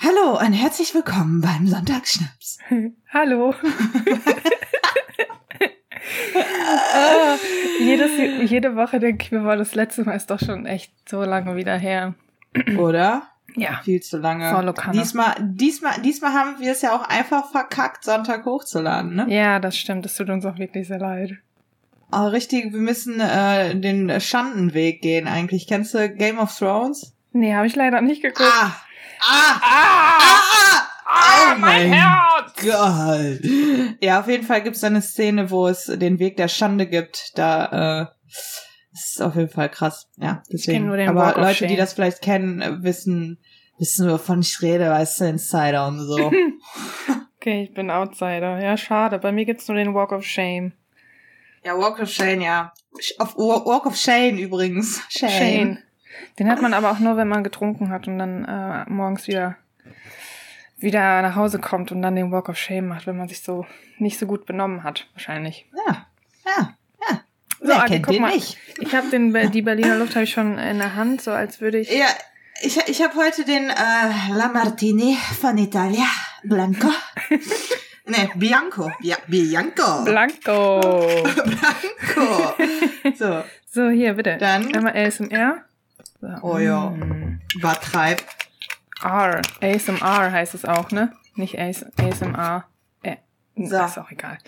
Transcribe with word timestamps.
Hallo 0.00 0.38
und 0.38 0.52
herzlich 0.52 0.94
willkommen 0.94 1.40
beim 1.40 1.66
Sonntagsschnaps. 1.66 2.58
Hallo. 3.12 3.52
ah, 6.94 7.34
jedes, 7.80 8.48
jede 8.48 8.76
Woche 8.76 9.00
denke 9.00 9.24
ich 9.24 9.32
mir, 9.32 9.42
war 9.42 9.56
das 9.56 9.74
letzte 9.74 10.04
Mal 10.04 10.14
ist 10.14 10.30
doch 10.30 10.38
schon 10.38 10.66
echt 10.66 10.92
so 11.08 11.24
lange 11.24 11.56
wieder 11.56 11.76
her. 11.76 12.14
Oder? 12.78 13.24
Ja. 13.56 13.80
Viel 13.82 14.00
zu 14.00 14.18
lange. 14.18 14.44
Kanne. 14.72 15.00
Diesmal, 15.00 15.34
diesmal, 15.40 16.00
diesmal 16.00 16.32
haben 16.32 16.60
wir 16.60 16.70
es 16.70 16.82
ja 16.82 16.94
auch 16.94 17.08
einfach 17.08 17.50
verkackt, 17.50 18.04
Sonntag 18.04 18.44
hochzuladen, 18.44 19.16
ne? 19.16 19.26
Ja, 19.28 19.58
das 19.58 19.76
stimmt. 19.76 20.04
Das 20.04 20.14
tut 20.14 20.30
uns 20.30 20.46
auch 20.46 20.58
wirklich 20.58 20.86
sehr 20.86 21.00
leid. 21.00 21.32
Aber 22.12 22.30
richtig, 22.30 22.72
wir 22.72 22.80
müssen 22.80 23.18
äh, 23.18 23.74
den 23.74 24.20
Schandenweg 24.20 25.02
gehen 25.02 25.26
eigentlich. 25.26 25.66
Kennst 25.66 25.92
du 25.94 26.08
Game 26.08 26.38
of 26.38 26.56
Thrones? 26.56 27.16
Nee, 27.32 27.54
habe 27.54 27.66
ich 27.66 27.74
leider 27.74 28.00
nicht 28.00 28.22
geguckt. 28.22 28.48
Ah! 28.48 28.76
Ah! 29.20 29.60
Ah! 29.62 30.18
Ah! 30.20 30.88
Ah, 31.10 31.54
Oh 31.54 31.58
mein 31.58 31.90
mein 31.90 31.92
Herz! 31.92 32.52
Gott! 32.62 33.98
Ja, 34.02 34.20
auf 34.20 34.28
jeden 34.28 34.44
Fall 34.44 34.62
gibt 34.62 34.76
es 34.76 34.84
eine 34.84 35.00
Szene, 35.02 35.50
wo 35.50 35.66
es 35.68 35.84
den 35.86 36.18
Weg 36.18 36.36
der 36.36 36.48
Schande 36.48 36.86
gibt. 36.86 37.32
Da, 37.38 38.02
äh, 38.02 38.06
ist 38.92 39.22
auf 39.22 39.36
jeden 39.36 39.48
Fall 39.48 39.68
krass. 39.70 40.08
Ja, 40.16 40.42
deswegen. 40.52 40.86
nur 40.86 40.96
den 40.96 41.08
Aber 41.08 41.40
Leute, 41.40 41.66
die 41.66 41.76
das 41.76 41.94
vielleicht 41.94 42.20
kennen, 42.20 42.60
äh, 42.60 42.82
wissen, 42.82 43.38
wissen, 43.78 44.10
wovon 44.10 44.40
ich 44.40 44.60
rede, 44.60 44.90
weißt 44.90 45.20
du, 45.20 45.24
Insider 45.26 45.86
und 45.86 46.00
so. 46.00 46.30
Okay, 47.40 47.62
ich 47.62 47.72
bin 47.72 47.88
Outsider. 47.88 48.58
Ja, 48.60 48.76
schade. 48.76 49.20
Bei 49.20 49.30
mir 49.30 49.44
gibt's 49.44 49.68
nur 49.68 49.76
den 49.76 49.94
Walk 49.94 50.10
of 50.10 50.24
Shame. 50.24 50.72
ja, 51.64 51.78
Walk 51.78 52.00
of 52.00 52.10
Shame, 52.10 52.40
ja. 52.40 52.72
Auf 53.18 53.36
Walk 53.36 53.86
of 53.86 53.94
Shame 53.96 54.38
übrigens. 54.38 55.00
Shame. 55.08 55.30
Shane. 55.30 55.78
Den 56.38 56.48
hat 56.50 56.62
man 56.62 56.74
aber 56.74 56.90
auch 56.90 56.98
nur, 56.98 57.16
wenn 57.16 57.28
man 57.28 57.42
getrunken 57.44 57.90
hat 57.90 58.06
und 58.08 58.18
dann 58.18 58.44
äh, 58.44 58.84
morgens 58.90 59.26
wieder 59.28 59.56
wieder 60.80 61.22
nach 61.22 61.34
Hause 61.34 61.58
kommt 61.58 61.90
und 61.90 62.02
dann 62.02 62.14
den 62.14 62.30
Walk 62.30 62.48
of 62.48 62.56
Shame 62.56 62.86
macht, 62.88 63.06
wenn 63.08 63.16
man 63.16 63.28
sich 63.28 63.42
so 63.42 63.66
nicht 63.98 64.16
so 64.18 64.26
gut 64.26 64.46
benommen 64.46 64.84
hat, 64.84 65.08
wahrscheinlich. 65.14 65.66
Ja, 65.86 66.06
ja, 66.46 66.74
ja. 67.10 67.20
So, 67.60 67.66
Wer 67.68 67.82
Adi, 67.82 68.00
guck 68.00 68.20
mal. 68.20 68.30
nicht? 68.32 68.56
Ich 68.78 68.94
habe 68.94 69.08
den 69.10 69.32
die 69.50 69.62
Berliner 69.62 69.96
Luft 69.96 70.14
habe 70.14 70.22
ich 70.24 70.30
schon 70.32 70.56
in 70.56 70.78
der 70.78 70.94
Hand, 70.94 71.20
so 71.20 71.32
als 71.32 71.60
würde 71.60 71.78
ich 71.78 71.90
Ja, 71.90 72.06
ich, 72.62 72.76
ich 72.86 73.02
habe 73.02 73.14
heute 73.16 73.44
den 73.44 73.70
äh, 73.70 74.32
La 74.34 74.48
Martini 74.52 75.16
von 75.40 75.58
Italia. 75.58 76.04
Blanco. 76.44 76.88
ne, 78.06 78.30
Bianco. 78.36 78.90
Ja, 79.00 79.16
Bianco. 79.26 80.04
Blanco. 80.04 80.80
Blanco. 81.44 82.54
So, 83.16 83.42
So, 83.70 83.90
hier 83.90 84.14
bitte. 84.14 84.36
Dann- 84.38 84.72
einmal 84.74 84.96
ASMR. 84.96 85.64
Oh 86.42 86.58
ja. 86.58 86.90
Mm. 86.90 87.40
übertreib. 87.54 88.22
R. 89.02 89.40
ASMR 89.60 90.32
heißt 90.32 90.54
es 90.54 90.64
auch, 90.64 90.90
ne? 90.90 91.12
Nicht 91.34 91.58
AS 91.58 91.86
ASMR. 91.98 92.64
Äh, 93.02 93.16
So. 93.56 93.84
Ist 93.84 93.98
auch 93.98 94.10
egal. 94.10 94.38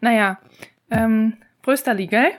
Naja, 0.00 0.38
ähm, 0.90 1.36
Brösterli, 1.62 2.06
gell? 2.06 2.32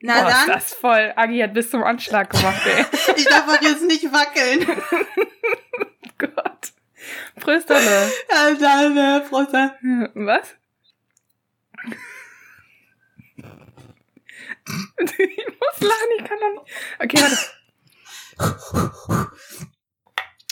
Na 0.00 0.20
Boah, 0.22 0.28
ist 0.28 0.36
dann, 0.40 0.48
das 0.48 0.74
voll. 0.74 1.12
Agi 1.16 1.38
hat 1.40 1.54
bis 1.54 1.70
zum 1.70 1.82
Anschlag 1.82 2.30
gemacht, 2.30 2.62
ey. 2.66 2.84
ich 3.16 3.24
darf 3.24 3.48
auch 3.48 3.60
jetzt 3.62 3.82
nicht 3.84 4.12
wackeln. 4.12 4.64
Gott. 6.18 6.72
Brösterle. 7.36 8.10
Ja, 8.30 8.54
dann, 8.54 8.96
äh, 8.96 9.20
Prost. 9.28 9.52
Was? 9.52 10.54
ich 14.98 15.46
muss 15.46 15.80
lachen, 15.80 16.10
ich 16.18 16.24
kann 16.24 16.38
doch 16.38 16.52
nicht. 16.62 16.72
Okay, 17.00 17.20
warte. 17.20 17.36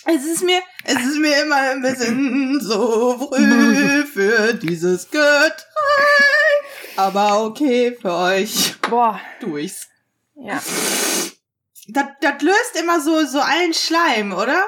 Es 0.06 0.24
ist 0.24 0.42
mir, 0.42 0.60
es 0.84 1.04
ist 1.04 1.18
mir 1.18 1.42
immer 1.42 1.56
ein 1.56 1.82
bisschen 1.82 2.60
so 2.60 3.16
früh 3.18 4.04
für 4.06 4.54
dieses 4.54 5.08
Getränk. 5.10 5.54
Aber 6.96 7.44
okay, 7.44 7.96
für 8.00 8.12
euch 8.12 8.80
Boah. 8.80 9.20
durchs. 9.40 9.88
Ja. 10.34 10.60
Das, 11.88 12.06
das 12.20 12.42
löst 12.42 12.76
immer 12.80 13.00
so, 13.00 13.24
so 13.24 13.40
allen 13.40 13.74
Schleim, 13.74 14.32
oder? 14.32 14.64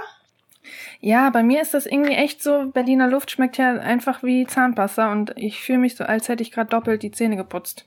Ja, 1.01 1.31
bei 1.31 1.43
mir 1.43 1.61
ist 1.63 1.75
das 1.75 1.87
irgendwie 1.87 2.15
echt 2.15 2.43
so, 2.43 2.71
Berliner 2.73 3.09
Luft 3.09 3.31
schmeckt 3.31 3.59
ja 3.59 3.73
einfach 3.73 4.23
wie 4.23 4.47
Zahnpasta 4.47 5.11
und 5.11 5.33
ich 5.37 5.61
fühle 5.61 5.79
mich 5.79 5.97
so, 5.97 6.05
als 6.05 6.29
hätte 6.29 6.43
ich 6.43 6.53
gerade 6.53 6.71
doppelt 6.71 7.03
die 7.03 7.11
Zähne 7.11 7.37
geputzt. 7.37 7.87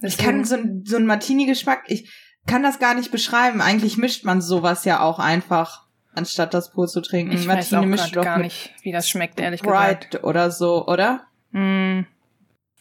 Ich 0.00 0.18
kann 0.18 0.44
so, 0.44 0.56
so 0.84 0.96
einen 0.96 1.06
Martini-Geschmack, 1.06 1.84
ich 1.86 2.08
kann 2.46 2.62
das 2.62 2.78
gar 2.78 2.94
nicht 2.94 3.10
beschreiben. 3.10 3.60
Eigentlich 3.60 3.96
mischt 3.96 4.24
man 4.24 4.40
sowas 4.40 4.84
ja 4.84 5.00
auch 5.00 5.18
einfach, 5.18 5.84
anstatt 6.14 6.54
das 6.54 6.70
pur 6.72 6.86
zu 6.88 7.00
trinken. 7.00 7.32
ich 7.32 7.46
weiß 7.46 7.74
auch 7.74 7.84
mischt 7.84 8.16
doch 8.16 8.24
gar 8.24 8.38
nicht, 8.38 8.74
wie 8.82 8.92
das 8.92 9.08
schmeckt, 9.08 9.40
ehrlich 9.40 9.62
gesagt. 9.62 10.04
Sprite 10.04 10.24
oder 10.24 10.50
so, 10.50 10.86
oder? 10.86 11.22
Mm, 11.52 12.00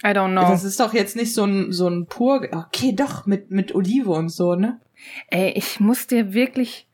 I 0.03 0.07
don't 0.07 0.31
know. 0.31 0.41
Das 0.41 0.63
ist 0.63 0.79
doch 0.79 0.93
jetzt 0.93 1.15
nicht 1.15 1.33
so 1.33 1.45
ein, 1.45 1.71
so 1.71 1.87
ein 1.87 2.07
pur, 2.07 2.47
okay, 2.51 2.93
doch, 2.93 3.25
mit, 3.25 3.51
mit 3.51 3.75
Olive 3.75 4.11
und 4.11 4.29
so, 4.29 4.55
ne? 4.55 4.79
Ey, 5.29 5.49
ich 5.51 5.79
muss 5.79 6.07
dir 6.07 6.33
wirklich, 6.33 6.87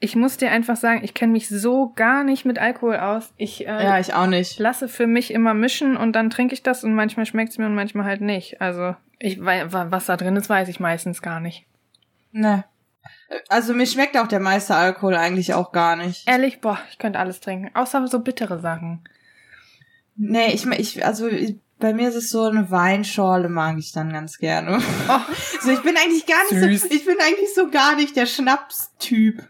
ich 0.00 0.16
muss 0.16 0.36
dir 0.36 0.50
einfach 0.50 0.76
sagen, 0.76 1.00
ich 1.02 1.14
kenne 1.14 1.32
mich 1.32 1.48
so 1.48 1.92
gar 1.94 2.24
nicht 2.24 2.44
mit 2.44 2.58
Alkohol 2.58 2.96
aus. 2.96 3.32
Ich, 3.36 3.66
äh, 3.66 3.84
Ja, 3.84 3.98
ich 3.98 4.14
auch 4.14 4.26
nicht. 4.26 4.58
lasse 4.58 4.88
für 4.88 5.06
mich 5.06 5.32
immer 5.32 5.54
mischen 5.54 5.96
und 5.96 6.12
dann 6.12 6.30
trinke 6.30 6.54
ich 6.54 6.62
das 6.62 6.84
und 6.84 6.94
manchmal 6.94 7.26
schmeckt 7.26 7.52
es 7.52 7.58
mir 7.58 7.66
und 7.66 7.74
manchmal 7.74 8.04
halt 8.06 8.20
nicht. 8.20 8.60
Also, 8.60 8.96
ich 9.18 9.40
was 9.40 10.06
da 10.06 10.16
drin 10.16 10.36
ist, 10.36 10.48
weiß 10.50 10.68
ich 10.68 10.80
meistens 10.80 11.22
gar 11.22 11.40
nicht. 11.40 11.66
Ne. 12.34 12.64
Also 13.48 13.74
mir 13.74 13.86
schmeckt 13.86 14.16
auch 14.16 14.26
der 14.26 14.40
meiste 14.40 14.74
Alkohol 14.74 15.14
eigentlich 15.14 15.54
auch 15.54 15.70
gar 15.70 15.94
nicht. 15.94 16.28
Ehrlich, 16.28 16.60
boah, 16.60 16.78
ich 16.90 16.98
könnte 16.98 17.18
alles 17.18 17.40
trinken. 17.40 17.70
Außer 17.74 18.06
so 18.08 18.18
bittere 18.18 18.58
Sachen. 18.58 19.08
Nee, 20.16 20.52
ich, 20.52 20.66
ich 20.66 21.06
also 21.06 21.28
bei 21.78 21.94
mir 21.94 22.08
ist 22.08 22.16
es 22.16 22.30
so 22.30 22.42
eine 22.42 22.70
Weinschorle 22.70 23.48
mag 23.48 23.78
ich 23.78 23.92
dann 23.92 24.12
ganz 24.12 24.38
gerne. 24.38 24.78
Oh, 25.08 25.20
So, 25.60 25.70
ich 25.70 25.80
bin 25.82 25.96
eigentlich 25.96 26.26
gar 26.26 26.42
nicht 26.50 26.80
so, 26.82 26.86
ich 26.88 27.04
bin 27.04 27.16
eigentlich 27.20 27.54
so 27.54 27.70
gar 27.70 27.94
nicht 27.96 28.16
der 28.16 28.26
Schnaps-Typ. 28.26 29.46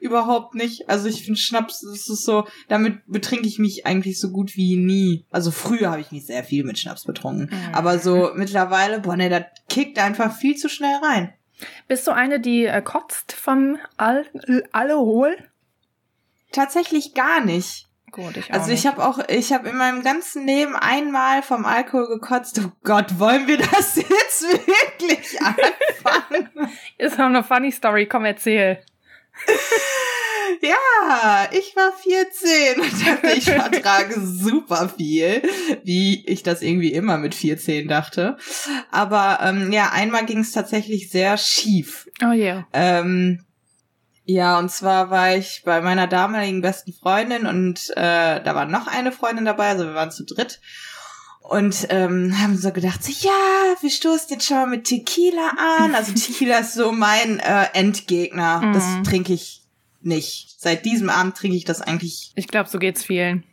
Überhaupt 0.00 0.54
nicht. 0.54 0.88
Also 0.88 1.08
ich 1.08 1.24
finde 1.24 1.40
Schnaps, 1.40 1.80
das 1.80 2.08
ist 2.08 2.24
so, 2.24 2.46
damit 2.68 3.00
betrinke 3.06 3.48
ich 3.48 3.58
mich 3.58 3.84
eigentlich 3.86 4.20
so 4.20 4.30
gut 4.30 4.54
wie 4.54 4.76
nie. 4.76 5.24
Also 5.30 5.50
früher 5.50 5.90
habe 5.90 6.00
ich 6.00 6.12
mich 6.12 6.26
sehr 6.26 6.44
viel 6.44 6.62
mit 6.64 6.78
Schnaps 6.78 7.04
betrunken. 7.04 7.48
Mhm. 7.50 7.74
Aber 7.74 7.98
so 7.98 8.30
mittlerweile, 8.34 9.00
boah, 9.00 9.16
ne, 9.16 9.28
das 9.28 9.44
kickt 9.68 9.98
einfach 9.98 10.36
viel 10.36 10.56
zu 10.56 10.68
schnell 10.68 10.96
rein. 11.02 11.32
Bist 11.86 12.06
du 12.06 12.12
eine, 12.12 12.40
die 12.40 12.66
äh, 12.66 12.82
kotzt 12.82 13.32
vom 13.32 13.78
Al 13.96 14.26
Alkohol? 14.72 15.36
Tatsächlich 16.52 17.14
gar 17.14 17.40
nicht. 17.40 17.88
Gut, 18.10 18.36
ich 18.36 18.50
auch 18.50 18.54
Also 18.54 18.72
ich 18.72 18.86
habe 18.86 19.04
auch, 19.04 19.18
ich 19.28 19.52
habe 19.52 19.68
in 19.68 19.76
meinem 19.76 20.02
ganzen 20.02 20.46
Leben 20.46 20.74
einmal 20.76 21.42
vom 21.42 21.66
Alkohol 21.66 22.08
gekotzt. 22.08 22.60
Oh 22.64 22.72
Gott, 22.82 23.18
wollen 23.18 23.46
wir 23.46 23.58
das 23.58 23.96
jetzt 23.96 24.42
wirklich 24.42 25.40
anfangen? 25.42 26.70
Ist 26.96 27.18
noch 27.18 27.26
eine 27.26 27.44
funny 27.44 27.70
Story, 27.70 28.06
komm, 28.06 28.24
erzähl. 28.24 28.82
ja, 30.62 31.48
ich 31.52 31.74
war 31.76 31.92
14 31.92 32.80
und 32.80 33.06
dachte, 33.06 33.36
ich 33.36 33.44
vertrage 33.44 34.20
super 34.20 34.88
viel, 34.88 35.42
wie 35.84 36.24
ich 36.26 36.42
das 36.42 36.62
irgendwie 36.62 36.92
immer 36.92 37.18
mit 37.18 37.34
14 37.34 37.88
dachte. 37.88 38.36
Aber 38.90 39.40
ähm, 39.42 39.72
ja, 39.72 39.90
einmal 39.92 40.26
ging 40.26 40.40
es 40.40 40.52
tatsächlich 40.52 41.10
sehr 41.10 41.36
schief. 41.38 42.08
Oh 42.22 42.32
yeah. 42.32 42.66
Ähm, 42.72 43.44
ja, 44.24 44.58
und 44.58 44.70
zwar 44.70 45.08
war 45.10 45.36
ich 45.36 45.62
bei 45.64 45.80
meiner 45.80 46.06
damaligen 46.06 46.60
besten 46.60 46.92
Freundin 46.92 47.46
und 47.46 47.88
äh, 47.96 48.42
da 48.42 48.54
war 48.54 48.66
noch 48.66 48.86
eine 48.86 49.10
Freundin 49.10 49.46
dabei, 49.46 49.68
also 49.70 49.84
wir 49.84 49.94
waren 49.94 50.10
zu 50.10 50.24
dritt. 50.24 50.60
Und 51.40 51.86
ähm, 51.88 52.38
haben 52.38 52.58
so 52.58 52.70
gedacht, 52.72 53.02
so, 53.02 53.10
ja, 53.10 53.32
wir 53.80 53.88
stoßen 53.88 54.28
jetzt 54.28 54.44
schon 54.44 54.58
mal 54.58 54.66
mit 54.66 54.84
Tequila 54.84 55.52
an. 55.78 55.94
Also 55.94 56.12
Tequila 56.12 56.58
ist 56.58 56.74
so 56.74 56.92
mein 56.92 57.38
äh, 57.38 57.68
Endgegner. 57.72 58.60
Mhm. 58.60 58.72
Das 58.74 58.84
trinke 59.02 59.32
ich 59.32 59.62
nicht. 60.00 60.60
Seit 60.60 60.84
diesem 60.84 61.10
Abend 61.10 61.36
trinke 61.36 61.56
ich 61.56 61.64
das 61.64 61.80
eigentlich. 61.80 62.32
Ich 62.34 62.48
glaube, 62.48 62.68
so 62.68 62.78
geht's 62.78 63.04
vielen. 63.04 63.44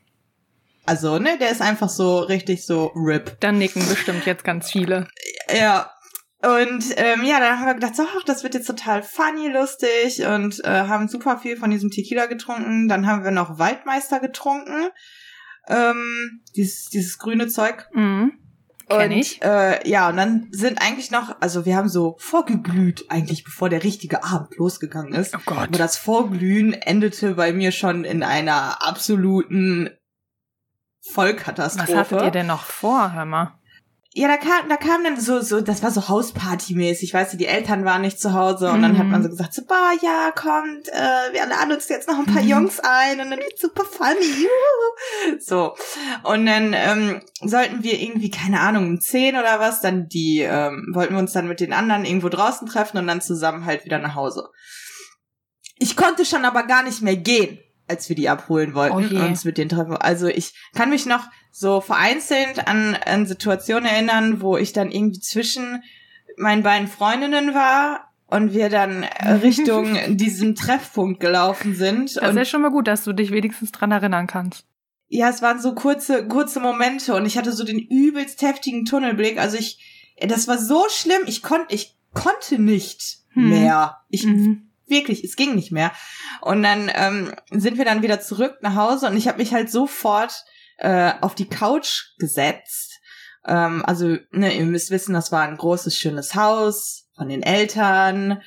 Also, 0.85 1.17
ne, 1.17 1.37
der 1.39 1.49
ist 1.49 1.61
einfach 1.61 1.89
so 1.89 2.19
richtig 2.19 2.65
so 2.65 2.91
RIP. 2.95 3.39
Dann 3.39 3.57
nicken 3.57 3.87
bestimmt 3.87 4.25
jetzt 4.25 4.43
ganz 4.43 4.71
viele. 4.71 5.07
Ja. 5.53 5.91
Und 6.41 6.85
ähm, 6.97 7.23
ja, 7.23 7.39
dann 7.39 7.59
haben 7.59 7.65
wir 7.65 7.73
gedacht, 7.73 7.95
so, 7.95 8.03
ach, 8.03 8.23
das 8.25 8.43
wird 8.43 8.53
jetzt 8.53 8.67
total 8.67 9.01
funny, 9.01 9.47
lustig 9.47 10.23
und 10.25 10.63
äh, 10.63 10.69
haben 10.69 11.07
super 11.07 11.39
viel 11.39 11.57
von 11.57 11.71
diesem 11.71 11.89
Tequila 11.89 12.27
getrunken. 12.27 12.87
Dann 12.87 13.07
haben 13.07 13.23
wir 13.23 13.31
noch 13.31 13.57
Waldmeister 13.57 14.19
getrunken. 14.19 14.89
Ähm, 15.67 16.43
dieses, 16.55 16.89
dieses 16.89 17.17
grüne 17.17 17.47
Zeug. 17.47 17.87
Mhm. 17.93 18.33
Kenn 18.87 19.11
und, 19.11 19.17
ich. 19.17 19.41
Äh, 19.41 19.87
ja, 19.87 20.09
und 20.09 20.17
dann 20.17 20.47
sind 20.51 20.81
eigentlich 20.81 21.11
noch, 21.11 21.35
also 21.41 21.65
wir 21.65 21.75
haben 21.75 21.89
so 21.89 22.15
vorgeglüht, 22.19 23.05
eigentlich 23.09 23.43
bevor 23.43 23.69
der 23.69 23.83
richtige 23.83 24.23
Abend 24.23 24.55
losgegangen 24.57 25.13
ist. 25.13 25.35
Oh 25.35 25.41
Gott. 25.45 25.57
Aber 25.57 25.77
das 25.77 25.97
Vorglühen 25.97 26.73
endete 26.73 27.35
bei 27.35 27.51
mir 27.51 27.71
schon 27.71 28.03
in 28.03 28.23
einer 28.23 28.85
absoluten 28.85 29.89
Was 31.03 31.13
Vollkatastrophe. 31.13 31.97
hattet 31.97 32.21
ihr 32.21 32.31
denn 32.31 32.47
noch 32.47 32.63
vor, 32.63 33.13
hör 33.13 33.25
mal? 33.25 33.59
Ja, 34.17 34.29
da 34.29 34.37
kam, 34.37 34.69
da 34.69 34.77
kam 34.77 35.03
dann 35.03 35.19
so, 35.19 35.41
so, 35.41 35.59
das 35.59 35.83
war 35.83 35.91
so 35.91 36.07
Hausparty-mäßig, 36.07 37.13
weißt 37.13 37.33
du, 37.33 37.37
die 37.37 37.47
Eltern 37.47 37.83
waren 37.83 38.01
nicht 38.01 38.17
zu 38.17 38.31
Hause 38.31 38.71
und 38.71 38.81
dann 38.81 38.97
hat 38.97 39.07
man 39.07 39.21
so 39.21 39.27
gesagt, 39.27 39.53
so, 39.53 39.65
boah, 39.65 39.91
ja, 40.01 40.31
kommt, 40.31 40.87
äh, 40.87 41.33
wir 41.33 41.45
laden 41.45 41.73
uns 41.73 41.89
jetzt 41.89 42.07
noch 42.07 42.19
ein 42.19 42.25
paar 42.25 42.41
Jungs 42.41 42.79
ein 42.79 43.19
und 43.19 43.29
dann 43.29 43.39
wird 43.39 43.59
super 43.59 43.83
funny, 43.83 44.21
juhu. 44.21 45.37
so. 45.41 45.75
Und 46.23 46.45
dann 46.45 46.71
ähm, 46.73 47.21
sollten 47.41 47.83
wir 47.83 47.99
irgendwie, 47.99 48.29
keine 48.29 48.61
Ahnung, 48.61 48.87
um 48.87 49.01
zehn 49.01 49.35
oder 49.35 49.59
was, 49.59 49.81
dann 49.81 50.07
die, 50.07 50.39
ähm, 50.39 50.91
wollten 50.93 51.15
wir 51.15 51.19
uns 51.19 51.33
dann 51.33 51.49
mit 51.49 51.59
den 51.59 51.73
anderen 51.73 52.05
irgendwo 52.05 52.29
draußen 52.29 52.69
treffen 52.69 52.97
und 52.97 53.07
dann 53.07 53.19
zusammen 53.19 53.65
halt 53.65 53.83
wieder 53.83 53.99
nach 53.99 54.15
Hause. 54.15 54.47
Ich 55.77 55.97
konnte 55.97 56.23
schon 56.23 56.45
aber 56.45 56.63
gar 56.63 56.83
nicht 56.83 57.01
mehr 57.01 57.17
gehen 57.17 57.59
als 57.87 58.09
wir 58.09 58.15
die 58.15 58.29
abholen 58.29 58.73
wollten 58.73 59.15
Oh 59.17 59.23
uns 59.25 59.45
mit 59.45 59.57
denen 59.57 59.69
treffen. 59.69 59.95
Also 59.97 60.27
ich 60.27 60.53
kann 60.73 60.89
mich 60.89 61.05
noch 61.05 61.25
so 61.51 61.81
vereinzelt 61.81 62.67
an, 62.67 62.95
an 63.05 63.25
Situationen 63.25 63.85
erinnern, 63.85 64.41
wo 64.41 64.57
ich 64.57 64.73
dann 64.73 64.91
irgendwie 64.91 65.19
zwischen 65.19 65.83
meinen 66.37 66.63
beiden 66.63 66.87
Freundinnen 66.87 67.53
war 67.53 68.11
und 68.27 68.53
wir 68.53 68.69
dann 68.69 69.03
Richtung 69.43 69.97
diesem 70.17 70.55
Treffpunkt 70.55 71.19
gelaufen 71.19 71.75
sind. 71.75 72.15
Das 72.17 72.29
ist 72.31 72.35
ja 72.35 72.45
schon 72.45 72.61
mal 72.61 72.71
gut, 72.71 72.87
dass 72.87 73.03
du 73.03 73.13
dich 73.13 73.31
wenigstens 73.31 73.71
dran 73.71 73.91
erinnern 73.91 74.27
kannst. 74.27 74.65
ja, 75.07 75.29
es 75.29 75.41
waren 75.41 75.61
so 75.61 75.75
kurze, 75.75 76.27
kurze 76.27 76.59
Momente 76.59 77.15
und 77.15 77.25
ich 77.25 77.37
hatte 77.37 77.51
so 77.51 77.63
den 77.63 77.79
übelst 77.79 78.41
heftigen 78.41 78.85
Tunnelblick. 78.85 79.37
Also 79.39 79.57
ich, 79.57 79.79
das 80.19 80.47
war 80.47 80.57
so 80.57 80.85
schlimm, 80.89 81.21
ich 81.27 81.43
konnte, 81.43 81.73
ich 81.73 81.95
konnte 82.13 82.59
nicht 82.61 83.19
Hm. 83.35 83.49
mehr. 83.49 83.97
Ich 84.09 84.25
Mhm. 84.25 84.69
Wirklich, 84.87 85.23
es 85.23 85.35
ging 85.35 85.55
nicht 85.55 85.71
mehr. 85.71 85.91
Und 86.41 86.63
dann 86.63 86.91
ähm, 86.93 87.33
sind 87.51 87.77
wir 87.77 87.85
dann 87.85 88.01
wieder 88.01 88.19
zurück 88.21 88.57
nach 88.61 88.75
Hause 88.75 89.07
und 89.07 89.17
ich 89.17 89.27
habe 89.27 89.37
mich 89.39 89.53
halt 89.53 89.71
sofort 89.71 90.43
äh, 90.77 91.13
auf 91.21 91.35
die 91.35 91.47
Couch 91.49 92.03
gesetzt. 92.19 92.99
Ähm, 93.47 93.83
also, 93.85 94.17
ne, 94.31 94.53
ihr 94.55 94.65
müsst 94.65 94.91
wissen, 94.91 95.13
das 95.13 95.31
war 95.31 95.43
ein 95.43 95.57
großes, 95.57 95.97
schönes 95.97 96.35
Haus 96.35 97.07
von 97.15 97.29
den 97.29 97.43
Eltern 97.43 98.41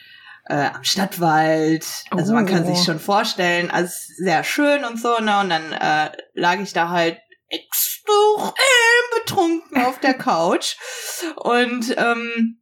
äh, 0.46 0.66
am 0.74 0.84
Stadtwald. 0.84 1.86
Also 2.10 2.32
man 2.34 2.46
kann 2.46 2.64
Oh. 2.64 2.74
sich 2.74 2.84
schon 2.84 2.98
vorstellen, 3.00 3.70
also 3.70 3.92
sehr 4.16 4.44
schön 4.44 4.84
und 4.84 5.00
so, 5.00 5.18
ne? 5.20 5.40
Und 5.40 5.50
dann 5.50 5.72
äh, 5.72 6.10
lag 6.34 6.58
ich 6.60 6.72
da 6.72 6.88
halt 6.90 7.18
extrem 7.48 8.52
betrunken 9.18 9.84
auf 9.84 10.00
der 10.00 10.14
Couch. 10.14 10.76
Und 11.36 11.94
ähm, 11.96 12.60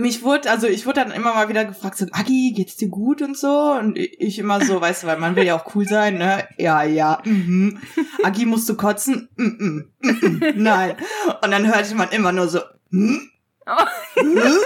mich 0.00 0.22
wurde, 0.22 0.50
also 0.50 0.66
ich 0.66 0.86
wurde 0.86 1.00
dann 1.00 1.12
immer 1.12 1.34
mal 1.34 1.48
wieder 1.48 1.64
gefragt, 1.64 1.98
so, 1.98 2.06
Agi, 2.12 2.52
geht's 2.56 2.76
dir 2.76 2.88
gut 2.88 3.22
und 3.22 3.36
so? 3.36 3.72
Und 3.72 3.96
ich 3.96 4.38
immer 4.38 4.64
so, 4.64 4.80
weißt 4.80 5.02
du, 5.02 5.06
weil 5.06 5.18
man 5.18 5.36
will 5.36 5.44
ja 5.44 5.56
auch 5.56 5.74
cool 5.74 5.86
sein, 5.86 6.18
ne? 6.18 6.48
Ja, 6.58 6.82
ja, 6.82 7.20
mhm. 7.24 7.78
Agi, 8.22 8.46
musst 8.46 8.68
du 8.68 8.76
kotzen? 8.76 9.28
Mhm, 9.36 9.92
mhm, 10.00 10.52
nein. 10.56 10.96
Und 11.42 11.50
dann 11.50 11.66
hörte 11.66 11.94
man 11.94 12.10
immer 12.10 12.32
nur 12.32 12.48
so, 12.48 12.60
hm? 12.90 13.30
Oh. 13.66 14.20
Hm? 14.20 14.38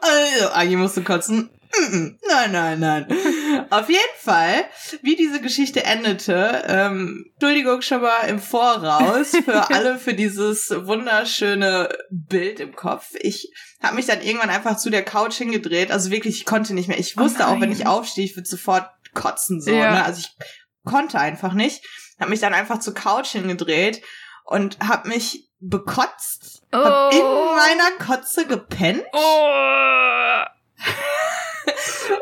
also, 0.00 0.48
Agi, 0.52 0.76
musst 0.76 0.96
du 0.96 1.02
kotzen? 1.02 1.50
Nein, 1.80 2.52
nein, 2.52 2.80
nein. 2.80 3.66
Auf 3.70 3.88
jeden 3.88 4.00
Fall, 4.20 4.64
wie 5.02 5.16
diese 5.16 5.40
Geschichte 5.40 5.84
endete, 5.84 6.64
ähm, 6.66 7.26
Entschuldigung 7.34 7.82
schon 7.82 8.00
mal 8.02 8.28
im 8.28 8.38
Voraus 8.38 9.30
für 9.44 9.70
alle 9.74 9.98
für 9.98 10.14
dieses 10.14 10.70
wunderschöne 10.70 11.88
Bild 12.10 12.60
im 12.60 12.74
Kopf. 12.74 13.08
Ich 13.20 13.50
habe 13.82 13.96
mich 13.96 14.06
dann 14.06 14.22
irgendwann 14.22 14.50
einfach 14.50 14.76
zu 14.76 14.90
der 14.90 15.04
Couch 15.04 15.34
hingedreht. 15.34 15.90
Also 15.90 16.10
wirklich, 16.10 16.36
ich 16.38 16.46
konnte 16.46 16.74
nicht 16.74 16.88
mehr. 16.88 16.98
Ich 16.98 17.16
Oh 17.18 17.22
wusste 17.22 17.48
auch, 17.48 17.60
wenn 17.60 17.72
ich 17.72 17.86
aufstehe, 17.86 18.24
ich 18.24 18.36
würde 18.36 18.48
sofort 18.48 18.88
kotzen 19.14 19.60
so. 19.60 19.70
Ja. 19.70 19.90
Ne? 19.92 20.04
Also 20.04 20.20
ich 20.20 20.36
konnte 20.84 21.18
einfach 21.18 21.52
nicht. 21.54 21.82
Habe 22.20 22.30
mich 22.30 22.40
dann 22.40 22.54
einfach 22.54 22.78
zur 22.78 22.94
Couch 22.94 23.28
hingedreht 23.28 24.02
und 24.44 24.78
habe 24.80 25.08
mich 25.08 25.50
bekotzt. 25.60 26.62
Hab 26.72 27.12
Oh. 27.12 27.16
in 27.16 27.56
meiner 27.56 27.90
Kotze 28.04 28.46
gepennt. 28.46 29.04
Oh. 29.12 30.42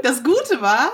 Das 0.02 0.22
Gute 0.22 0.60
war, 0.60 0.90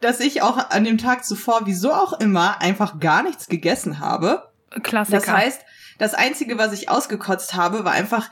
dass 0.00 0.20
ich 0.20 0.42
auch 0.42 0.70
an 0.70 0.84
dem 0.84 0.98
Tag 0.98 1.24
zuvor, 1.24 1.62
wieso 1.64 1.92
auch 1.92 2.12
immer, 2.20 2.60
einfach 2.60 3.00
gar 3.00 3.22
nichts 3.22 3.46
gegessen 3.46 4.00
habe. 4.00 4.50
Klassiker. 4.82 5.18
Das 5.18 5.28
heißt, 5.28 5.62
das 5.98 6.14
Einzige, 6.14 6.58
was 6.58 6.72
ich 6.72 6.88
ausgekotzt 6.88 7.54
habe, 7.54 7.84
war 7.84 7.92
einfach, 7.92 8.30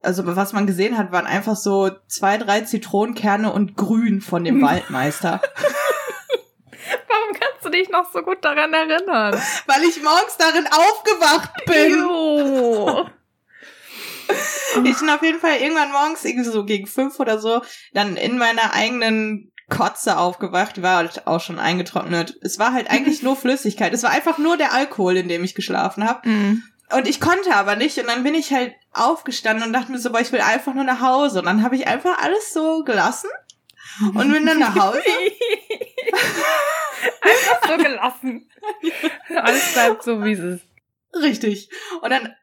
also 0.00 0.24
was 0.24 0.52
man 0.52 0.66
gesehen 0.66 0.96
hat, 0.96 1.12
waren 1.12 1.26
einfach 1.26 1.56
so 1.56 1.90
zwei, 2.06 2.38
drei 2.38 2.62
Zitronenkerne 2.62 3.52
und 3.52 3.76
Grün 3.76 4.20
von 4.20 4.44
dem 4.44 4.62
Waldmeister. 4.66 5.40
Warum 7.08 7.34
kannst 7.38 7.64
du 7.64 7.68
dich 7.70 7.90
noch 7.90 8.10
so 8.12 8.22
gut 8.22 8.44
daran 8.44 8.72
erinnern? 8.72 9.40
Weil 9.66 9.82
ich 9.82 10.02
morgens 10.02 10.36
darin 10.38 10.66
aufgewacht 10.66 11.64
bin. 11.66 13.10
Ich 14.84 14.98
bin 14.98 15.10
auf 15.10 15.22
jeden 15.22 15.40
Fall 15.40 15.56
irgendwann 15.56 15.92
morgens, 15.92 16.24
irgendwie 16.24 16.48
so 16.48 16.64
gegen 16.64 16.86
fünf 16.86 17.18
oder 17.18 17.38
so, 17.38 17.62
dann 17.92 18.16
in 18.16 18.38
meiner 18.38 18.72
eigenen 18.72 19.50
Kotze 19.68 20.18
aufgewacht, 20.18 20.76
die 20.76 20.82
war 20.82 20.96
halt 20.96 21.26
auch 21.26 21.40
schon 21.40 21.58
eingetrocknet. 21.58 22.36
Es 22.42 22.58
war 22.58 22.72
halt 22.72 22.90
eigentlich 22.90 23.22
nur 23.22 23.36
Flüssigkeit. 23.40 23.92
Es 23.94 24.02
war 24.02 24.10
einfach 24.10 24.38
nur 24.38 24.56
der 24.56 24.72
Alkohol, 24.72 25.16
in 25.16 25.28
dem 25.28 25.44
ich 25.44 25.54
geschlafen 25.54 26.06
habe. 26.06 26.28
Mhm. 26.28 26.62
Und 26.92 27.08
ich 27.08 27.20
konnte 27.20 27.54
aber 27.54 27.76
nicht. 27.76 27.98
Und 27.98 28.08
dann 28.08 28.24
bin 28.24 28.34
ich 28.34 28.52
halt 28.52 28.74
aufgestanden 28.92 29.66
und 29.66 29.72
dachte 29.72 29.92
mir 29.92 29.98
so, 29.98 30.10
boah, 30.10 30.20
ich 30.20 30.32
will 30.32 30.40
einfach 30.40 30.74
nur 30.74 30.84
nach 30.84 31.00
Hause. 31.00 31.38
Und 31.38 31.46
dann 31.46 31.62
habe 31.62 31.76
ich 31.76 31.86
einfach 31.86 32.18
alles 32.20 32.52
so 32.52 32.82
gelassen 32.82 33.30
und 34.14 34.32
bin 34.32 34.46
dann 34.46 34.58
nach 34.58 34.74
Hause. 34.74 35.02
Einfach 37.22 37.68
so 37.68 37.76
gelassen. 37.76 38.50
Alles 39.34 39.72
bleibt 39.72 40.02
so, 40.02 40.24
wie 40.24 40.32
es 40.32 40.40
ist. 40.40 40.64
Richtig. 41.14 41.70
Und 42.00 42.10
dann 42.10 42.34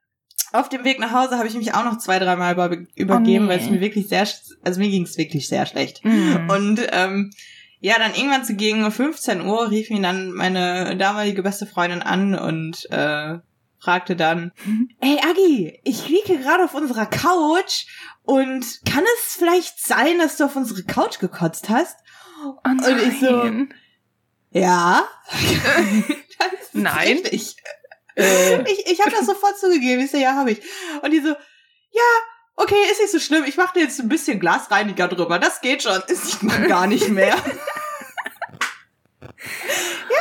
auf 0.53 0.69
dem 0.69 0.83
Weg 0.83 0.99
nach 0.99 1.11
Hause 1.11 1.38
habe 1.38 1.47
ich 1.47 1.55
mich 1.55 1.73
auch 1.73 1.83
noch 1.83 1.97
zwei, 1.97 2.19
dreimal 2.19 2.53
über- 2.53 2.77
übergeben, 2.95 3.45
nee. 3.45 3.51
weil 3.51 3.59
es 3.59 3.69
mir 3.69 3.81
wirklich 3.81 4.07
sehr, 4.07 4.27
also 4.63 4.79
mir 4.79 4.89
ging 4.89 5.03
es 5.03 5.17
wirklich 5.17 5.47
sehr 5.47 5.65
schlecht. 5.65 6.03
Mhm. 6.03 6.49
Und 6.49 6.88
ähm, 6.91 7.31
ja, 7.79 7.99
dann 7.99 8.15
irgendwann 8.15 8.45
so 8.45 8.55
gegen 8.55 8.89
15 8.89 9.41
Uhr 9.41 9.69
rief 9.69 9.89
mich 9.89 10.01
dann 10.01 10.31
meine 10.31 10.97
damalige 10.97 11.44
beste 11.44 11.65
Freundin 11.65 12.01
an 12.01 12.33
und 12.35 12.89
äh, 12.91 13.38
fragte 13.79 14.15
dann, 14.15 14.51
ey 15.01 15.19
Agi, 15.19 15.79
ich 15.83 16.07
liege 16.07 16.38
gerade 16.39 16.63
auf 16.63 16.73
unserer 16.73 17.05
Couch 17.05 17.85
und 18.23 18.65
kann 18.85 19.03
es 19.17 19.35
vielleicht 19.38 19.79
sein, 19.79 20.17
dass 20.19 20.38
du 20.38 20.45
auf 20.45 20.55
unsere 20.55 20.83
Couch 20.83 21.19
gekotzt 21.19 21.69
hast? 21.69 21.97
Oh 22.45 22.55
und 22.63 22.81
ich 22.88 23.19
so-. 23.19 23.67
Ja. 24.51 25.07
das 26.39 26.47
ist 26.63 26.73
Nein. 26.75 27.17
Richtig. 27.23 27.57
Äh. 28.17 28.63
Ich, 28.71 28.87
ich 28.87 28.99
habe 28.99 29.11
das 29.11 29.25
sofort 29.25 29.57
zugegeben. 29.59 30.01
Ich 30.03 30.11
so, 30.11 30.17
ja, 30.17 30.33
habe 30.33 30.51
ich. 30.51 30.61
Und 31.01 31.11
die 31.11 31.19
so, 31.19 31.29
ja, 31.29 32.03
okay, 32.55 32.75
ist 32.91 32.99
nicht 32.99 33.11
so 33.11 33.19
schlimm. 33.19 33.45
Ich 33.45 33.57
mache 33.57 33.73
dir 33.75 33.83
jetzt 33.83 33.99
ein 33.99 34.09
bisschen 34.09 34.39
Glasreiniger 34.39 35.07
drüber. 35.07 35.39
Das 35.39 35.61
geht 35.61 35.83
schon. 35.83 36.01
Man 36.41 36.67
gar 36.67 36.87
nicht 36.87 37.09
mehr. 37.09 37.35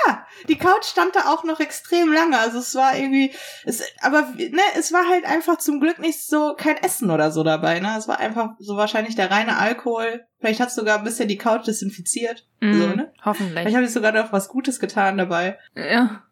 ja, 0.06 0.26
die 0.48 0.58
Couch 0.58 0.84
stand 0.84 1.16
da 1.16 1.32
auch 1.32 1.42
noch 1.44 1.58
extrem 1.58 2.12
lange. 2.12 2.38
Also 2.38 2.58
es 2.58 2.74
war 2.74 2.96
irgendwie, 2.96 3.32
es, 3.64 3.82
aber 4.02 4.28
ne, 4.36 4.60
es 4.76 4.92
war 4.92 5.08
halt 5.08 5.24
einfach 5.24 5.56
zum 5.56 5.80
Glück 5.80 5.98
nicht 5.98 6.22
so 6.22 6.54
kein 6.54 6.76
Essen 6.76 7.10
oder 7.10 7.30
so 7.32 7.42
dabei. 7.42 7.80
Ne, 7.80 7.96
es 7.98 8.08
war 8.08 8.18
einfach 8.18 8.50
so 8.58 8.76
wahrscheinlich 8.76 9.16
der 9.16 9.30
reine 9.30 9.56
Alkohol. 9.56 10.26
Vielleicht 10.38 10.60
hat 10.60 10.70
sogar 10.70 10.98
ein 10.98 11.04
bisschen 11.04 11.28
die 11.28 11.38
Couch 11.38 11.66
desinfiziert. 11.66 12.46
Mhm. 12.60 12.80
So, 12.80 12.88
ne? 12.88 13.12
Hoffentlich. 13.24 13.60
Vielleicht 13.60 13.76
habe 13.76 13.86
ich 13.86 13.92
sogar 13.92 14.12
noch 14.12 14.32
was 14.32 14.48
Gutes 14.48 14.80
getan 14.80 15.16
dabei. 15.16 15.58
Ja. 15.74 16.25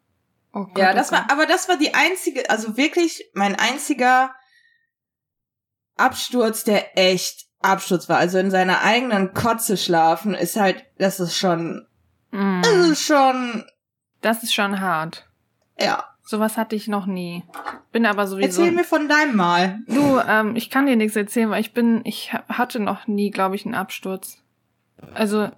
Oh 0.57 0.63
Gott, 0.65 0.77
Ja, 0.77 0.91
oh 0.91 0.95
das 0.95 1.09
Gott. 1.09 1.19
war, 1.19 1.31
aber 1.31 1.45
das 1.45 1.67
war 1.69 1.77
die 1.77 1.93
einzige, 1.93 2.49
also 2.49 2.77
wirklich 2.77 3.29
mein 3.33 3.55
einziger 3.55 4.33
Absturz, 5.97 6.63
der 6.63 6.97
echt 6.97 7.45
Absturz 7.61 8.09
war. 8.09 8.17
Also 8.17 8.37
in 8.37 8.51
seiner 8.51 8.81
eigenen 8.81 9.33
Kotze 9.33 9.77
schlafen 9.77 10.33
ist 10.33 10.55
halt, 10.59 10.85
das 10.97 11.19
ist 11.19 11.35
schon, 11.37 11.85
Mhm. 12.31 12.61
das 12.63 12.75
ist 12.89 13.01
schon, 13.05 13.65
Das 14.21 14.43
ist 14.43 14.53
schon 14.53 14.79
hart. 14.81 15.27
ja. 15.79 16.03
Sowas 16.27 16.57
hatte 16.57 16.75
ich 16.75 16.87
noch 16.87 17.05
nie. 17.05 17.43
Bin 17.91 18.07
aber 18.07 18.25
sowieso. 18.25 18.63
Erzähl 18.63 18.71
mir 18.75 18.83
von 18.83 19.07
deinem 19.07 19.35
Mal. 19.35 19.81
Du, 19.87 20.17
ähm, 20.27 20.55
ich 20.55 20.71
kann 20.71 20.87
dir 20.87 20.95
nichts 20.95 21.15
erzählen, 21.15 21.51
weil 21.51 21.61
ich 21.61 21.71
bin, 21.71 22.01
ich 22.03 22.33
ha- 22.33 22.43
hatte 22.49 22.79
noch 22.79 23.05
nie, 23.05 23.29
glaube 23.29 23.55
ich, 23.55 23.63
einen 23.63 23.75
Absturz. 23.75 24.39
Also, 25.13 25.51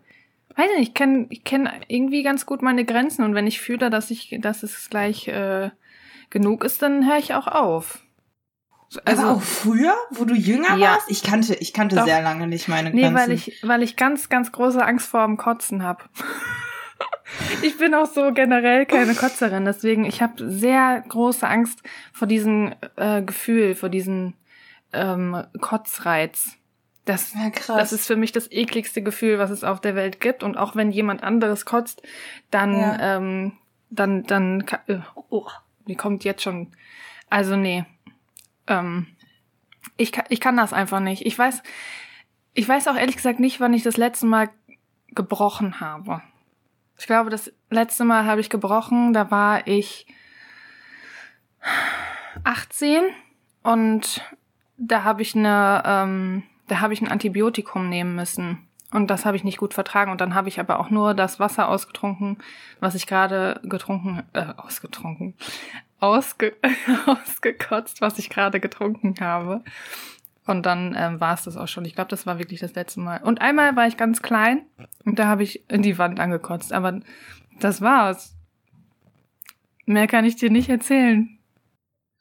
weiß 0.57 0.69
nicht, 0.77 0.89
ich 0.89 0.93
kenne 0.93 1.27
ich 1.29 1.43
kenn 1.43 1.69
irgendwie 1.87 2.23
ganz 2.23 2.45
gut 2.45 2.61
meine 2.61 2.85
Grenzen 2.85 3.23
und 3.23 3.35
wenn 3.35 3.47
ich 3.47 3.61
fühle, 3.61 3.89
dass 3.89 4.09
ich, 4.11 4.35
dass 4.41 4.63
es 4.63 4.89
gleich 4.89 5.27
äh, 5.27 5.69
genug 6.29 6.63
ist, 6.63 6.81
dann 6.81 7.07
höre 7.07 7.17
ich 7.17 7.33
auch 7.33 7.47
auf. 7.47 7.99
Also 9.03 9.27
auch 9.27 9.41
früher, 9.41 9.93
wo 10.11 10.23
du 10.23 10.33
jünger 10.33 10.77
Ja. 10.77 10.91
warst? 10.93 11.11
Ich 11.11 11.21
kannte, 11.21 11.55
ich 11.55 11.73
kannte 11.73 11.97
Doch. 11.97 12.05
sehr 12.05 12.21
lange 12.21 12.47
nicht 12.47 12.69
meine 12.69 12.89
Nee, 12.91 13.01
Grenzen. 13.01 13.15
weil 13.17 13.31
ich, 13.33 13.59
weil 13.63 13.83
ich 13.83 13.97
ganz, 13.97 14.29
ganz 14.29 14.51
große 14.53 14.83
Angst 14.83 15.09
vor 15.09 15.25
dem 15.25 15.35
Kotzen 15.35 15.83
hab. 15.83 16.09
ich 17.61 17.77
bin 17.77 17.93
auch 17.93 18.05
so 18.05 18.31
generell 18.33 18.85
keine 18.85 19.13
Kotzerin, 19.13 19.65
deswegen 19.65 20.05
ich 20.05 20.21
habe 20.21 20.49
sehr 20.49 21.03
große 21.07 21.45
Angst 21.47 21.83
vor 22.13 22.27
diesem 22.27 22.73
äh, 22.95 23.21
Gefühl, 23.21 23.75
vor 23.75 23.89
diesem 23.89 24.33
ähm, 24.93 25.43
Kotzreiz. 25.59 26.53
Das, 27.07 27.33
ja, 27.33 27.49
das 27.77 27.93
ist 27.93 28.05
für 28.05 28.17
mich 28.17 28.33
das 28.33 28.51
ekligste 28.51 29.01
Gefühl, 29.01 29.39
was 29.39 29.49
es 29.49 29.63
auf 29.63 29.79
der 29.79 29.95
Welt 29.95 30.19
gibt. 30.19 30.43
Und 30.43 30.57
auch 30.57 30.75
wenn 30.75 30.91
jemand 30.91 31.23
anderes 31.23 31.65
kotzt, 31.65 32.01
dann, 32.51 32.77
Ja. 32.77 33.17
ähm, 33.17 33.53
dann, 33.89 34.23
dann, 34.23 34.65
äh, 34.87 34.99
oh, 35.29 35.47
mir 35.85 35.95
kommt 35.95 36.25
jetzt 36.25 36.43
schon, 36.43 36.73
also 37.29 37.55
nee. 37.55 37.85
ähm, 38.67 39.07
ich, 39.95 40.11
kann, 40.11 40.25
ich 40.27 40.41
kann 40.41 40.57
das 40.57 40.73
einfach 40.73 40.99
nicht. 40.99 41.25
Ich 41.25 41.39
weiß, 41.39 41.63
ich 42.53 42.67
weiß 42.67 42.89
auch 42.89 42.95
ehrlich 42.95 43.15
gesagt 43.15 43.39
nicht, 43.39 43.61
wann 43.61 43.73
ich 43.73 43.83
das 43.83 43.95
letzte 43.95 44.25
Mal 44.25 44.49
gebrochen 45.07 45.79
habe. 45.79 46.21
Ich 46.97 47.05
glaube, 47.07 47.29
das 47.29 47.53
letzte 47.69 48.03
Mal 48.03 48.25
habe 48.25 48.41
ich 48.41 48.49
gebrochen, 48.49 49.13
da 49.13 49.31
war 49.31 49.65
ich 49.65 50.07
18 52.43 53.03
und 53.63 54.21
da 54.77 55.03
habe 55.03 55.21
ich 55.21 55.35
eine, 55.35 55.83
ähm, 55.85 56.43
da 56.67 56.81
habe 56.81 56.93
ich 56.93 57.01
ein 57.01 57.07
Antibiotikum 57.07 57.89
nehmen 57.89 58.15
müssen. 58.15 58.67
Und 58.91 59.07
das 59.07 59.25
habe 59.25 59.36
ich 59.36 59.43
nicht 59.43 59.57
gut 59.57 59.74
vertragen. 59.74 60.12
Und 60.12 60.21
dann 60.21 60.33
habe 60.33 60.47
ich 60.47 60.59
aber 60.59 60.79
auch 60.79 60.89
nur 60.89 61.13
das 61.13 61.39
Wasser 61.39 61.67
ausgetrunken, 61.67 62.38
was 62.79 62.95
ich 62.95 63.05
gerade 63.05 63.59
getrunken, 63.63 64.24
äh, 64.33 64.45
ausgetrunken, 64.55 65.33
ausge, 66.00 66.55
ausgekotzt, 67.05 68.01
was 68.01 68.17
ich 68.17 68.29
gerade 68.29 68.59
getrunken 68.59 69.15
habe. 69.19 69.63
Und 70.45 70.65
dann 70.65 70.95
ähm, 70.97 71.19
war 71.19 71.33
es 71.33 71.43
das 71.43 71.57
auch 71.57 71.67
schon. 71.67 71.83
Ich 71.83 71.95
glaube, 71.95 72.09
das 72.09 72.25
war 72.25 72.39
wirklich 72.39 72.62
das 72.62 72.75
letzte 72.75 73.01
Mal. 73.01 73.21
Und 73.21 73.41
einmal 73.41 73.75
war 73.75 73.88
ich 73.88 73.97
ganz 73.97 74.21
klein 74.21 74.62
und 75.03 75.19
da 75.19 75.27
habe 75.27 75.43
ich 75.43 75.69
in 75.69 75.81
die 75.81 75.97
Wand 75.97 76.21
angekotzt. 76.21 76.71
Aber 76.71 77.01
das 77.59 77.81
war's. 77.81 78.33
Mehr 79.86 80.07
kann 80.07 80.24
ich 80.24 80.38
dir 80.38 80.50
nicht 80.50 80.69
erzählen. 80.69 81.37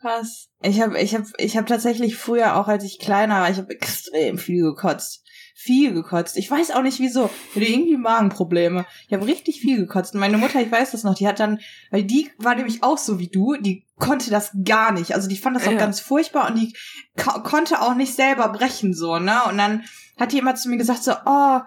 Was? 0.07 0.49
Ich 0.63 0.81
habe 0.81 1.01
ich 1.01 1.15
hab, 1.15 1.25
ich 1.39 1.57
hab 1.57 1.67
tatsächlich 1.67 2.17
früher, 2.17 2.57
auch 2.57 2.69
als 2.69 2.85
ich 2.85 2.99
kleiner 2.99 3.41
war, 3.41 3.51
ich 3.51 3.59
habe 3.59 3.75
extrem 3.75 4.39
viel 4.39 4.63
gekotzt 4.63 5.27
viel 5.67 5.95
gekotzt. 5.95 6.37
Ich 6.37 6.51
weiß 6.51 6.71
auch 6.73 6.83
nicht 6.83 7.01
wieso. 7.01 7.31
Ich 7.51 7.57
hatte 7.57 7.73
irgendwie 7.73 7.97
Magenprobleme. 7.97 8.85
Ich 9.09 9.15
habe 9.15 9.27
richtig 9.27 9.61
viel 9.61 9.79
gekotzt. 9.79 10.15
Und 10.15 10.21
meine 10.21 10.37
Mutter, 10.37 10.61
ich 10.61 10.71
weiß 10.71 10.93
das 10.93 11.03
noch, 11.03 11.15
die 11.15 11.27
hat 11.27 11.41
dann, 11.41 11.59
weil 11.91 12.05
die 12.05 12.31
war 12.39 12.55
nämlich 12.55 12.83
auch 12.83 12.99
so 12.99 13.19
wie 13.19 13.29
du, 13.29 13.57
die 13.57 13.83
konnte 13.99 14.31
das 14.31 14.53
gar 14.65 14.93
nicht. 14.93 15.15
Also 15.15 15.29
die 15.29 15.37
fand 15.39 15.57
das 15.57 15.67
auch 15.67 15.73
ja. 15.73 15.79
ganz 15.79 15.99
furchtbar 15.99 16.49
und 16.49 16.57
die 16.57 16.75
konnte 17.17 17.81
auch 17.81 17.95
nicht 17.95 18.15
selber 18.15 18.51
brechen 18.51 18.95
so, 18.95 19.19
ne? 19.19 19.41
Und 19.49 19.57
dann 19.57 19.83
hat 20.19 20.33
die 20.33 20.39
immer 20.39 20.55
zu 20.55 20.69
mir 20.69 20.77
gesagt 20.77 21.03
so, 21.03 21.13
oh, 21.25 21.61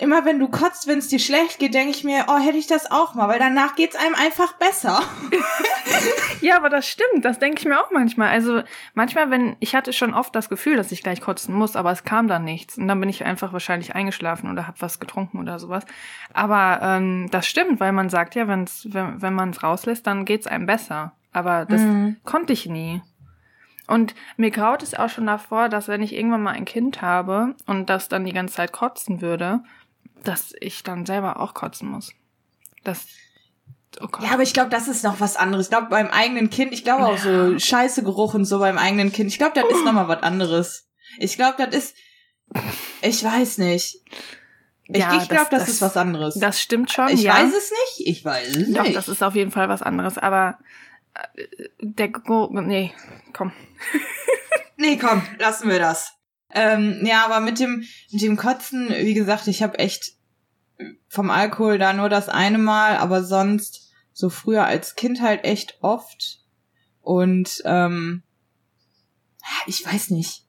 immer 0.00 0.24
wenn 0.24 0.38
du 0.38 0.48
kotzt, 0.48 0.86
wenn 0.86 0.98
es 0.98 1.08
dir 1.08 1.18
schlecht 1.18 1.58
geht, 1.58 1.74
denke 1.74 1.90
ich 1.90 2.04
mir, 2.04 2.26
oh, 2.28 2.38
hätte 2.38 2.58
ich 2.58 2.66
das 2.66 2.90
auch 2.90 3.14
mal, 3.14 3.28
weil 3.28 3.38
danach 3.38 3.76
geht's 3.76 3.96
einem 3.96 4.14
einfach 4.14 4.54
besser. 4.54 5.00
ja, 6.40 6.56
aber 6.56 6.70
das 6.70 6.86
stimmt, 6.86 7.24
das 7.24 7.38
denke 7.38 7.60
ich 7.60 7.66
mir 7.66 7.80
auch 7.80 7.90
manchmal. 7.90 8.28
Also 8.28 8.62
manchmal, 8.94 9.30
wenn 9.30 9.56
ich 9.60 9.74
hatte 9.74 9.92
schon 9.92 10.14
oft 10.14 10.34
das 10.34 10.48
Gefühl, 10.48 10.76
dass 10.76 10.92
ich 10.92 11.02
gleich 11.02 11.20
kotzen 11.20 11.54
muss, 11.54 11.76
aber 11.76 11.92
es 11.92 12.04
kam 12.04 12.28
dann 12.28 12.44
nichts 12.44 12.78
und 12.78 12.88
dann 12.88 13.00
bin 13.00 13.08
ich 13.08 13.24
einfach 13.24 13.52
wahrscheinlich 13.52 13.94
eingeschlafen 13.94 14.50
oder 14.50 14.66
habe 14.66 14.80
was 14.80 15.00
getrunken 15.00 15.38
oder 15.38 15.58
sowas. 15.58 15.84
Aber 16.32 16.80
ähm, 16.82 17.28
das 17.30 17.46
stimmt, 17.46 17.80
weil 17.80 17.92
man 17.92 18.08
sagt 18.08 18.34
ja, 18.34 18.48
wenn's, 18.48 18.88
wenn 18.90 19.20
wenn 19.20 19.34
man 19.34 19.50
es 19.50 19.62
rauslässt, 19.62 20.06
dann 20.06 20.24
geht's 20.24 20.46
einem 20.46 20.66
besser. 20.66 21.12
Aber 21.32 21.64
das 21.64 21.80
mhm. 21.80 22.16
konnte 22.24 22.52
ich 22.52 22.66
nie. 22.66 23.02
Und 23.90 24.14
mir 24.36 24.52
graut 24.52 24.84
es 24.84 24.94
auch 24.94 25.08
schon 25.08 25.26
davor, 25.26 25.68
dass 25.68 25.88
wenn 25.88 26.00
ich 26.00 26.14
irgendwann 26.14 26.44
mal 26.44 26.52
ein 26.52 26.64
Kind 26.64 27.02
habe 27.02 27.56
und 27.66 27.90
das 27.90 28.08
dann 28.08 28.24
die 28.24 28.32
ganze 28.32 28.54
Zeit 28.54 28.70
kotzen 28.70 29.20
würde, 29.20 29.64
dass 30.24 30.54
ich 30.60 30.82
dann 30.82 31.06
selber 31.06 31.40
auch 31.40 31.54
kotzen 31.54 31.88
muss. 31.88 32.12
Das 32.84 33.06
Oh 34.00 34.06
ja, 34.22 34.30
aber 34.30 34.44
ich 34.44 34.52
glaube, 34.52 34.70
das 34.70 34.86
ist 34.86 35.02
noch 35.02 35.18
was 35.18 35.36
anderes. 35.36 35.66
Ich 35.66 35.70
glaube, 35.70 35.88
beim 35.88 36.08
eigenen 36.08 36.48
Kind, 36.48 36.72
ich 36.72 36.84
glaube 36.84 37.06
auch 37.06 37.18
so 37.18 37.58
Scheißegeruch 37.58 38.34
und 38.34 38.44
so 38.44 38.60
beim 38.60 38.78
eigenen 38.78 39.10
Kind. 39.10 39.30
Ich 39.30 39.38
glaube, 39.38 39.60
das 39.60 39.68
ist 39.68 39.84
noch 39.84 39.92
mal 39.92 40.06
was 40.06 40.22
anderes. 40.22 40.88
Ich 41.18 41.34
glaube, 41.34 41.56
das 41.58 41.74
ist, 41.74 41.96
ich 43.02 43.24
weiß 43.24 43.58
nicht. 43.58 44.00
Ich, 44.84 45.00
ja, 45.00 45.20
ich 45.20 45.28
glaube, 45.28 45.48
das, 45.50 45.60
das, 45.60 45.68
ist 45.68 45.82
was 45.82 45.96
anderes. 45.96 46.36
Das 46.36 46.60
stimmt 46.60 46.92
schon. 46.92 47.08
Ich 47.08 47.22
ja. 47.22 47.34
weiß 47.34 47.52
es 47.52 47.70
nicht. 47.70 48.08
Ich 48.08 48.24
weiß 48.24 48.56
es 48.56 48.72
Doch, 48.72 48.84
nicht. 48.84 48.96
das 48.96 49.08
ist 49.08 49.22
auf 49.22 49.34
jeden 49.34 49.50
Fall 49.50 49.68
was 49.68 49.82
anderes. 49.82 50.18
Aber 50.18 50.58
äh, 51.14 51.46
der 51.80 52.08
Geruch, 52.08 52.50
nee, 52.52 52.92
komm. 53.32 53.52
nee, 54.76 54.98
komm, 54.98 55.22
lassen 55.38 55.68
wir 55.68 55.78
das. 55.78 56.14
Ähm, 56.52 57.00
ja, 57.04 57.24
aber 57.24 57.40
mit 57.40 57.58
dem, 57.60 57.84
mit 58.10 58.22
dem 58.22 58.36
Kotzen, 58.36 58.88
wie 58.88 59.14
gesagt, 59.14 59.46
ich 59.46 59.62
habe 59.62 59.78
echt 59.78 60.12
vom 61.08 61.30
Alkohol 61.30 61.78
da 61.78 61.92
nur 61.92 62.08
das 62.08 62.28
eine 62.28 62.58
Mal, 62.58 62.96
aber 62.96 63.22
sonst 63.22 63.92
so 64.12 64.30
früher 64.30 64.64
als 64.64 64.94
Kind 64.94 65.20
halt 65.20 65.44
echt 65.44 65.78
oft. 65.80 66.40
Und 67.00 67.62
ähm, 67.64 68.22
ich 69.66 69.84
weiß 69.84 70.10
nicht. 70.10 70.44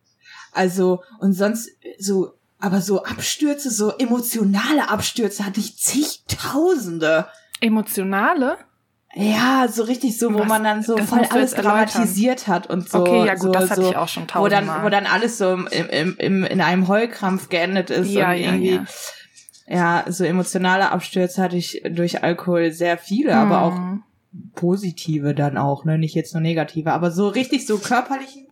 Also, 0.51 1.03
und 1.19 1.33
sonst 1.33 1.69
so, 1.97 2.33
aber 2.59 2.81
so 2.81 3.03
Abstürze, 3.03 3.71
so 3.71 3.91
emotionale 3.97 4.89
Abstürze 4.89 5.45
hatte 5.45 5.59
ich 5.59 5.77
zigtausende. 5.77 7.27
Emotionale? 7.61 8.57
Ja, 9.13 9.67
so 9.67 9.83
richtig 9.83 10.17
so, 10.17 10.33
wo 10.33 10.39
Was? 10.39 10.47
man 10.47 10.63
dann 10.63 10.83
so 10.83 10.95
voll 10.97 11.25
alles 11.29 11.53
dramatisiert 11.53 12.47
hat 12.47 12.67
und 12.67 12.89
so. 12.89 12.99
Okay, 12.99 13.25
ja 13.25 13.33
gut, 13.33 13.41
so, 13.41 13.51
das 13.51 13.69
hatte 13.69 13.81
so, 13.81 13.89
ich 13.89 13.97
auch 13.97 14.07
schon 14.07 14.27
tausendmal. 14.27 14.61
Wo 14.63 14.73
dann, 14.73 14.83
wo 14.85 14.89
dann 14.89 15.05
alles 15.05 15.37
so 15.37 15.53
im, 15.53 15.67
im, 15.67 16.15
im, 16.17 16.43
in 16.45 16.61
einem 16.61 16.87
Heulkrampf 16.87 17.49
geendet 17.49 17.89
ist 17.89 18.09
ja, 18.09 18.31
und 18.31 18.37
ja, 18.37 18.51
irgendwie. 18.51 18.81
Ja. 19.67 20.03
ja, 20.05 20.11
so 20.11 20.23
emotionale 20.23 20.91
Abstürze 20.91 21.41
hatte 21.41 21.57
ich 21.57 21.81
durch 21.89 22.23
Alkohol 22.23 22.71
sehr 22.71 22.97
viele, 22.97 23.33
hm. 23.33 23.39
aber 23.39 23.61
auch 23.63 23.77
positive 24.55 25.35
dann 25.35 25.57
auch, 25.57 25.83
ne, 25.83 25.97
nicht 25.97 26.15
jetzt 26.15 26.33
nur 26.33 26.41
negative, 26.41 26.93
aber 26.93 27.11
so 27.11 27.27
richtig 27.27 27.67
so 27.67 27.79
körperlichen. 27.79 28.47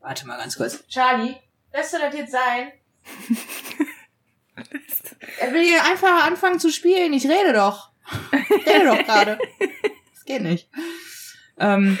Warte 0.00 0.26
mal 0.26 0.38
ganz 0.38 0.56
kurz. 0.56 0.84
Charlie, 0.88 1.36
lässt 1.72 1.94
du 1.94 1.98
das 1.98 2.14
jetzt 2.14 2.32
sein? 2.32 2.72
er 5.40 5.52
will 5.52 5.64
hier 5.64 5.84
einfach 5.84 6.26
anfangen 6.26 6.58
zu 6.58 6.72
spielen, 6.72 7.12
ich 7.12 7.28
rede 7.28 7.52
doch. 7.52 7.90
Rede 8.66 8.86
doch 8.86 9.04
gerade. 9.04 9.38
Das 10.14 10.24
geht 10.24 10.42
nicht. 10.42 10.68
Ähm, 11.58 11.98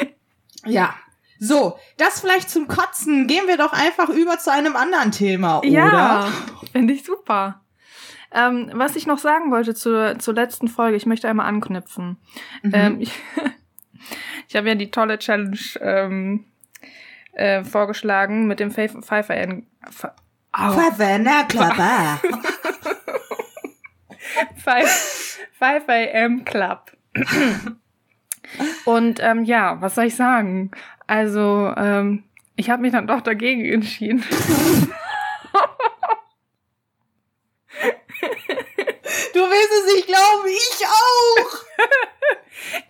ja. 0.64 0.94
So, 1.38 1.78
das 1.98 2.20
vielleicht 2.20 2.48
zum 2.50 2.66
Kotzen. 2.66 3.26
Gehen 3.26 3.46
wir 3.46 3.56
doch 3.56 3.72
einfach 3.72 4.08
über 4.08 4.38
zu 4.38 4.50
einem 4.50 4.74
anderen 4.74 5.12
Thema, 5.12 5.58
oder? 5.58 5.68
Ja, 5.68 6.28
finde 6.72 6.94
ich 6.94 7.04
super. 7.04 7.60
Ähm, 8.32 8.70
was 8.74 8.96
ich 8.96 9.06
noch 9.06 9.18
sagen 9.18 9.50
wollte 9.50 9.74
zur, 9.74 10.18
zur 10.18 10.34
letzten 10.34 10.68
Folge, 10.68 10.96
ich 10.96 11.06
möchte 11.06 11.28
einmal 11.28 11.46
anknüpfen. 11.46 12.16
Mhm. 12.62 12.72
Ähm, 12.74 13.00
ich 13.00 13.12
ich 14.48 14.56
habe 14.56 14.68
ja 14.68 14.74
die 14.74 14.90
tolle 14.90 15.18
Challenge 15.18 15.58
ähm, 15.80 16.44
äh, 17.32 17.64
vorgeschlagen 17.64 18.46
mit 18.46 18.60
dem 18.60 18.70
Pfeifer 18.70 19.36
in 19.36 19.66
Pfeifer, 19.90 21.18
na 21.18 21.44
klar. 21.44 22.20
5 24.56 25.88
AM 25.88 26.44
Club. 26.44 26.92
Und 28.84 29.20
ähm, 29.20 29.44
ja, 29.44 29.80
was 29.80 29.94
soll 29.94 30.04
ich 30.04 30.16
sagen? 30.16 30.70
Also, 31.06 31.72
ähm, 31.76 32.24
ich 32.56 32.70
habe 32.70 32.82
mich 32.82 32.92
dann 32.92 33.06
doch 33.06 33.20
dagegen 33.20 33.64
entschieden. 33.64 34.24
Du 39.32 39.42
willst 39.42 39.70
es 39.70 39.94
nicht 39.94 40.06
glauben, 40.06 40.48
ich 40.48 40.86
auch. 40.86 41.60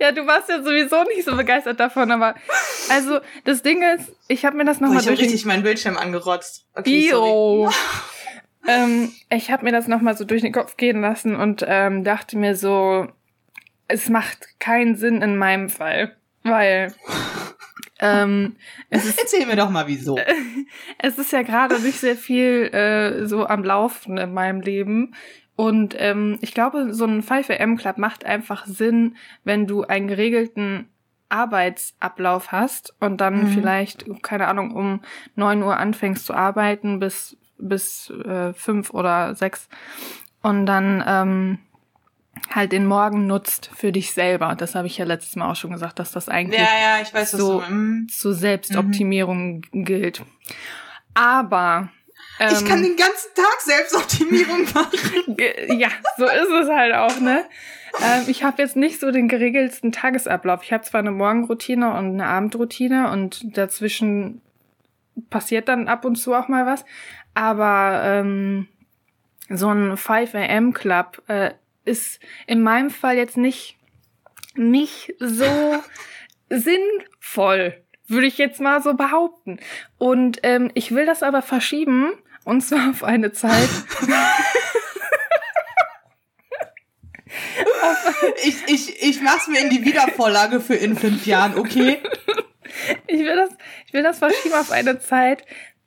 ja, 0.00 0.12
du 0.12 0.26
warst 0.26 0.48
ja 0.48 0.62
sowieso 0.62 1.02
nicht 1.04 1.24
so 1.24 1.36
begeistert 1.36 1.80
davon, 1.80 2.12
aber 2.12 2.36
also 2.88 3.18
das 3.44 3.62
Ding 3.62 3.82
ist, 3.82 4.12
ich 4.28 4.44
habe 4.44 4.56
mir 4.56 4.64
das 4.64 4.80
nochmal. 4.80 5.00
Ich 5.00 5.08
habe 5.08 5.18
richtig 5.18 5.44
meinen 5.44 5.64
Bildschirm 5.64 5.96
angerotzt. 5.96 6.66
Okay, 6.74 7.08
Bio. 7.08 7.72
Ähm, 8.66 9.12
ich 9.30 9.50
habe 9.50 9.64
mir 9.64 9.73
das 9.73 9.88
nochmal 9.88 10.16
so 10.16 10.25
durch 10.25 10.42
den 10.42 10.52
Kopf 10.52 10.76
gehen 10.76 11.00
lassen 11.00 11.37
und 11.37 11.64
ähm, 11.66 12.04
dachte 12.04 12.37
mir 12.38 12.54
so, 12.54 13.08
es 13.88 14.08
macht 14.08 14.58
keinen 14.58 14.96
Sinn 14.96 15.23
in 15.23 15.37
meinem 15.37 15.68
Fall, 15.68 16.16
weil 16.42 16.92
ähm, 18.00 18.56
es 18.90 19.04
ist, 19.04 19.18
Erzähl 19.20 19.46
mir 19.46 19.56
doch 19.56 19.70
mal 19.70 19.87
wieso. 19.87 20.18
es 20.99 21.18
ist 21.18 21.32
ja 21.32 21.42
gerade 21.42 21.80
nicht 21.80 22.00
sehr 22.00 22.16
viel 22.16 22.64
äh, 22.73 23.26
so 23.26 23.46
am 23.46 23.64
Laufen 23.64 24.18
in 24.18 24.32
meinem 24.35 24.61
Leben. 24.61 25.14
Und 25.54 25.96
ähm, 25.99 26.38
ich 26.42 26.52
glaube, 26.52 26.92
so 26.92 27.06
ein 27.06 27.23
5am 27.23 27.78
Club 27.78 27.96
macht 27.96 28.26
einfach 28.26 28.66
Sinn, 28.66 29.16
wenn 29.44 29.66
du 29.66 29.85
einen 29.85 30.06
geregelten 30.06 30.88
Arbeitsablauf 31.28 32.52
hast 32.52 32.94
und 33.00 33.20
dann 33.20 33.44
mhm. 33.44 33.49
vielleicht, 33.49 34.23
keine 34.23 34.49
Ahnung, 34.49 34.73
um 34.73 35.00
neun 35.35 35.62
Uhr 35.62 35.76
anfängst 35.76 36.26
zu 36.26 36.35
arbeiten 36.35 36.99
bis 37.00 37.37
bis 37.58 38.10
äh, 38.10 38.52
fünf 38.52 38.90
oder 38.90 39.34
sechs 39.34 39.68
und 40.42 40.66
dann 40.66 41.02
ähm, 41.06 41.58
halt 42.50 42.72
den 42.72 42.86
Morgen 42.86 43.26
nutzt 43.26 43.70
für 43.75 43.92
dich 43.92 44.12
selber. 44.12 44.54
Das 44.56 44.75
habe 44.75 44.86
ich 44.86 44.98
ja 44.98 45.04
letztes 45.04 45.36
Mal 45.36 45.50
auch 45.50 45.56
schon 45.56 45.72
gesagt, 45.72 45.98
dass 45.98 46.12
das 46.12 46.28
eigentlich 46.28 46.60
ja, 46.60 47.00
ja, 47.00 47.14
weiß, 47.14 47.32
so 47.32 47.62
mhm. 47.68 48.08
zur 48.10 48.34
Selbstoptimierung 48.34 49.62
mhm. 49.72 49.84
gilt. 49.84 50.22
Aber 51.14 51.88
ähm, 52.38 52.52
ich 52.52 52.64
kann 52.64 52.82
den 52.82 52.96
ganzen 52.96 53.34
Tag 53.34 53.60
Selbstoptimierung 53.60 54.64
machen. 54.75 55.78
ja, 55.78 55.88
so 56.18 56.25
ist 56.25 56.64
es 56.64 56.68
halt 56.68 56.94
auch, 56.94 57.18
ne? 57.20 57.44
Ähm, 58.02 58.25
ich 58.26 58.44
habe 58.44 58.62
jetzt 58.62 58.76
nicht 58.76 59.00
so 59.00 59.10
den 59.10 59.28
geregelsten 59.28 59.92
Tagesablauf. 59.92 60.62
Ich 60.62 60.72
habe 60.72 60.84
zwar 60.84 61.00
eine 61.00 61.12
Morgenroutine 61.12 61.90
und 61.94 62.12
eine 62.12 62.26
Abendroutine 62.26 63.10
und 63.10 63.56
dazwischen 63.56 64.42
passiert 65.30 65.68
dann 65.68 65.88
ab 65.88 66.04
und 66.04 66.16
zu 66.16 66.34
auch 66.34 66.48
mal 66.48 66.66
was, 66.66 66.84
aber 67.36 68.00
ähm, 68.02 68.66
so 69.48 69.68
ein 69.68 69.96
5 69.96 70.34
am 70.34 70.72
Club 70.72 71.22
äh, 71.28 71.52
ist 71.84 72.18
in 72.46 72.62
meinem 72.62 72.90
Fall 72.90 73.16
jetzt 73.16 73.36
nicht 73.36 73.76
nicht 74.54 75.14
so 75.18 75.44
sinnvoll, 76.48 77.82
Würde 78.08 78.26
ich 78.26 78.38
jetzt 78.38 78.60
mal 78.60 78.80
so 78.82 78.94
behaupten. 78.94 79.58
Und 79.98 80.38
ähm, 80.44 80.70
ich 80.74 80.92
will 80.92 81.04
das 81.04 81.22
aber 81.22 81.42
verschieben, 81.42 82.12
und 82.44 82.62
zwar 82.62 82.90
auf 82.90 83.04
eine 83.04 83.32
Zeit. 83.32 83.68
ich, 88.44 88.56
ich, 88.68 89.02
ich 89.02 89.20
mach's 89.20 89.48
mir 89.48 89.60
in 89.60 89.70
die 89.70 89.84
Wiedervorlage 89.84 90.60
für 90.60 90.76
in 90.76 90.96
fünf 90.96 91.26
Jahren, 91.26 91.58
okay? 91.58 91.98
Ich 93.08 93.20
will 93.20 93.36
das, 93.36 93.50
ich 93.86 93.92
will 93.92 94.04
das 94.04 94.18
verschieben 94.20 94.54
auf 94.54 94.70
eine 94.70 95.00
Zeit, 95.00 95.44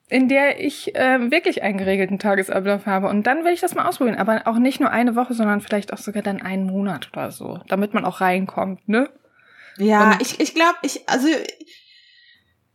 in 0.09 0.27
der 0.27 0.59
ich 0.59 0.95
äh, 0.95 1.31
wirklich 1.31 1.61
einen 1.61 1.77
geregelten 1.77 2.19
Tagesablauf 2.19 2.85
habe. 2.85 3.07
Und 3.07 3.27
dann 3.27 3.45
will 3.45 3.53
ich 3.53 3.61
das 3.61 3.75
mal 3.75 3.87
ausprobieren. 3.87 4.17
Aber 4.17 4.41
auch 4.45 4.57
nicht 4.57 4.79
nur 4.79 4.89
eine 4.89 5.15
Woche, 5.15 5.33
sondern 5.35 5.61
vielleicht 5.61 5.93
auch 5.93 5.99
sogar 5.99 6.23
dann 6.23 6.41
einen 6.41 6.65
Monat 6.65 7.09
oder 7.13 7.31
so. 7.31 7.59
Damit 7.67 7.93
man 7.93 8.05
auch 8.05 8.19
reinkommt, 8.19 8.89
ne? 8.89 9.09
Ja, 9.77 10.11
Und 10.11 10.21
ich, 10.21 10.39
ich 10.39 10.55
glaube, 10.55 10.77
ich, 10.81 11.07
also 11.07 11.27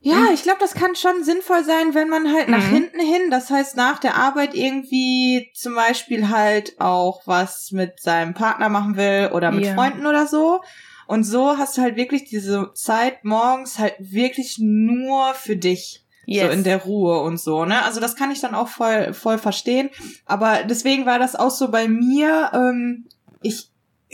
ja, 0.00 0.16
hm? 0.16 0.34
ich 0.34 0.42
glaube, 0.42 0.58
das 0.60 0.74
kann 0.74 0.94
schon 0.94 1.24
sinnvoll 1.24 1.64
sein, 1.64 1.94
wenn 1.94 2.08
man 2.08 2.32
halt 2.32 2.48
nach 2.48 2.66
mhm. 2.66 2.74
hinten 2.74 3.00
hin, 3.00 3.30
das 3.30 3.50
heißt 3.50 3.74
nach 3.76 3.98
der 3.98 4.16
Arbeit 4.16 4.54
irgendwie 4.54 5.50
zum 5.54 5.74
Beispiel 5.74 6.28
halt 6.28 6.78
auch 6.78 7.22
was 7.26 7.72
mit 7.72 8.00
seinem 8.00 8.34
Partner 8.34 8.68
machen 8.68 8.96
will 8.96 9.30
oder 9.32 9.50
mit 9.50 9.64
ja. 9.64 9.74
Freunden 9.74 10.06
oder 10.06 10.26
so. 10.26 10.60
Und 11.06 11.24
so 11.24 11.58
hast 11.58 11.76
du 11.76 11.82
halt 11.82 11.96
wirklich 11.96 12.24
diese 12.24 12.72
Zeit 12.74 13.24
morgens 13.24 13.78
halt 13.78 13.94
wirklich 13.98 14.58
nur 14.58 15.34
für 15.34 15.56
dich. 15.56 16.03
Yes. 16.26 16.46
So 16.46 16.52
in 16.52 16.64
der 16.64 16.82
Ruhe 16.82 17.20
und 17.20 17.38
so, 17.38 17.64
ne? 17.64 17.84
Also 17.84 18.00
das 18.00 18.16
kann 18.16 18.30
ich 18.30 18.40
dann 18.40 18.54
auch 18.54 18.68
voll, 18.68 19.12
voll 19.12 19.38
verstehen. 19.38 19.90
Aber 20.26 20.64
deswegen 20.64 21.06
war 21.06 21.18
das 21.18 21.36
auch 21.36 21.50
so 21.50 21.70
bei 21.70 21.88
mir, 21.88 22.50
ähm, 22.54 23.06
ich, 23.42 23.70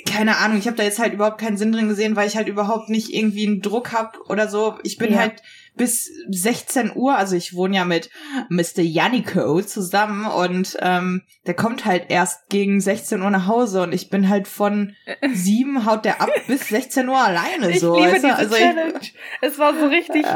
keine 0.06 0.38
Ahnung, 0.38 0.58
ich 0.58 0.66
habe 0.66 0.76
da 0.76 0.82
jetzt 0.82 0.98
halt 0.98 1.12
überhaupt 1.12 1.38
keinen 1.38 1.56
Sinn 1.56 1.72
drin 1.72 1.88
gesehen, 1.88 2.16
weil 2.16 2.28
ich 2.28 2.36
halt 2.36 2.48
überhaupt 2.48 2.88
nicht 2.88 3.12
irgendwie 3.12 3.46
einen 3.46 3.62
Druck 3.62 3.92
hab 3.92 4.18
oder 4.28 4.48
so. 4.48 4.78
Ich 4.82 4.98
bin 4.98 5.12
ja. 5.12 5.18
halt 5.18 5.42
bis 5.80 6.10
16 6.28 6.92
Uhr. 6.94 7.16
Also 7.16 7.36
ich 7.36 7.54
wohne 7.54 7.76
ja 7.76 7.86
mit 7.86 8.10
Mr. 8.50 8.82
Yannico 8.82 9.62
zusammen 9.62 10.26
und 10.26 10.76
ähm, 10.82 11.22
der 11.46 11.54
kommt 11.54 11.86
halt 11.86 12.10
erst 12.10 12.50
gegen 12.50 12.82
16 12.82 13.22
Uhr 13.22 13.30
nach 13.30 13.46
Hause 13.46 13.80
und 13.80 13.94
ich 13.94 14.10
bin 14.10 14.28
halt 14.28 14.46
von 14.46 14.94
sieben 15.32 15.86
haut 15.86 16.04
der 16.04 16.20
ab 16.20 16.28
bis 16.46 16.68
16 16.68 17.08
Uhr 17.08 17.16
alleine 17.16 17.70
ich 17.70 17.80
so. 17.80 17.96
Liebe 17.96 18.12
diese 18.12 18.36
also 18.36 18.54
Challenge. 18.56 18.98
Ich, 19.00 19.14
es 19.40 19.58
war 19.58 19.74
so 19.74 19.86
richtig, 19.86 20.26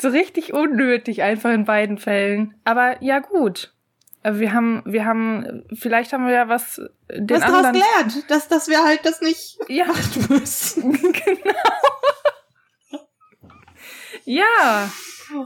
so 0.00 0.08
richtig 0.08 0.54
unnötig 0.54 1.22
einfach 1.22 1.50
in 1.50 1.64
beiden 1.64 1.98
Fällen. 1.98 2.54
Aber 2.62 3.02
ja 3.02 3.18
gut. 3.18 3.74
Wir 4.22 4.52
haben, 4.52 4.84
wir 4.86 5.04
haben, 5.04 5.64
vielleicht 5.74 6.12
haben 6.12 6.28
wir 6.28 6.32
ja 6.32 6.48
was 6.48 6.80
den 7.10 7.28
was 7.28 7.42
anderen... 7.42 7.74
daraus 7.74 8.12
gelernt, 8.12 8.30
dass, 8.30 8.46
dass 8.46 8.68
wir 8.68 8.84
halt 8.84 9.00
das 9.02 9.20
nicht 9.20 9.58
ja. 9.66 9.86
machen 9.86 10.26
müssen. 10.28 10.92
genau. 11.12 11.58
Ja. 14.24 14.90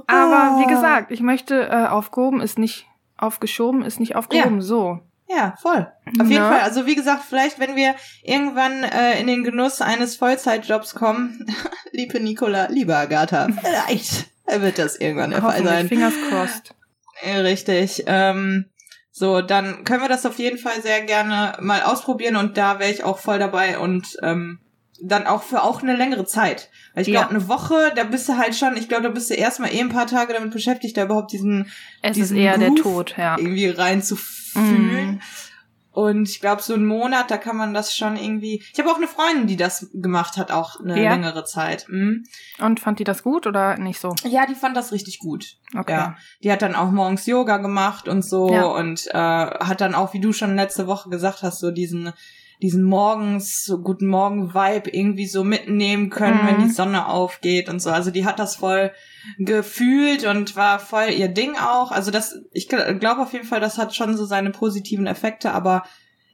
Aber 0.06 0.58
wie 0.58 0.64
ah. 0.64 0.68
gesagt, 0.68 1.10
ich 1.10 1.20
möchte 1.20 1.68
äh, 1.68 1.86
aufgehoben 1.86 2.40
ist 2.40 2.58
nicht 2.58 2.86
aufgeschoben, 3.16 3.82
ist 3.82 4.00
nicht 4.00 4.16
aufgehoben. 4.16 4.56
Ja. 4.56 4.62
So. 4.62 5.00
Ja, 5.28 5.54
voll. 5.60 5.90
Auf 6.20 6.28
jeden 6.28 6.44
Fall. 6.44 6.60
Also 6.60 6.86
wie 6.86 6.94
gesagt, 6.94 7.24
vielleicht, 7.28 7.58
wenn 7.58 7.74
wir 7.74 7.96
irgendwann 8.22 8.84
äh, 8.84 9.18
in 9.20 9.26
den 9.26 9.42
Genuss 9.42 9.80
eines 9.80 10.16
Vollzeitjobs 10.16 10.94
kommen, 10.94 11.46
liebe 11.92 12.20
Nicola, 12.20 12.66
liebe 12.70 12.96
Agatha, 12.96 13.48
vielleicht 13.60 14.26
wird 14.46 14.78
das 14.78 14.96
irgendwann 14.96 15.30
der 15.30 15.42
Fall 15.42 15.64
sein. 15.64 15.88
Fingers 15.88 16.14
crossed. 16.28 16.74
Richtig. 17.24 18.04
Ähm, 18.06 18.66
so, 19.10 19.40
dann 19.40 19.84
können 19.84 20.02
wir 20.02 20.08
das 20.08 20.26
auf 20.26 20.38
jeden 20.38 20.58
Fall 20.58 20.80
sehr 20.82 21.00
gerne 21.00 21.56
mal 21.60 21.82
ausprobieren 21.82 22.36
und 22.36 22.56
da 22.56 22.78
wäre 22.78 22.90
ich 22.90 23.02
auch 23.02 23.18
voll 23.18 23.38
dabei 23.38 23.78
und 23.78 24.16
ähm, 24.22 24.60
dann 25.02 25.26
auch 25.26 25.42
für 25.42 25.62
auch 25.62 25.82
eine 25.82 25.96
längere 25.96 26.24
Zeit. 26.24 26.70
Weil 26.94 27.02
ich 27.02 27.08
glaube, 27.08 27.32
ja. 27.32 27.38
eine 27.38 27.48
Woche, 27.48 27.92
da 27.94 28.04
bist 28.04 28.28
du 28.28 28.36
halt 28.36 28.54
schon, 28.54 28.76
ich 28.76 28.88
glaube, 28.88 29.04
da 29.04 29.08
bist 29.10 29.30
du 29.30 29.34
erstmal 29.34 29.72
eh 29.72 29.80
ein 29.80 29.88
paar 29.88 30.06
Tage 30.06 30.32
damit 30.32 30.52
beschäftigt, 30.52 30.96
da 30.96 31.04
überhaupt 31.04 31.32
diesen, 31.32 31.70
es 32.02 32.14
diesen 32.14 32.36
ist 32.36 32.42
eher 32.42 32.58
Groove 32.58 32.74
der 32.74 32.82
Tod, 32.82 33.14
ja. 33.16 33.38
irgendwie 33.38 33.68
reinzufühlen. 33.68 35.16
Mm. 35.16 35.20
Und 35.96 36.28
ich 36.28 36.40
glaube, 36.40 36.60
so 36.60 36.74
einen 36.74 36.84
Monat, 36.84 37.30
da 37.30 37.38
kann 37.38 37.56
man 37.56 37.72
das 37.72 37.96
schon 37.96 38.16
irgendwie. 38.16 38.62
Ich 38.70 38.78
habe 38.78 38.90
auch 38.90 38.98
eine 38.98 39.08
Freundin, 39.08 39.46
die 39.46 39.56
das 39.56 39.88
gemacht 39.94 40.36
hat, 40.36 40.50
auch 40.52 40.78
eine 40.78 41.02
ja. 41.02 41.10
längere 41.10 41.44
Zeit. 41.44 41.86
Mhm. 41.88 42.26
Und 42.58 42.80
fand 42.80 42.98
die 42.98 43.04
das 43.04 43.22
gut 43.22 43.46
oder 43.46 43.78
nicht 43.78 43.98
so? 43.98 44.14
Ja, 44.24 44.44
die 44.44 44.54
fand 44.54 44.76
das 44.76 44.92
richtig 44.92 45.20
gut. 45.20 45.56
Okay. 45.74 45.92
Ja. 45.92 46.16
Die 46.42 46.52
hat 46.52 46.60
dann 46.60 46.74
auch 46.74 46.90
morgens 46.90 47.24
Yoga 47.24 47.56
gemacht 47.56 48.08
und 48.08 48.20
so 48.20 48.52
ja. 48.52 48.64
und 48.64 49.06
äh, 49.06 49.14
hat 49.14 49.80
dann 49.80 49.94
auch, 49.94 50.12
wie 50.12 50.20
du 50.20 50.34
schon 50.34 50.54
letzte 50.54 50.86
Woche 50.86 51.08
gesagt 51.08 51.42
hast, 51.42 51.60
so 51.60 51.70
diesen 51.70 52.12
diesen 52.62 52.82
morgens 52.82 53.64
so 53.64 53.78
guten 53.78 54.06
Morgen 54.06 54.54
Vibe 54.54 54.90
irgendwie 54.90 55.26
so 55.26 55.44
mitnehmen 55.44 56.10
können, 56.10 56.42
mhm. 56.42 56.46
wenn 56.46 56.62
die 56.68 56.72
Sonne 56.72 57.06
aufgeht 57.08 57.68
und 57.68 57.80
so. 57.80 57.90
Also 57.90 58.10
die 58.10 58.24
hat 58.24 58.38
das 58.38 58.56
voll 58.56 58.92
gefühlt 59.38 60.24
und 60.24 60.56
war 60.56 60.78
voll 60.78 61.10
ihr 61.10 61.28
Ding 61.28 61.56
auch. 61.56 61.90
Also 61.90 62.10
das, 62.10 62.38
ich 62.52 62.68
glaube 62.68 63.22
auf 63.22 63.32
jeden 63.32 63.46
Fall, 63.46 63.60
das 63.60 63.78
hat 63.78 63.94
schon 63.94 64.16
so 64.16 64.24
seine 64.24 64.50
positiven 64.50 65.06
Effekte, 65.06 65.52
aber 65.52 65.84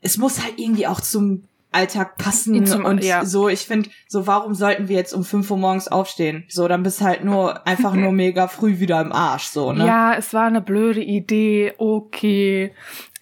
es 0.01 0.19
muss 0.19 0.43
halt 0.43 0.59
irgendwie 0.59 0.87
auch 0.87 1.01
zum 1.01 1.45
Alltag 1.73 2.19
passen 2.19 2.67
zum, 2.67 2.85
und 2.85 3.03
ja. 3.03 3.25
so. 3.25 3.49
Ich 3.49 3.61
finde, 3.61 3.89
so 4.07 4.27
warum 4.27 4.55
sollten 4.55 4.89
wir 4.89 4.97
jetzt 4.97 5.15
um 5.15 5.25
fünf 5.25 5.51
Uhr 5.51 5.57
morgens 5.57 5.89
aufstehen? 5.89 6.45
So, 6.49 6.69
dann 6.69 6.83
bist 6.83 7.01
halt 7.01 7.25
nur 7.25 7.67
einfach 7.67 7.95
nur 7.95 8.13
mega 8.13 8.47
früh 8.47 8.79
wieder 8.79 9.01
im 9.01 9.13
Arsch, 9.13 9.45
so 9.45 9.73
ne? 9.73 9.87
Ja, 9.87 10.15
es 10.15 10.35
war 10.35 10.45
eine 10.45 10.61
blöde 10.61 11.03
Idee. 11.03 11.73
Okay, 11.79 12.75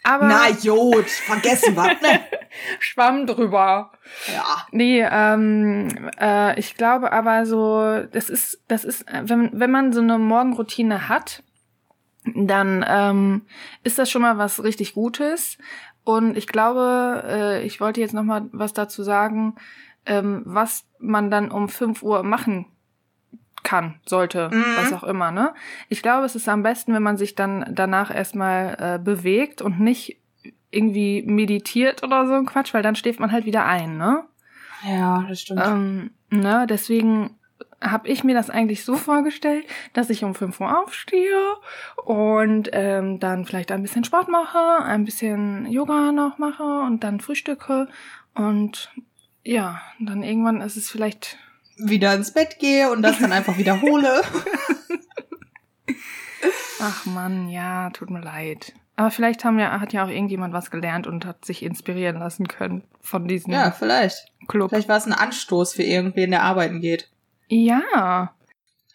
aber 0.02 0.26
Na 0.26 0.48
Jod, 0.48 1.08
vergessen 1.08 1.76
was, 1.76 1.88
ne? 2.02 2.20
Schwamm 2.78 3.26
drüber. 3.26 3.92
Ja. 4.32 4.66
Nee, 4.72 5.06
ähm, 5.08 6.10
äh, 6.18 6.58
ich 6.58 6.74
glaube 6.74 7.12
aber 7.12 7.46
so, 7.46 8.02
das 8.10 8.28
ist, 8.28 8.62
das 8.68 8.84
ist, 8.84 9.04
wenn, 9.22 9.50
wenn 9.52 9.70
man 9.70 9.92
so 9.92 10.00
eine 10.00 10.18
Morgenroutine 10.18 11.08
hat, 11.08 11.42
dann 12.34 12.84
ähm, 12.88 13.42
ist 13.82 13.98
das 13.98 14.10
schon 14.10 14.22
mal 14.22 14.38
was 14.38 14.62
richtig 14.62 14.94
Gutes. 14.94 15.58
Und 16.04 16.36
ich 16.36 16.46
glaube, 16.46 17.22
äh, 17.26 17.62
ich 17.64 17.80
wollte 17.80 18.00
jetzt 18.00 18.14
noch 18.14 18.24
mal 18.24 18.48
was 18.52 18.72
dazu 18.72 19.02
sagen, 19.02 19.56
ähm, 20.06 20.42
was 20.44 20.84
man 20.98 21.30
dann 21.30 21.50
um 21.50 21.68
5 21.68 22.02
Uhr 22.02 22.22
machen 22.22 22.66
kann, 23.62 24.00
sollte, 24.06 24.50
mhm. 24.52 24.64
was 24.76 24.92
auch 24.92 25.04
immer, 25.04 25.30
ne? 25.30 25.54
Ich 25.88 26.02
glaube, 26.02 26.26
es 26.26 26.34
ist 26.34 26.48
am 26.48 26.62
besten, 26.62 26.94
wenn 26.94 27.02
man 27.02 27.16
sich 27.16 27.34
dann 27.34 27.66
danach 27.70 28.14
erstmal 28.14 28.76
äh, 28.78 28.98
bewegt 28.98 29.62
und 29.62 29.80
nicht 29.80 30.18
irgendwie 30.70 31.22
meditiert 31.22 32.02
oder 32.02 32.26
so 32.26 32.34
ein 32.34 32.46
Quatsch, 32.46 32.74
weil 32.74 32.82
dann 32.82 32.96
schläft 32.96 33.20
man 33.20 33.32
halt 33.32 33.44
wieder 33.44 33.66
ein, 33.66 33.96
ne? 33.96 34.24
Ja, 34.86 35.24
das 35.28 35.40
stimmt. 35.40 35.62
Ähm, 35.64 36.10
ne, 36.30 36.66
deswegen 36.68 37.36
habe 37.80 38.08
ich 38.08 38.24
mir 38.24 38.34
das 38.34 38.50
eigentlich 38.50 38.84
so 38.84 38.94
vorgestellt, 38.96 39.64
dass 39.94 40.10
ich 40.10 40.22
um 40.22 40.34
5 40.34 40.60
Uhr 40.60 40.78
aufstehe 40.82 41.56
und 42.04 42.68
ähm, 42.72 43.18
dann 43.20 43.44
vielleicht 43.44 43.72
ein 43.72 43.82
bisschen 43.82 44.04
Sport 44.04 44.28
mache, 44.28 44.84
ein 44.84 45.04
bisschen 45.04 45.66
Yoga 45.66 46.12
noch 46.12 46.38
mache 46.38 46.62
und 46.62 47.04
dann 47.04 47.20
frühstücke 47.20 47.88
und 48.34 48.92
ja, 49.42 49.80
dann 49.98 50.22
irgendwann 50.22 50.60
ist 50.60 50.76
es 50.76 50.90
vielleicht 50.90 51.38
wieder 51.84 52.14
ins 52.14 52.32
Bett 52.32 52.58
gehe 52.58 52.90
und 52.90 53.02
das 53.02 53.18
dann 53.18 53.32
einfach 53.32 53.58
wiederhole. 53.58 54.22
Ach 56.80 57.06
man, 57.06 57.48
ja, 57.48 57.90
tut 57.90 58.10
mir 58.10 58.20
leid. 58.20 58.72
Aber 58.96 59.10
vielleicht 59.10 59.44
haben 59.44 59.58
ja, 59.58 59.80
hat 59.80 59.92
ja 59.92 60.04
auch 60.04 60.08
irgendjemand 60.08 60.52
was 60.52 60.70
gelernt 60.70 61.06
und 61.06 61.24
hat 61.24 61.44
sich 61.44 61.62
inspirieren 61.62 62.18
lassen 62.18 62.48
können 62.48 62.82
von 63.00 63.26
diesem 63.26 63.52
Ja, 63.52 63.70
vielleicht. 63.70 64.32
Club. 64.48 64.70
Vielleicht 64.70 64.88
war 64.88 64.98
es 64.98 65.06
ein 65.06 65.12
Anstoß 65.12 65.74
für 65.74 65.82
irgendwen, 65.82 66.30
der 66.30 66.42
arbeiten 66.42 66.80
geht. 66.80 67.08
Ja. 67.48 68.34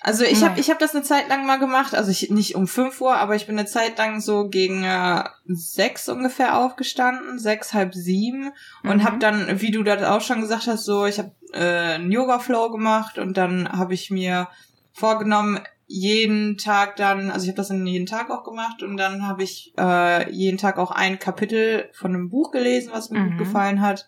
Also 0.07 0.23
ich 0.23 0.43
habe 0.43 0.59
ich 0.59 0.69
hab 0.69 0.77
das 0.77 0.93
eine 0.93 1.03
Zeit 1.03 1.29
lang 1.29 1.47
mal 1.47 1.57
gemacht, 1.57 1.95
also 1.95 2.11
ich 2.11 2.29
nicht 2.29 2.53
um 2.53 2.67
fünf 2.67 3.01
Uhr, 3.01 3.15
aber 3.15 3.35
ich 3.35 3.47
bin 3.47 3.57
eine 3.57 3.67
Zeit 3.67 3.97
lang 3.97 4.21
so 4.21 4.47
gegen 4.49 4.83
äh, 4.83 5.23
sechs 5.47 6.07
ungefähr 6.09 6.59
aufgestanden, 6.59 7.39
sechs, 7.39 7.73
halb 7.73 7.95
sieben 7.95 8.51
und 8.83 8.97
mhm. 8.97 9.03
habe 9.03 9.17
dann, 9.17 9.61
wie 9.61 9.71
du 9.71 9.81
das 9.81 10.03
auch 10.03 10.21
schon 10.21 10.41
gesagt 10.41 10.67
hast, 10.67 10.85
so 10.85 11.07
ich 11.07 11.17
habe 11.17 11.31
äh, 11.53 11.95
einen 11.95 12.11
Yoga-Flow 12.11 12.69
gemacht 12.69 13.17
und 13.17 13.35
dann 13.35 13.67
habe 13.67 13.95
ich 13.95 14.11
mir 14.11 14.47
vorgenommen, 14.93 15.61
jeden 15.87 16.59
Tag 16.59 16.97
dann, 16.97 17.31
also 17.31 17.45
ich 17.45 17.49
habe 17.49 17.57
das 17.57 17.69
dann 17.69 17.87
jeden 17.87 18.05
Tag 18.05 18.29
auch 18.29 18.43
gemacht 18.43 18.83
und 18.83 18.97
dann 18.97 19.27
habe 19.27 19.41
ich 19.41 19.73
äh, 19.75 20.31
jeden 20.31 20.59
Tag 20.59 20.77
auch 20.77 20.91
ein 20.91 21.17
Kapitel 21.17 21.89
von 21.93 22.13
einem 22.13 22.29
Buch 22.29 22.51
gelesen, 22.51 22.91
was 22.93 23.09
mir 23.09 23.21
mhm. 23.21 23.29
gut 23.29 23.37
gefallen 23.39 23.81
hat 23.81 24.05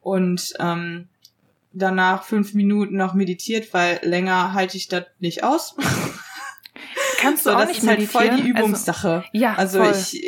und 0.00 0.54
ähm, 0.60 1.08
danach 1.76 2.24
fünf 2.24 2.54
Minuten 2.54 2.96
noch 2.96 3.14
meditiert, 3.14 3.72
weil 3.72 4.00
länger 4.02 4.54
halte 4.54 4.76
ich 4.76 4.88
das 4.88 5.04
nicht 5.18 5.44
aus. 5.44 5.76
Kannst 7.18 7.46
du 7.46 7.50
so, 7.50 7.56
auch 7.56 7.60
das 7.60 7.68
nicht 7.68 7.82
ist 7.82 7.88
halt 7.88 8.02
voll 8.02 8.24
die 8.24 8.30
also, 8.30 8.44
Übungssache. 8.44 9.08
Also, 9.08 9.28
ja, 9.32 9.54
also 9.54 9.78
voll. 9.82 9.92
ich 9.92 10.22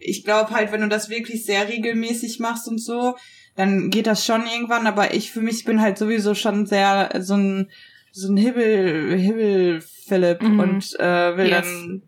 ich 0.00 0.24
glaube 0.24 0.50
halt, 0.50 0.72
wenn 0.72 0.82
du 0.82 0.88
das 0.88 1.08
wirklich 1.08 1.44
sehr 1.44 1.68
regelmäßig 1.68 2.38
machst 2.40 2.68
und 2.68 2.78
so, 2.78 3.16
dann 3.56 3.90
geht 3.90 4.06
das 4.06 4.24
schon 4.24 4.46
irgendwann. 4.46 4.86
Aber 4.86 5.14
ich 5.14 5.32
für 5.32 5.40
mich 5.40 5.64
bin 5.64 5.80
halt 5.80 5.98
sowieso 5.98 6.34
schon 6.34 6.66
sehr 6.66 7.10
so 7.20 7.34
ein 7.34 7.70
so 8.12 8.32
ein 8.32 8.36
Hibbel 8.36 9.16
Hibbel 9.16 9.80
Philipp 9.80 10.42
mhm. 10.42 10.60
und 10.60 11.00
äh, 11.00 11.36
will 11.36 11.48
yes. 11.48 11.62
dann 11.62 12.02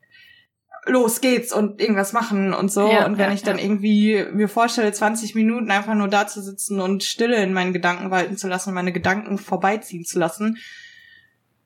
los 0.87 1.21
geht's 1.21 1.53
und 1.53 1.81
irgendwas 1.81 2.13
machen 2.13 2.55
und 2.55 2.71
so. 2.71 2.91
Ja, 2.91 3.07
und 3.07 3.19
wenn 3.19 3.29
ja, 3.29 3.35
ich 3.35 3.43
dann 3.43 3.59
ja. 3.59 3.65
irgendwie 3.65 4.25
mir 4.33 4.49
vorstelle, 4.49 4.93
20 4.93 5.35
Minuten 5.35 5.71
einfach 5.71 5.95
nur 5.95 6.09
da 6.09 6.27
zu 6.27 6.41
sitzen 6.41 6.81
und 6.81 7.03
Stille 7.03 7.43
in 7.43 7.53
meinen 7.53 7.73
Gedanken 7.73 8.11
walten 8.11 8.37
zu 8.37 8.49
lassen, 8.49 8.73
meine 8.73 8.93
Gedanken 8.93 9.39
vorbeiziehen 9.39 10.05
zu 10.05 10.19
lassen, 10.19 10.59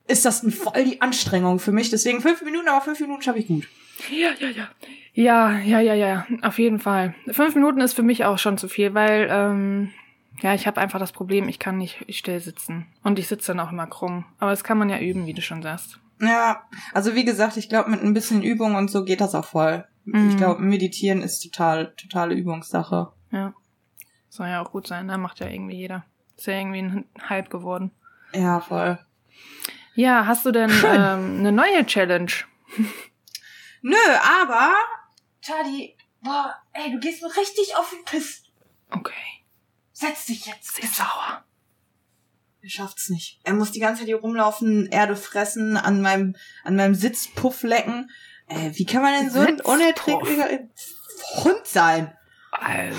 ist 0.08 0.24
das 0.24 0.42
ein 0.42 0.50
voll 0.50 0.84
die 0.84 1.00
Anstrengung 1.00 1.58
für 1.58 1.72
mich. 1.72 1.90
Deswegen 1.90 2.20
fünf 2.20 2.42
Minuten, 2.42 2.68
aber 2.68 2.80
fünf 2.80 3.00
Minuten 3.00 3.22
schaffe 3.22 3.38
ich 3.38 3.46
gut. 3.46 3.68
Ja, 4.10 4.30
ja, 4.38 4.48
ja. 4.48 4.68
Ja, 5.12 5.58
ja, 5.58 5.80
ja, 5.80 5.94
ja, 5.94 6.26
auf 6.42 6.58
jeden 6.58 6.78
Fall. 6.78 7.14
Fünf 7.30 7.54
Minuten 7.54 7.80
ist 7.80 7.94
für 7.94 8.02
mich 8.02 8.24
auch 8.24 8.38
schon 8.38 8.56
zu 8.58 8.68
viel, 8.68 8.94
weil, 8.94 9.28
ähm, 9.30 9.90
ja, 10.40 10.54
ich 10.54 10.66
habe 10.66 10.80
einfach 10.80 10.98
das 10.98 11.12
Problem, 11.12 11.48
ich 11.48 11.58
kann 11.58 11.76
nicht 11.76 12.06
still 12.08 12.40
sitzen. 12.40 12.86
Und 13.02 13.18
ich 13.18 13.26
sitze 13.26 13.48
dann 13.48 13.60
auch 13.60 13.72
immer 13.72 13.86
krumm. 13.86 14.24
Aber 14.38 14.50
das 14.50 14.64
kann 14.64 14.78
man 14.78 14.88
ja 14.88 14.98
üben, 14.98 15.26
wie 15.26 15.34
du 15.34 15.42
schon 15.42 15.62
sagst. 15.62 15.98
Ja, 16.20 16.68
also 16.92 17.14
wie 17.14 17.24
gesagt, 17.24 17.56
ich 17.56 17.68
glaube, 17.68 17.90
mit 17.90 18.02
ein 18.02 18.14
bisschen 18.14 18.42
Übung 18.42 18.74
und 18.74 18.90
so 18.90 19.04
geht 19.04 19.20
das 19.20 19.34
auch 19.34 19.44
voll. 19.44 19.86
Mhm. 20.04 20.30
Ich 20.30 20.36
glaube, 20.36 20.60
meditieren 20.62 21.22
ist 21.22 21.40
total, 21.40 21.94
totale 21.96 22.34
Übungssache. 22.34 23.12
Ja. 23.30 23.54
Soll 24.28 24.48
ja 24.48 24.62
auch 24.62 24.70
gut 24.70 24.86
sein, 24.86 25.08
da 25.08 25.16
macht 25.16 25.40
ja 25.40 25.48
irgendwie 25.48 25.76
jeder. 25.76 26.04
Ist 26.36 26.46
ja 26.46 26.54
irgendwie 26.54 26.82
ein 26.82 27.04
Hype 27.28 27.50
geworden. 27.50 27.90
Ja, 28.32 28.60
voll. 28.60 28.98
Ja, 29.94 30.26
hast 30.26 30.46
du 30.46 30.52
denn 30.52 30.70
ähm, 30.84 31.38
eine 31.38 31.52
neue 31.52 31.84
Challenge? 31.86 32.30
Nö, 33.82 33.96
aber, 34.42 34.72
Charlie, 35.40 35.96
boah, 36.20 36.54
ey, 36.72 36.92
du 36.92 37.00
gehst 37.00 37.22
mir 37.22 37.34
richtig 37.34 37.74
auf 37.76 37.90
den 37.90 38.04
Piss. 38.04 38.44
Okay. 38.90 39.12
Setz 39.92 40.26
dich 40.26 40.46
jetzt. 40.46 40.76
Sie 40.76 40.82
ist 40.82 40.96
sauer. 40.96 41.44
Er 42.62 42.68
schafft's 42.68 43.08
nicht. 43.08 43.40
Er 43.44 43.54
muss 43.54 43.72
die 43.72 43.80
ganze 43.80 44.00
Zeit 44.00 44.08
hier 44.08 44.20
rumlaufen, 44.20 44.86
Erde 44.86 45.16
fressen, 45.16 45.78
an 45.78 46.02
meinem, 46.02 46.36
an 46.62 46.76
meinem 46.76 46.94
Sitzpuff 46.94 47.62
lecken. 47.62 48.10
Äh, 48.48 48.72
wie 48.74 48.84
kann 48.84 49.00
man 49.02 49.14
denn 49.14 49.30
so 49.30 49.40
ein 49.40 49.60
unerträglicher 49.60 50.48
Hund 51.42 51.62
sein? 51.64 52.12
Also. 52.50 52.98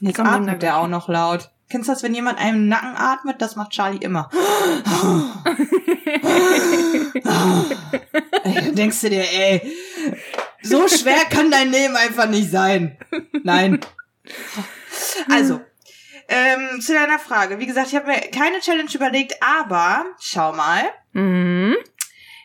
Jetzt 0.00 0.18
atmet 0.18 0.62
der 0.62 0.78
auch 0.78 0.88
noch 0.88 1.08
laut. 1.08 1.50
Kennst 1.70 1.88
du 1.88 1.92
das, 1.92 2.02
wenn 2.02 2.14
jemand 2.14 2.38
einem 2.38 2.66
Nacken 2.66 2.96
atmet? 2.96 3.42
Das 3.42 3.54
macht 3.54 3.72
Charlie 3.72 3.98
immer. 3.98 4.30
ey, 8.44 8.72
denkst 8.74 9.02
du 9.02 9.10
dir, 9.10 9.22
ey, 9.22 9.70
so 10.62 10.88
schwer 10.88 11.26
kann 11.30 11.50
dein 11.50 11.70
Leben 11.70 11.94
einfach 11.94 12.28
nicht 12.28 12.50
sein. 12.50 12.98
Nein. 13.44 13.80
Also, 15.30 15.60
ähm, 16.28 16.80
zu 16.80 16.92
deiner 16.92 17.18
Frage. 17.18 17.58
Wie 17.58 17.66
gesagt, 17.66 17.88
ich 17.88 17.96
habe 17.96 18.06
mir 18.06 18.20
keine 18.20 18.60
Challenge 18.60 18.90
überlegt, 18.94 19.34
aber 19.42 20.04
schau 20.20 20.52
mal. 20.52 20.82
Mhm. 21.12 21.74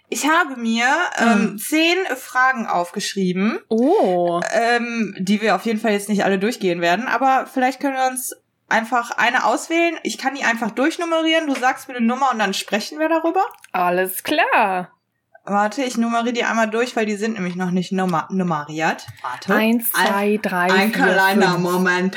Ich 0.10 0.28
habe 0.30 0.58
mir 0.58 0.86
ähm, 1.18 1.58
zehn 1.58 1.98
Fragen 2.16 2.68
aufgeschrieben, 2.68 3.60
Oh. 3.68 4.42
ähm, 4.54 5.16
die 5.18 5.42
wir 5.42 5.56
auf 5.56 5.66
jeden 5.66 5.80
Fall 5.80 5.92
jetzt 5.94 6.08
nicht 6.10 6.24
alle 6.24 6.38
durchgehen 6.38 6.82
werden, 6.82 7.08
aber 7.08 7.48
vielleicht 7.52 7.80
können 7.80 7.96
wir 7.96 8.08
uns 8.08 8.36
einfach 8.70 9.12
eine 9.12 9.44
auswählen. 9.46 9.98
Ich 10.04 10.18
kann 10.20 10.36
die 10.36 10.44
einfach 10.44 10.72
durchnummerieren. 10.72 11.48
Du 11.48 11.56
sagst 11.56 11.88
mir 11.88 11.96
eine 11.96 12.06
Nummer 12.06 12.30
und 12.32 12.40
dann 12.40 12.54
sprechen 12.54 13.00
wir 13.00 13.10
darüber. 13.10 13.44
Alles 13.72 14.24
klar. 14.24 14.92
Warte, 15.46 15.84
ich 15.84 15.98
nummeriere 15.98 16.34
die 16.34 16.44
einmal 16.46 16.70
durch, 16.70 16.96
weil 16.96 17.06
die 17.06 17.16
sind 17.18 17.34
nämlich 17.34 17.56
noch 17.56 17.72
nicht 17.72 17.92
nummer 17.92 18.28
nummeriert. 18.32 19.06
Warte. 19.24 19.54
Eins, 19.54 19.92
zwei, 19.92 20.40
drei, 20.42 20.72
Ein 20.72 20.94
vier, 20.94 21.04
kleiner 21.04 21.52
fünf. 21.54 21.60
Moment. 21.60 22.16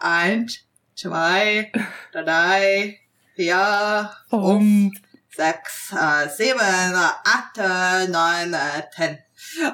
Eins, 0.00 0.63
zwei, 0.96 1.72
drei, 2.12 3.00
vier, 3.36 4.10
Oh. 4.30 4.52
fünf, 4.58 4.94
sechs, 5.34 5.92
äh, 5.92 6.28
sieben, 6.28 6.60
acht, 6.60 7.58
äh, 7.58 8.06
neun, 8.08 8.54
äh, 8.54 8.82
ten. 8.94 9.18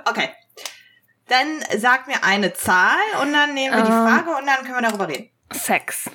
Okay. 0.04 0.30
Dann 1.28 1.64
sag 1.78 2.06
mir 2.08 2.24
eine 2.24 2.52
Zahl 2.54 2.98
und 3.22 3.32
dann 3.32 3.54
nehmen 3.54 3.76
wir 3.76 3.84
die 3.84 3.90
Ähm. 3.92 4.06
Frage 4.06 4.30
und 4.36 4.46
dann 4.46 4.64
können 4.64 4.74
wir 4.82 4.88
darüber 4.88 5.06
reden. 5.08 5.30
Sex. 5.52 6.10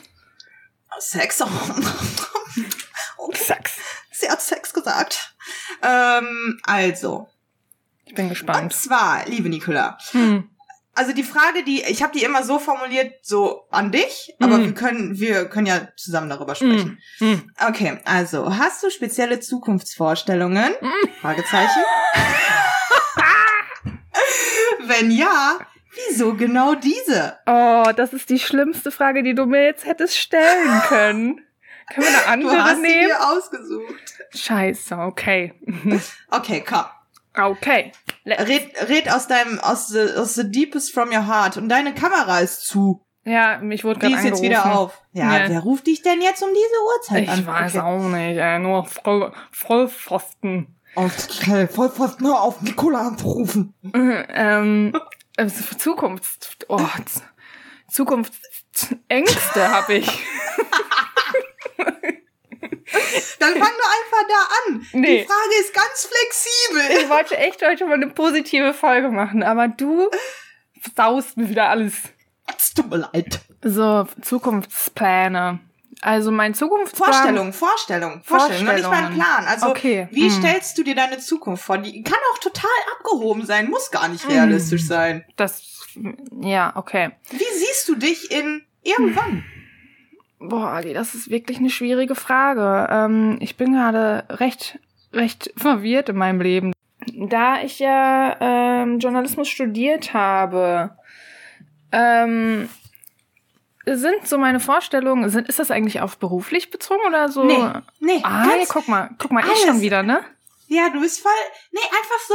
Sex. 1.00 1.42
okay, 3.18 3.38
Sex. 3.38 3.74
sie 4.12 4.30
hat 4.30 4.42
Sex 4.42 4.74
gesagt. 4.74 5.36
Ähm, 5.82 6.60
also. 6.64 7.30
Ich 8.06 8.14
bin 8.14 8.26
Und 8.26 8.30
gespannt. 8.30 8.74
zwar, 8.74 9.26
liebe 9.26 9.50
Nicola, 9.50 9.98
Hm. 10.12 10.50
Also 10.96 11.12
die 11.14 11.24
Frage, 11.24 11.64
die 11.64 11.84
ich 11.84 12.02
habe 12.02 12.18
die 12.18 12.24
immer 12.24 12.44
so 12.44 12.58
formuliert, 12.60 13.14
so 13.22 13.68
an 13.70 13.92
dich, 13.92 14.34
aber 14.40 14.58
Mhm. 14.58 14.66
wir 14.66 14.74
können 14.74 15.20
wir 15.20 15.46
können 15.50 15.68
ja 15.68 15.88
zusammen 15.98 16.30
darüber 16.30 16.56
sprechen. 16.56 17.00
Hm. 17.20 17.52
Okay, 17.68 18.00
also 18.06 18.58
hast 18.58 18.82
du 18.84 18.90
spezielle 18.90 19.40
Zukunftsvorstellungen? 19.40 20.74
Fragezeichen. 21.22 21.84
Wenn 24.88 25.12
ja, 25.12 25.60
wieso 26.08 26.34
genau 26.36 26.76
diese? 26.76 27.38
Oh, 27.46 27.92
das 27.96 28.14
ist 28.14 28.30
die 28.30 28.40
schlimmste 28.40 28.92
Frage, 28.92 29.24
die 29.24 29.36
du 29.36 29.46
mir 29.46 29.64
jetzt 29.66 29.86
hättest 29.86 30.18
stellen 30.18 30.82
können. 30.88 31.42
Können 31.94 32.08
wir 32.08 32.28
eine 32.30 32.44
Du 32.44 32.50
andere 32.50 32.64
hast 32.64 32.76
sie 32.78 32.82
nehmen? 32.82 33.08
dir 33.08 33.30
ausgesucht. 33.30 34.14
Scheiße, 34.34 34.98
okay. 34.98 35.54
Okay, 36.32 36.64
komm. 36.68 36.86
Okay. 37.38 37.92
Let's- 38.24 38.48
Red, 38.48 38.90
red 38.90 39.12
aus 39.12 39.28
deinem 39.28 39.60
aus 39.60 39.88
the, 39.90 40.02
aus 40.18 40.36
the 40.36 40.50
deepest 40.50 40.94
from 40.94 41.10
your 41.10 41.28
heart 41.28 41.58
und 41.58 41.70
deine 41.70 41.94
Kamera 41.94 42.40
ist 42.40 42.66
zu. 42.68 43.02
Ja, 43.28 43.58
mich 43.58 43.84
wurde 43.84 44.00
Die 44.02 44.08
gerade 44.08 44.18
ist 44.20 44.24
jetzt 44.24 44.44
angerufen. 44.44 44.50
wieder 44.68 44.80
auf. 44.80 45.02
Ja, 45.12 45.38
Ja. 45.40 45.50
wer 45.50 45.60
ruft 45.62 45.88
dich 45.88 46.02
denn 46.04 46.22
jetzt 46.22 46.44
um 46.44 46.50
diese 46.50 46.84
Uhrzeit 47.20 47.30
an? 47.30 47.40
Ich 47.40 47.48
weiß 47.48 47.76
okay. 47.76 47.84
auch 47.84 48.00
nicht, 48.10 48.38
ey, 48.38 48.60
nur 48.60 48.86
voll, 48.86 49.34
Vollpfosten. 49.52 50.76
Okay, 50.96 51.68
voll 51.68 51.90
fast 51.90 52.22
nur 52.22 52.40
auf 52.40 52.62
Nicola 52.62 53.08
anzurufen. 53.08 53.74
ähm, 53.94 54.96
äh, 55.38 55.48
Zukunfts... 55.48 56.56
Oh, 56.70 56.80
Zukunftsängste 57.90 59.70
habe 59.70 59.96
ich. 59.96 60.08
Dann 63.40 63.54
fang 63.54 63.60
doch 63.60 63.92
einfach 63.94 64.28
da 64.28 64.48
an. 64.74 64.88
Nee. 64.94 65.20
Die 65.22 65.26
Frage 65.26 65.56
ist 65.62 65.74
ganz 65.74 66.10
flexibel. 66.10 67.04
Ich 67.04 67.10
wollte 67.10 67.38
echt 67.38 67.62
heute 67.64 67.86
mal 67.86 67.96
eine 67.96 68.08
positive 68.08 68.74
Folge 68.74 69.10
machen, 69.10 69.44
aber 69.44 69.68
du 69.68 70.10
saust 70.96 71.38
mir 71.38 71.50
wieder 71.50 71.70
alles. 71.70 71.94
Es 72.58 72.74
tut 72.74 72.90
mir 72.90 72.98
leid. 73.12 73.42
So, 73.64 74.08
Zukunftspläne. 74.22 75.60
Also 76.02 76.30
mein 76.32 76.54
Zukunftsplan... 76.54 77.12
Vorstellung, 77.14 77.54
Vorstellung, 77.54 78.22
Vorstellung. 78.24 78.66
Noch 78.66 78.74
nicht 78.74 78.84
mal 78.84 78.92
ein 78.94 79.04
Vorstellungen. 79.04 79.16
Plan. 79.16 79.46
Also, 79.48 79.68
Okay, 79.70 80.08
wie 80.12 80.30
hm. 80.30 80.32
stellst 80.32 80.78
du 80.78 80.84
dir 80.84 80.94
deine 80.94 81.18
Zukunft 81.20 81.64
vor? 81.64 81.78
Die 81.78 82.04
kann 82.04 82.20
auch 82.34 82.38
total 82.40 82.70
abgehoben 82.98 83.46
sein, 83.46 83.70
muss 83.70 83.90
gar 83.92 84.08
nicht 84.10 84.28
realistisch 84.28 84.82
Hm. 84.82 84.88
sein. 84.88 85.26
Das... 85.36 85.64
Ja, 86.42 86.74
okay. 86.76 87.12
Wie 87.32 87.58
siehst 87.58 87.88
du 87.88 87.96
dich 87.96 88.30
in 88.30 88.66
irgendwann? 88.84 89.46
Boah, 90.40 90.68
Ali, 90.70 90.94
das 90.94 91.16
ist 91.16 91.30
wirklich 91.30 91.58
eine 91.60 91.70
schwierige 91.70 92.16
Frage. 92.16 92.88
Ähm, 92.92 93.38
ich 93.40 93.56
bin 93.58 93.74
gerade 93.74 94.26
recht, 94.30 94.80
recht 95.14 95.52
verwirrt 95.58 96.10
in 96.10 96.18
meinem 96.18 96.42
Leben. 96.42 96.74
Da 97.30 97.62
ich 97.62 97.80
ja 97.80 98.36
ähm, 98.40 99.00
Journalismus 99.00 99.48
studiert 99.48 100.14
habe, 100.14 100.98
ähm, 101.92 102.68
sind 103.86 104.28
so 104.28 104.38
meine 104.38 104.60
Vorstellungen, 104.60 105.30
sind, 105.30 105.48
ist 105.48 105.60
das 105.60 105.72
eigentlich 105.72 106.02
auf 106.02 106.18
beruflich 106.18 106.72
bezogen 106.72 107.02
oder 107.08 107.30
so? 107.30 107.44
Nee, 107.44 107.64
nee. 108.00 108.20
Ah, 108.24 108.46
ganz, 108.48 108.70
guck 108.70 108.88
mal, 108.88 109.12
guck 109.20 109.32
mal, 109.32 109.42
ich 109.42 109.46
alles. 109.52 109.62
schon 109.64 109.82
wieder, 109.82 110.02
ne? 110.04 110.22
ja, 110.68 110.90
du 110.90 111.00
bist 111.00 111.22
voll. 111.22 111.32
Nee, 111.72 111.80
einfach 111.82 112.28
so. 112.28 112.34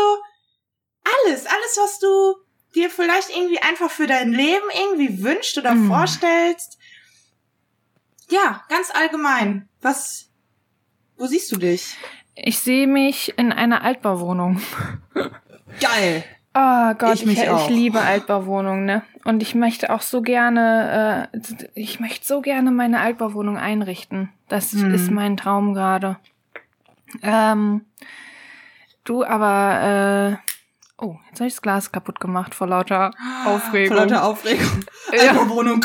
Alles, 1.26 1.46
alles, 1.46 1.78
was 1.82 1.98
du 1.98 2.36
dir 2.76 2.88
vielleicht 2.88 3.30
irgendwie 3.36 3.58
einfach 3.58 3.90
für 3.90 4.06
dein 4.06 4.32
Leben 4.32 4.64
irgendwie 4.80 5.22
wünscht 5.24 5.58
oder 5.58 5.74
Mm. 5.74 5.88
vorstellst. 5.88 6.78
Ja, 8.30 8.62
ganz 8.68 8.90
allgemein. 8.94 9.68
Was. 9.82 10.30
Wo 11.16 11.26
siehst 11.26 11.52
du 11.52 11.56
dich? 11.56 11.96
Ich 12.34 12.60
sehe 12.60 12.86
mich 12.86 13.34
in 13.36 13.52
einer 13.52 13.82
Altbauwohnung. 13.84 14.60
Geil. 15.80 16.24
Oh 16.54 16.94
Gott, 16.94 17.14
Ich 17.14 17.26
ich, 17.26 17.42
ich, 17.42 17.68
liebe 17.68 18.00
Altbauwohnungen, 18.00 18.84
ne? 18.84 19.02
Und 19.24 19.42
ich 19.42 19.54
möchte 19.54 19.90
auch 19.92 20.02
so 20.02 20.20
gerne, 20.22 21.30
äh, 21.32 21.38
ich 21.74 22.00
möchte 22.00 22.26
so 22.26 22.40
gerne 22.40 22.70
meine 22.72 23.00
Altbauwohnung 23.00 23.56
einrichten. 23.56 24.30
Das 24.48 24.72
Hm. 24.72 24.92
ist 24.94 25.10
mein 25.10 25.36
Traum 25.36 25.74
gerade. 25.74 26.16
Ähm, 27.22 27.84
du, 29.04 29.24
aber, 29.24 30.38
äh, 30.40 31.04
oh, 31.04 31.16
jetzt 31.28 31.40
habe 31.40 31.48
ich 31.48 31.54
das 31.54 31.62
Glas 31.62 31.92
kaputt 31.92 32.18
gemacht 32.20 32.54
vor 32.54 32.66
lauter 32.66 33.12
Aufregung. 33.44 33.96
Vor 33.96 34.06
lauter 34.06 34.24
Aufregung. 34.24 34.84
Ja. 35.12 35.34
Wohnung. 35.48 35.84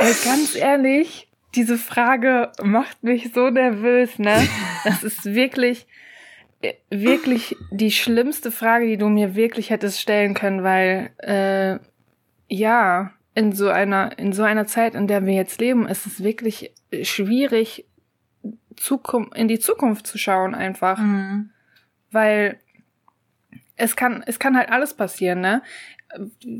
Ey, 0.00 0.12
ganz 0.24 0.54
ehrlich, 0.54 1.28
diese 1.54 1.78
Frage 1.78 2.52
macht 2.62 3.02
mich 3.02 3.32
so 3.32 3.50
nervös, 3.50 4.18
ne? 4.18 4.46
Das 4.84 5.02
ist 5.02 5.24
wirklich, 5.24 5.86
wirklich 6.90 7.56
die 7.70 7.90
schlimmste 7.90 8.50
Frage, 8.50 8.86
die 8.86 8.98
du 8.98 9.08
mir 9.08 9.34
wirklich 9.34 9.70
hättest 9.70 10.00
stellen 10.00 10.34
können, 10.34 10.62
weil, 10.62 11.10
äh, 11.18 11.78
ja, 12.48 13.12
in 13.34 13.52
so 13.52 13.68
einer, 13.68 14.18
in 14.18 14.32
so 14.32 14.42
einer 14.42 14.66
Zeit, 14.66 14.94
in 14.94 15.06
der 15.06 15.26
wir 15.26 15.34
jetzt 15.34 15.60
leben, 15.60 15.86
ist 15.86 16.06
es 16.06 16.22
wirklich 16.22 16.72
schwierig, 17.02 17.86
Zukunft, 18.76 19.36
in 19.36 19.48
die 19.48 19.58
Zukunft 19.58 20.06
zu 20.06 20.18
schauen 20.18 20.54
einfach 20.54 20.98
Mhm. 20.98 21.50
weil 22.10 22.60
es 23.76 23.96
kann, 23.96 24.22
es 24.26 24.38
kann 24.38 24.56
halt 24.56 24.70
alles 24.70 24.94
passieren, 24.94 25.40
ne? 25.40 25.62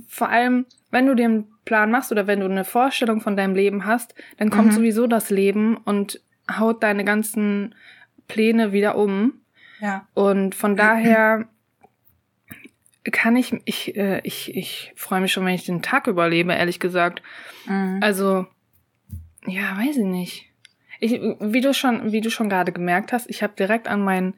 vor 0.09 0.29
allem, 0.29 0.67
wenn 0.97 1.07
du 1.07 1.15
dir 1.15 1.27
einen 1.27 1.45
Plan 1.67 1.91
machst 1.91 2.11
oder 2.11 2.27
wenn 2.27 2.41
du 2.41 2.47
eine 2.47 2.65
Vorstellung 2.65 3.21
von 3.21 3.37
deinem 3.37 3.55
Leben 3.55 3.85
hast, 3.85 4.15
dann 4.39 4.49
kommt 4.49 4.69
Mhm. 4.69 4.73
sowieso 4.73 5.07
das 5.07 5.29
Leben 5.29 5.77
und 5.77 6.21
haut 6.51 6.83
deine 6.83 7.05
ganzen 7.05 7.75
Pläne 8.29 8.73
wieder 8.73 8.97
um. 8.97 9.35
Ja. 9.81 10.07
Und 10.15 10.55
von 10.55 10.75
daher 10.75 11.47
kann 13.13 13.37
ich, 13.37 13.55
ich, 13.67 13.95
äh, 13.97 14.21
ich, 14.25 14.57
ich 14.57 14.93
freue 14.97 15.21
mich 15.21 15.33
schon, 15.33 15.45
wenn 15.45 15.55
ich 15.55 15.67
den 15.67 15.83
Tag 15.83 16.07
überlebe, 16.07 16.55
ehrlich 16.55 16.81
gesagt. 16.81 17.23
Mhm. 17.67 17.99
Also, 18.03 18.47
ja, 19.47 19.77
weiß 19.77 19.99
ich 19.99 20.05
nicht. 20.05 20.47
Ich, 20.99 21.13
wie 21.41 21.61
du 21.61 21.75
schon, 21.75 22.11
wie 22.11 22.23
du 22.23 22.31
schon 22.31 22.49
gerade 22.49 22.73
gemerkt 22.73 23.13
hast, 23.13 23.29
ich 23.29 23.43
habe 23.43 23.53
direkt 23.59 23.87
an 23.87 24.01
mein, 24.03 24.33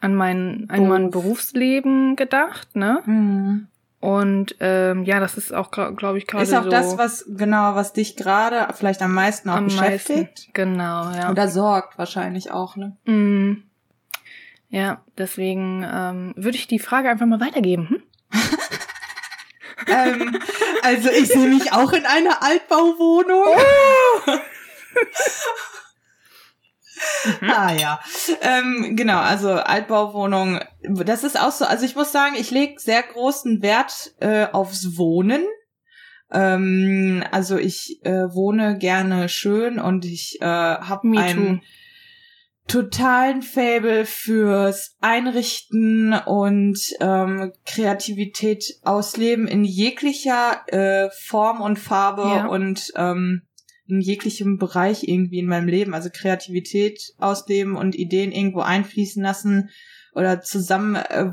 an 0.00 0.14
mein, 0.14 0.66
an 0.68 0.86
mein 0.86 1.10
Beruf. 1.10 1.24
Berufsleben 1.24 2.14
gedacht, 2.14 2.76
ne? 2.76 3.02
Mhm. 3.06 3.68
Und 4.04 4.56
ähm, 4.60 5.04
ja, 5.04 5.18
das 5.18 5.38
ist 5.38 5.54
auch, 5.54 5.70
glaube 5.70 6.18
ich, 6.18 6.26
gerade 6.26 6.44
Ist 6.44 6.52
auch 6.52 6.64
so 6.64 6.68
das, 6.68 6.98
was 6.98 7.24
genau, 7.26 7.74
was 7.74 7.94
dich 7.94 8.16
gerade 8.16 8.68
vielleicht 8.74 9.00
am 9.00 9.14
meisten 9.14 9.48
auch 9.48 9.54
am 9.54 9.64
beschäftigt. 9.64 10.18
meisten. 10.18 10.52
Genau, 10.52 11.10
ja. 11.10 11.30
Oder 11.30 11.48
sorgt 11.48 11.96
wahrscheinlich 11.96 12.50
auch, 12.50 12.76
ne? 12.76 12.98
Mm. 13.06 13.62
Ja, 14.68 15.00
deswegen 15.16 15.88
ähm, 15.90 16.34
würde 16.36 16.58
ich 16.58 16.66
die 16.66 16.80
Frage 16.80 17.08
einfach 17.08 17.24
mal 17.24 17.40
weitergeben. 17.40 17.88
Hm? 17.88 18.02
ähm, 19.86 20.38
also 20.82 21.08
ich 21.08 21.28
sehe 21.28 21.48
mich 21.48 21.72
auch 21.72 21.94
in 21.94 22.04
einer 22.04 22.42
Altbauwohnung. 22.42 23.56
Ah 27.42 27.72
ja, 27.72 28.00
ähm, 28.42 28.96
genau, 28.96 29.18
also 29.18 29.52
Altbauwohnung, 29.52 30.60
das 30.82 31.24
ist 31.24 31.40
auch 31.40 31.52
so, 31.52 31.64
also 31.64 31.84
ich 31.84 31.96
muss 31.96 32.12
sagen, 32.12 32.34
ich 32.38 32.50
lege 32.50 32.80
sehr 32.80 33.02
großen 33.02 33.62
Wert 33.62 34.12
äh, 34.20 34.46
aufs 34.52 34.96
Wohnen. 34.96 35.44
Ähm, 36.32 37.22
also 37.30 37.56
ich 37.56 38.00
äh, 38.04 38.34
wohne 38.34 38.78
gerne 38.78 39.28
schön 39.28 39.78
und 39.78 40.04
ich 40.04 40.38
äh, 40.40 40.44
habe 40.46 41.08
einen 41.18 41.62
totalen 42.66 43.42
Fable 43.42 44.06
fürs 44.06 44.96
Einrichten 45.00 46.14
und 46.14 46.78
ähm, 47.00 47.52
Kreativität 47.66 48.64
ausleben 48.82 49.46
in 49.46 49.64
jeglicher 49.64 50.62
äh, 50.68 51.10
Form 51.10 51.60
und 51.60 51.78
Farbe 51.78 52.22
Ja. 52.22 52.46
und 52.46 52.90
ähm, 52.96 53.42
in 53.86 54.00
jeglichem 54.00 54.58
Bereich 54.58 55.06
irgendwie 55.06 55.38
in 55.38 55.46
meinem 55.46 55.68
Leben. 55.68 55.94
Also 55.94 56.08
Kreativität 56.12 57.14
ausleben 57.18 57.76
und 57.76 57.94
Ideen 57.94 58.32
irgendwo 58.32 58.60
einfließen 58.60 59.22
lassen 59.22 59.70
oder 60.14 60.42
zusammen 60.42 60.94
äh, 60.94 61.32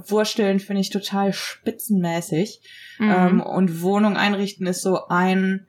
finde 0.59 0.81
ich 0.81 0.89
total 0.89 1.33
spitzenmäßig. 1.33 2.61
Mhm. 2.99 3.09
Ähm, 3.09 3.41
und 3.41 3.81
Wohnung 3.81 4.17
einrichten 4.17 4.65
ist 4.65 4.81
so 4.81 5.07
ein, 5.07 5.67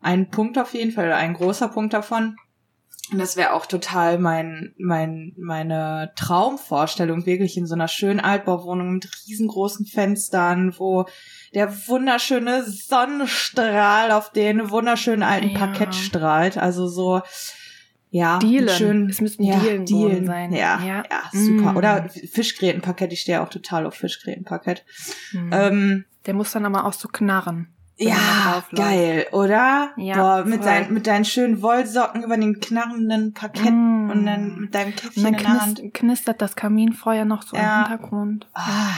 ein 0.00 0.30
Punkt 0.30 0.58
auf 0.58 0.74
jeden 0.74 0.92
Fall, 0.92 1.06
oder 1.06 1.16
ein 1.16 1.34
großer 1.34 1.68
Punkt 1.68 1.92
davon. 1.92 2.36
Und 3.10 3.18
das 3.18 3.36
wäre 3.36 3.54
auch 3.54 3.64
total 3.64 4.18
mein, 4.18 4.74
mein, 4.76 5.32
meine 5.38 6.12
Traumvorstellung, 6.16 7.24
wirklich 7.24 7.56
in 7.56 7.66
so 7.66 7.74
einer 7.74 7.88
schönen 7.88 8.20
Altbauwohnung 8.20 8.94
mit 8.94 9.08
riesengroßen 9.26 9.86
Fenstern, 9.86 10.74
wo 10.76 11.06
der 11.54 11.72
wunderschöne 11.88 12.64
Sonnenstrahl 12.64 14.10
auf 14.12 14.32
den 14.32 14.70
wunderschönen 14.70 15.22
alten 15.22 15.50
Ja. 15.50 15.58
Parkett 15.58 15.94
strahlt. 15.94 16.56
Also 16.58 16.86
so, 16.88 17.22
ja, 18.10 18.38
Dielen. 18.38 18.68
schön. 18.68 19.08
Es 19.10 19.20
müssten 19.20 19.42
ja, 19.44 19.58
Dielenboden 19.58 20.10
Dielen. 20.10 20.26
sein. 20.26 20.52
Ja, 20.52 20.80
Ja. 20.80 21.02
ja, 21.10 21.22
super. 21.32 21.72
Mm. 21.72 21.76
Oder 21.76 22.08
Fischgrätenparkett, 22.32 23.12
ich 23.12 23.20
stehe 23.20 23.42
auch 23.42 23.48
total 23.50 23.86
auf 23.86 23.94
Fischgrätenparkett. 23.94 24.84
Mhm. 25.32 25.50
Ähm, 25.52 26.04
Der 26.26 26.34
muss 26.34 26.52
dann 26.52 26.64
aber 26.66 26.84
auch 26.84 26.92
so 26.94 27.08
knarren. 27.08 27.68
Ja, 27.98 28.64
geil, 28.74 29.26
oder? 29.32 29.90
Ja, 29.96 30.14
Boah, 30.16 30.44
mit, 30.44 30.64
dein, 30.64 30.92
mit 30.92 31.06
deinen 31.06 31.24
schönen 31.24 31.60
Wollsocken 31.62 32.22
über 32.22 32.36
den 32.36 32.60
knarrenden 32.60 33.34
Parkett 33.34 33.72
Mm. 33.72 34.10
und 34.10 34.24
dann 34.26 34.60
mit 34.60 34.74
deinem 34.74 34.94
Käffchen 34.96 35.22
dann 35.24 35.34
in 35.34 35.40
der 35.40 35.60
Hand. 35.60 35.78
knist, 35.78 35.94
knistert 35.94 36.40
das 36.40 36.54
Kaminfeuer 36.56 37.24
noch 37.24 37.42
so 37.42 37.56
Ja. 37.56 37.82
im 37.82 37.88
Hintergrund. 37.88 38.46
Ah, 38.54 38.90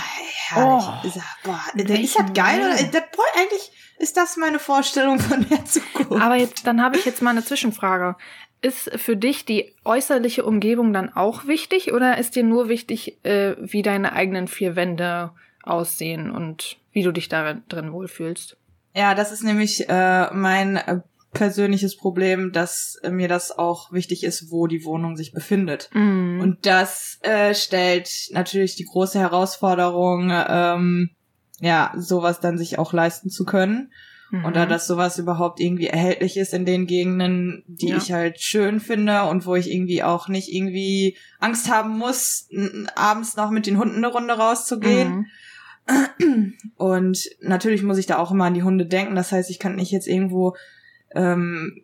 herrlich. 0.48 0.84
Oh. 1.02 1.06
Ist, 1.06 1.18
boah, 1.44 1.60
ist 1.74 2.18
das 2.18 2.32
geil? 2.34 2.60
Oder? 2.60 2.74
Das, 2.74 3.02
boah, 3.16 3.24
eigentlich 3.38 3.72
ist 3.98 4.16
das 4.16 4.36
meine 4.36 4.58
Vorstellung 4.58 5.18
von 5.18 5.46
der 5.48 5.64
Zukunft. 5.64 6.22
Aber 6.22 6.36
jetzt, 6.36 6.66
dann 6.66 6.82
habe 6.82 6.96
ich 6.96 7.04
jetzt 7.04 7.22
mal 7.22 7.30
eine 7.30 7.44
Zwischenfrage. 7.44 8.16
Ist 8.62 8.90
für 8.98 9.16
dich 9.16 9.46
die 9.46 9.72
äußerliche 9.84 10.44
Umgebung 10.44 10.92
dann 10.92 11.10
auch 11.14 11.46
wichtig 11.46 11.92
oder 11.94 12.18
ist 12.18 12.36
dir 12.36 12.42
nur 12.44 12.68
wichtig, 12.68 13.16
äh, 13.24 13.56
wie 13.58 13.80
deine 13.82 14.12
eigenen 14.12 14.48
vier 14.48 14.76
Wände 14.76 15.30
aussehen 15.62 16.30
und 16.30 16.76
wie 16.92 17.02
du 17.02 17.12
dich 17.12 17.28
da 17.28 17.54
drin 17.68 17.92
wohlfühlst? 17.92 18.56
Ja, 18.94 19.14
das 19.14 19.32
ist 19.32 19.44
nämlich 19.44 19.88
äh, 19.88 20.32
mein 20.32 20.76
äh, 20.76 21.00
persönliches 21.32 21.96
Problem, 21.96 22.52
dass 22.52 22.96
äh, 23.02 23.10
mir 23.10 23.28
das 23.28 23.56
auch 23.56 23.92
wichtig 23.92 24.24
ist, 24.24 24.50
wo 24.50 24.66
die 24.66 24.84
Wohnung 24.84 25.16
sich 25.16 25.32
befindet. 25.32 25.90
Mhm. 25.92 26.40
Und 26.40 26.66
das 26.66 27.18
äh, 27.22 27.54
stellt 27.54 28.10
natürlich 28.32 28.74
die 28.76 28.84
große 28.86 29.18
Herausforderung, 29.18 30.30
ähm, 30.32 31.10
ja, 31.60 31.92
sowas 31.96 32.40
dann 32.40 32.58
sich 32.58 32.78
auch 32.78 32.92
leisten 32.92 33.30
zu 33.30 33.44
können. 33.44 33.92
Mhm. 34.30 34.44
Oder 34.44 34.66
dass 34.66 34.86
sowas 34.86 35.18
überhaupt 35.18 35.60
irgendwie 35.60 35.88
erhältlich 35.88 36.36
ist 36.36 36.54
in 36.54 36.64
den 36.64 36.86
Gegenden, 36.86 37.64
die 37.66 37.88
Ja. 37.88 37.96
ich 37.96 38.12
halt 38.12 38.40
schön 38.40 38.80
finde 38.80 39.24
und 39.24 39.44
wo 39.46 39.56
ich 39.56 39.70
irgendwie 39.70 40.02
auch 40.02 40.28
nicht 40.28 40.48
irgendwie 40.52 41.16
Angst 41.38 41.70
haben 41.70 41.98
muss, 41.98 42.48
abends 42.94 43.36
noch 43.36 43.50
mit 43.50 43.66
den 43.66 43.76
Hunden 43.78 43.96
eine 43.96 44.08
Runde 44.08 44.34
rauszugehen. 44.34 45.10
Mhm. 45.10 45.26
Und 46.76 47.28
natürlich 47.40 47.82
muss 47.82 47.98
ich 47.98 48.06
da 48.06 48.18
auch 48.18 48.30
immer 48.30 48.46
an 48.46 48.54
die 48.54 48.62
Hunde 48.62 48.86
denken. 48.86 49.14
Das 49.14 49.32
heißt, 49.32 49.50
ich 49.50 49.58
kann 49.58 49.76
nicht 49.76 49.90
jetzt 49.90 50.06
irgendwo 50.08 50.56
ähm, 51.14 51.82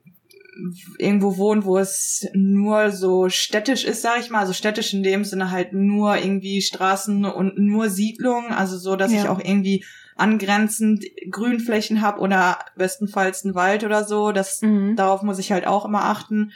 irgendwo 0.98 1.36
wohnen, 1.36 1.64
wo 1.64 1.76
es 1.78 2.26
nur 2.32 2.90
so 2.90 3.28
städtisch 3.28 3.84
ist, 3.84 4.02
sag 4.02 4.20
ich 4.20 4.30
mal. 4.30 4.40
Also 4.40 4.52
städtisch 4.52 4.94
in 4.94 5.02
dem 5.02 5.24
Sinne 5.24 5.50
halt 5.50 5.72
nur 5.72 6.16
irgendwie 6.16 6.62
Straßen 6.62 7.24
und 7.26 7.58
nur 7.58 7.90
Siedlungen. 7.90 8.52
Also 8.52 8.78
so, 8.78 8.96
dass 8.96 9.12
Ja. 9.12 9.22
ich 9.22 9.28
auch 9.28 9.38
irgendwie 9.40 9.84
angrenzend 10.16 11.04
Grünflächen 11.30 12.00
habe 12.00 12.20
oder 12.20 12.58
bestenfalls 12.76 13.44
einen 13.44 13.54
Wald 13.54 13.84
oder 13.84 14.04
so. 14.04 14.32
Das, 14.32 14.62
Mhm. 14.62 14.96
darauf 14.96 15.22
muss 15.22 15.38
ich 15.38 15.52
halt 15.52 15.66
auch 15.66 15.84
immer 15.84 16.04
achten, 16.04 16.52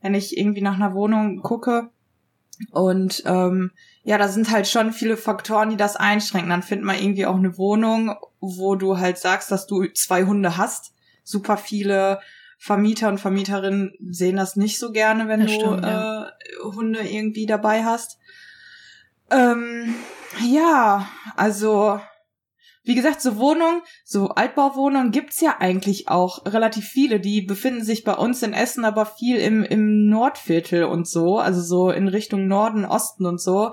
wenn 0.00 0.14
ich 0.14 0.38
irgendwie 0.38 0.62
nach 0.62 0.76
einer 0.76 0.94
Wohnung 0.94 1.42
gucke. 1.42 1.90
Und 2.70 3.22
ähm, 3.26 3.72
ja, 4.04 4.18
da 4.18 4.28
sind 4.28 4.50
halt 4.50 4.66
schon 4.66 4.92
viele 4.92 5.16
Faktoren, 5.16 5.70
die 5.70 5.76
das 5.76 5.96
einschränken. 5.96 6.50
Dann 6.50 6.62
findet 6.62 6.84
man 6.86 6.96
irgendwie 6.98 7.26
auch 7.26 7.36
eine 7.36 7.56
Wohnung, 7.56 8.16
wo 8.40 8.74
du 8.74 8.98
halt 8.98 9.18
sagst, 9.18 9.50
dass 9.50 9.66
du 9.66 9.86
zwei 9.94 10.24
Hunde 10.24 10.56
hast. 10.56 10.92
Super 11.22 11.56
viele 11.56 12.20
Vermieter 12.58 13.08
und 13.08 13.18
Vermieterinnen 13.18 13.92
sehen 14.10 14.36
das 14.36 14.56
nicht 14.56 14.78
so 14.78 14.92
gerne, 14.92 15.28
wenn 15.28 15.40
Das 15.40 15.50
du 15.50 15.54
stimmt, 15.54 15.84
ja. 15.84 16.26
äh, 16.26 16.30
Hunde 16.62 17.00
irgendwie 17.00 17.46
dabei 17.46 17.84
hast. 17.84 18.18
Ähm, 19.30 19.94
ja, 20.40 21.08
also 21.36 22.00
wie 22.84 22.94
gesagt, 22.94 23.20
so 23.20 23.36
Wohnungen, 23.36 23.82
so 24.04 24.30
Altbauwohnungen 24.30 25.12
gibt's 25.12 25.40
ja 25.40 25.56
eigentlich 25.60 26.08
auch 26.08 26.44
relativ 26.46 26.86
viele. 26.88 27.20
Die 27.20 27.42
befinden 27.42 27.84
sich 27.84 28.04
bei 28.04 28.14
uns 28.14 28.42
in 28.42 28.52
Essen 28.52 28.84
aber 28.84 29.06
viel 29.06 29.36
im, 29.38 29.62
im 29.62 30.08
Nordviertel 30.08 30.84
und 30.84 31.06
so, 31.06 31.38
also 31.38 31.60
so 31.60 31.90
in 31.90 32.08
Richtung 32.08 32.48
Norden, 32.48 32.84
Osten 32.84 33.26
und 33.26 33.40
so. 33.40 33.72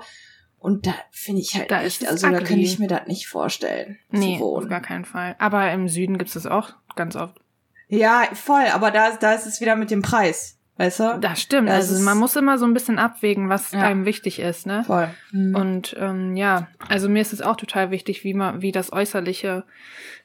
Und 0.58 0.86
da 0.86 0.94
finde 1.10 1.40
ich 1.40 1.54
halt 1.56 1.70
Da 1.70 1.82
es 1.82 2.04
also 2.06 2.26
da 2.28 2.34
ugly. 2.34 2.44
könnte 2.46 2.62
ich 2.62 2.78
mir 2.78 2.86
das 2.86 3.06
nicht 3.06 3.26
vorstellen. 3.26 3.98
Nee, 4.10 4.36
zu 4.38 4.44
auf 4.44 4.50
wohnen. 4.58 4.68
gar 4.68 4.82
keinen 4.82 5.06
Fall. 5.06 5.34
Aber 5.38 5.72
im 5.72 5.88
Süden 5.88 6.18
gibt 6.18 6.28
es 6.28 6.34
das 6.34 6.46
auch 6.46 6.74
ganz 6.96 7.16
oft. 7.16 7.40
Ja, 7.88 8.28
voll, 8.34 8.66
aber 8.72 8.90
da, 8.92 9.16
da 9.16 9.32
ist 9.32 9.46
es 9.46 9.60
wieder 9.60 9.74
mit 9.74 9.90
dem 9.90 10.02
Preis, 10.02 10.59
weißt 10.80 11.00
du? 11.00 11.18
Das 11.20 11.42
stimmt. 11.42 11.68
Das 11.68 11.90
also 11.90 12.02
man 12.02 12.16
muss 12.16 12.36
immer 12.36 12.56
so 12.56 12.64
ein 12.64 12.72
bisschen 12.72 12.98
abwägen, 12.98 13.50
was 13.50 13.72
Ja. 13.72 13.82
einem 13.82 14.06
wichtig 14.06 14.38
ist, 14.38 14.66
ne? 14.66 14.82
Voll. 14.86 15.08
Mhm. 15.30 15.54
Und 15.54 15.96
ähm, 15.98 16.36
ja, 16.36 16.68
also 16.88 17.08
mir 17.08 17.20
ist 17.20 17.34
es 17.34 17.42
auch 17.42 17.56
total 17.56 17.90
wichtig, 17.90 18.24
wie 18.24 18.32
man, 18.32 18.62
wie 18.62 18.72
das 18.72 18.90
Äußerliche 18.92 19.64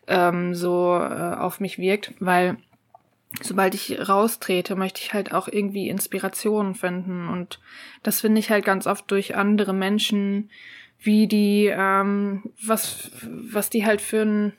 ähm, 0.07 0.55
so 0.55 0.95
äh, 0.95 1.35
auf 1.35 1.59
mich 1.59 1.77
wirkt, 1.77 2.13
weil 2.19 2.55
sobald 3.41 3.75
ich 3.75 4.07
raustrete, 4.07 4.77
möchte 4.77 5.01
ich 5.01 5.13
halt 5.13 5.33
auch 5.33 5.49
irgendwie 5.49 5.89
Inspirationen 5.89 6.73
finden. 6.73 7.27
Und 7.27 7.59
das 8.03 8.21
finde 8.21 8.39
ich 8.39 8.49
halt 8.49 8.63
ganz 8.63 8.87
oft 8.87 9.11
durch 9.11 9.35
andere 9.35 9.73
Menschen, 9.73 10.49
wie 10.99 11.27
die, 11.27 11.69
ähm, 11.69 12.43
was, 12.65 13.11
was 13.51 13.69
die 13.69 13.85
halt 13.85 13.99
für 13.99 14.21
ein 14.21 14.53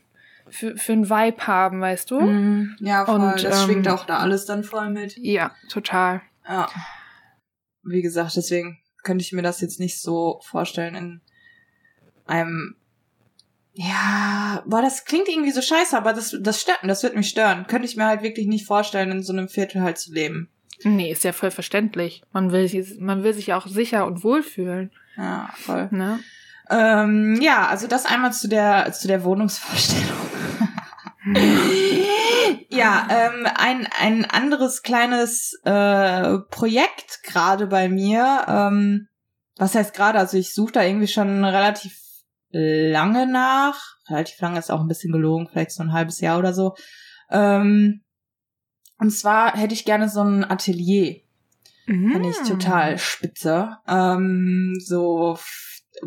für, 0.48 0.76
für 0.76 0.92
ein 0.92 1.08
Vibe 1.10 1.46
haben, 1.46 1.80
weißt 1.80 2.10
du? 2.10 2.20
Mhm. 2.20 2.76
Ja, 2.80 3.04
voll. 3.04 3.16
Und, 3.20 3.42
das 3.44 3.62
ähm, 3.62 3.66
schwingt 3.70 3.88
auch 3.88 4.04
da 4.06 4.18
alles 4.18 4.44
dann 4.46 4.64
voll 4.64 4.90
mit. 4.90 5.16
Ja, 5.18 5.52
total. 5.68 6.22
Ja. 6.48 6.68
Wie 7.82 8.02
gesagt, 8.02 8.36
deswegen 8.36 8.78
könnte 9.02 9.22
ich 9.22 9.32
mir 9.32 9.42
das 9.42 9.60
jetzt 9.60 9.78
nicht 9.80 10.00
so 10.00 10.40
vorstellen 10.44 10.94
in 10.94 11.20
einem. 12.26 12.76
Ja, 13.78 14.62
boah, 14.66 14.80
das 14.80 15.04
klingt 15.04 15.28
irgendwie 15.28 15.50
so 15.50 15.60
scheiße, 15.60 15.96
aber 15.96 16.14
das, 16.14 16.34
das 16.40 16.62
stört, 16.62 16.78
das 16.82 17.02
wird 17.02 17.14
mich 17.14 17.28
stören. 17.28 17.66
Könnte 17.66 17.86
ich 17.86 17.96
mir 17.96 18.06
halt 18.06 18.22
wirklich 18.22 18.46
nicht 18.46 18.66
vorstellen, 18.66 19.10
in 19.10 19.22
so 19.22 19.32
einem 19.34 19.48
Viertel 19.48 19.82
halt 19.82 19.98
zu 19.98 20.12
leben. 20.14 20.48
Nee, 20.82 21.10
ist 21.12 21.24
ja 21.24 21.32
voll 21.32 21.50
verständlich. 21.50 22.22
Man 22.32 22.52
will, 22.52 22.68
sich- 22.68 22.98
man 23.00 23.22
will 23.22 23.34
sich 23.34 23.48
ja 23.48 23.58
auch 23.58 23.66
sicher 23.66 24.06
und 24.06 24.24
wohl 24.24 24.42
fühlen. 24.42 24.92
Ja, 25.16 25.50
voll. 25.56 25.88
Ne? 25.92 26.20
Ähm, 26.70 27.38
ja, 27.40 27.66
also 27.68 27.86
das 27.86 28.06
einmal 28.06 28.32
zu 28.32 28.48
der, 28.48 28.92
zu 28.92 29.08
der 29.08 29.24
Wohnungsvorstellung. 29.24 30.16
ja, 32.70 33.08
ähm, 33.10 33.46
ein, 33.56 33.88
ein 33.98 34.24
anderes 34.24 34.82
kleines 34.82 35.58
äh, 35.64 36.38
Projekt 36.50 37.22
gerade 37.22 37.66
bei 37.66 37.88
mir. 37.88 38.44
Ähm, 38.48 39.08
was 39.56 39.74
heißt 39.74 39.94
gerade? 39.94 40.18
Also 40.18 40.36
ich 40.36 40.54
suche 40.54 40.72
da 40.72 40.82
irgendwie 40.82 41.08
schon 41.08 41.44
relativ 41.44 41.96
lange 42.50 43.26
nach. 43.26 43.96
Relativ 44.08 44.40
lange 44.40 44.58
ist 44.58 44.70
auch 44.70 44.80
ein 44.80 44.88
bisschen 44.88 45.12
gelogen, 45.12 45.48
vielleicht 45.50 45.72
so 45.72 45.82
ein 45.82 45.92
halbes 45.92 46.20
Jahr 46.20 46.38
oder 46.38 46.52
so. 46.52 46.74
Ähm, 47.30 48.02
und 48.98 49.10
zwar 49.10 49.56
hätte 49.56 49.74
ich 49.74 49.84
gerne 49.84 50.08
so 50.08 50.22
ein 50.22 50.44
Atelier. 50.44 51.20
Mhm. 51.86 52.12
Finde 52.12 52.30
ich 52.30 52.48
total 52.48 52.98
spitze. 52.98 53.76
Ähm, 53.86 54.74
so, 54.80 55.38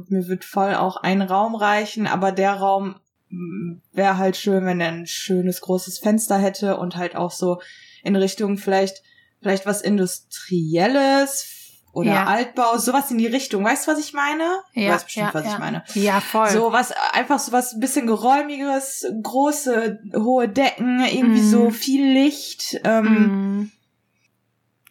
mir 0.08 0.28
wird 0.28 0.46
voll 0.46 0.76
auch 0.76 0.98
ein 0.98 1.22
Raum 1.22 1.56
reichen, 1.56 2.08
aber 2.08 2.32
der 2.32 2.54
Raum 2.54 2.96
mm, 3.30 3.78
wäre 3.92 4.18
halt 4.18 4.38
schön, 4.38 4.66
wenn 4.66 4.82
er 4.82 4.90
ein 4.90 5.08
schönes 5.08 5.62
großes 5.62 6.00
Fenster 6.00 6.38
hätte 6.38 6.78
und 6.78 6.96
halt 6.96 7.16
auch 7.16 7.32
so 7.32 7.62
in 8.04 8.16
Richtung 8.16 8.58
vielleicht, 8.58 9.04
vielleicht 9.42 9.66
was 9.66 9.82
Industrielles, 9.82 11.60
oder 11.92 12.12
ja. 12.12 12.26
Altbau, 12.26 12.78
sowas 12.78 13.10
in 13.12 13.18
die 13.18 13.28
Richtung. 13.28 13.64
Weißt 13.64 13.88
du, 13.88 13.92
was 13.92 14.00
ich 14.00 14.14
meine? 14.14 14.44
Ja, 14.74 14.88
du 14.88 14.94
weißt 14.94 15.06
bestimmt, 15.06 15.28
ja, 15.28 15.34
was 15.34 15.46
ja. 15.46 15.54
ich 15.54 15.60
meine. 15.60 15.84
Ja, 15.96 16.22
voll. 16.22 16.50
So 16.50 16.72
was, 16.72 16.94
einfach 17.14 17.40
so 17.40 17.52
was 17.52 17.74
ein 17.74 17.80
bisschen 17.80 18.06
geräumiges, 18.08 19.06
große, 19.24 20.00
hohe 20.16 20.48
Decken, 20.48 21.04
irgendwie 21.04 21.42
mm. 21.42 21.50
so 21.50 21.70
viel 21.72 22.06
Licht. 22.14 22.80
Ähm, 22.84 23.62
mm. 23.62 23.72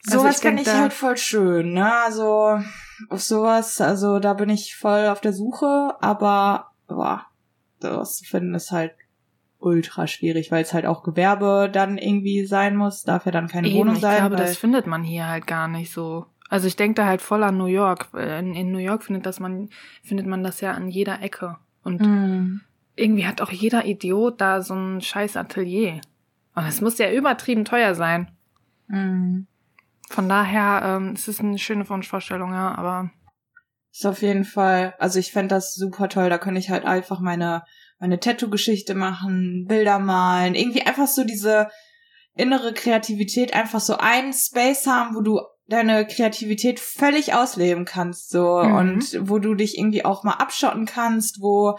Also 0.06 0.20
sowas 0.20 0.40
finde 0.40 0.62
ich 0.62 0.68
halt 0.68 0.92
voll 0.92 1.16
schön, 1.16 1.74
ne? 1.74 1.92
Also, 1.92 2.58
auf 3.08 3.22
sowas, 3.22 3.80
also 3.80 4.18
da 4.18 4.34
bin 4.34 4.48
ich 4.50 4.76
voll 4.76 5.06
auf 5.06 5.20
der 5.20 5.32
Suche, 5.32 5.94
aber, 6.00 6.72
boah, 6.86 7.26
das 7.80 8.16
zu 8.16 8.24
finden 8.24 8.54
ist 8.54 8.72
halt 8.72 8.92
ultra 9.58 10.06
schwierig, 10.06 10.50
weil 10.50 10.62
es 10.62 10.72
halt 10.72 10.86
auch 10.86 11.02
Gewerbe 11.02 11.68
dann 11.72 11.98
irgendwie 11.98 12.46
sein 12.46 12.76
muss, 12.76 13.02
darf 13.02 13.26
ja 13.26 13.32
dann 13.32 13.48
keine 13.48 13.68
Eben, 13.68 13.78
Wohnung 13.78 13.96
sein. 13.96 14.14
Ich 14.14 14.20
glaube, 14.20 14.36
das 14.36 14.56
findet 14.56 14.86
man 14.86 15.02
hier 15.02 15.28
halt 15.28 15.46
gar 15.46 15.68
nicht 15.68 15.92
so. 15.92 16.26
Also 16.48 16.66
ich 16.66 16.76
denke 16.76 16.94
da 16.94 17.06
halt 17.06 17.20
voll 17.20 17.42
an 17.42 17.58
New 17.58 17.66
York. 17.66 18.08
In, 18.14 18.54
in, 18.54 18.72
New 18.72 18.78
York 18.78 19.02
findet 19.04 19.26
das 19.26 19.38
man, 19.40 19.68
findet 20.02 20.26
man 20.26 20.42
das 20.42 20.60
ja 20.60 20.72
an 20.72 20.88
jeder 20.88 21.20
Ecke. 21.20 21.56
Und 21.82 22.00
mm. 22.00 22.60
irgendwie 22.96 23.26
hat 23.26 23.42
auch 23.42 23.50
jeder 23.50 23.84
Idiot 23.84 24.40
da 24.40 24.62
so 24.62 24.74
ein 24.74 25.00
scheiß 25.00 25.36
Atelier. 25.36 26.00
Und 26.54 26.64
es 26.64 26.80
muss 26.80 26.98
ja 26.98 27.12
übertrieben 27.12 27.64
teuer 27.64 27.94
sein. 27.94 28.30
Mm. 28.86 29.40
Von 30.10 30.28
daher, 30.28 30.82
ähm, 30.84 31.12
es 31.14 31.28
ist 31.28 31.40
eine 31.40 31.58
schöne 31.58 31.88
Wunschvorstellung, 31.88 32.52
ja, 32.52 32.74
aber. 32.76 33.10
Ist 33.92 34.06
auf 34.06 34.22
jeden 34.22 34.44
Fall, 34.44 34.94
also 34.98 35.18
ich 35.18 35.32
fände 35.32 35.54
das 35.54 35.74
super 35.74 36.08
toll. 36.08 36.30
Da 36.30 36.38
könnte 36.38 36.60
ich 36.60 36.70
halt 36.70 36.84
einfach 36.84 37.20
meine, 37.20 37.64
meine 37.98 38.20
Tattoo-Geschichte 38.20 38.94
machen, 38.94 39.66
Bilder 39.66 39.98
malen, 39.98 40.54
irgendwie 40.54 40.82
einfach 40.82 41.08
so 41.08 41.24
diese 41.24 41.68
innere 42.34 42.72
Kreativität, 42.72 43.54
einfach 43.54 43.80
so 43.80 43.96
einen 43.98 44.32
Space 44.32 44.86
haben, 44.86 45.16
wo 45.16 45.20
du 45.20 45.40
deine 45.66 46.06
Kreativität 46.06 46.80
völlig 46.80 47.34
ausleben 47.34 47.84
kannst, 47.84 48.30
so, 48.30 48.62
mhm. 48.62 48.74
und 48.74 49.28
wo 49.28 49.38
du 49.38 49.54
dich 49.54 49.76
irgendwie 49.76 50.04
auch 50.04 50.24
mal 50.24 50.34
abschotten 50.34 50.86
kannst, 50.86 51.42
wo, 51.42 51.78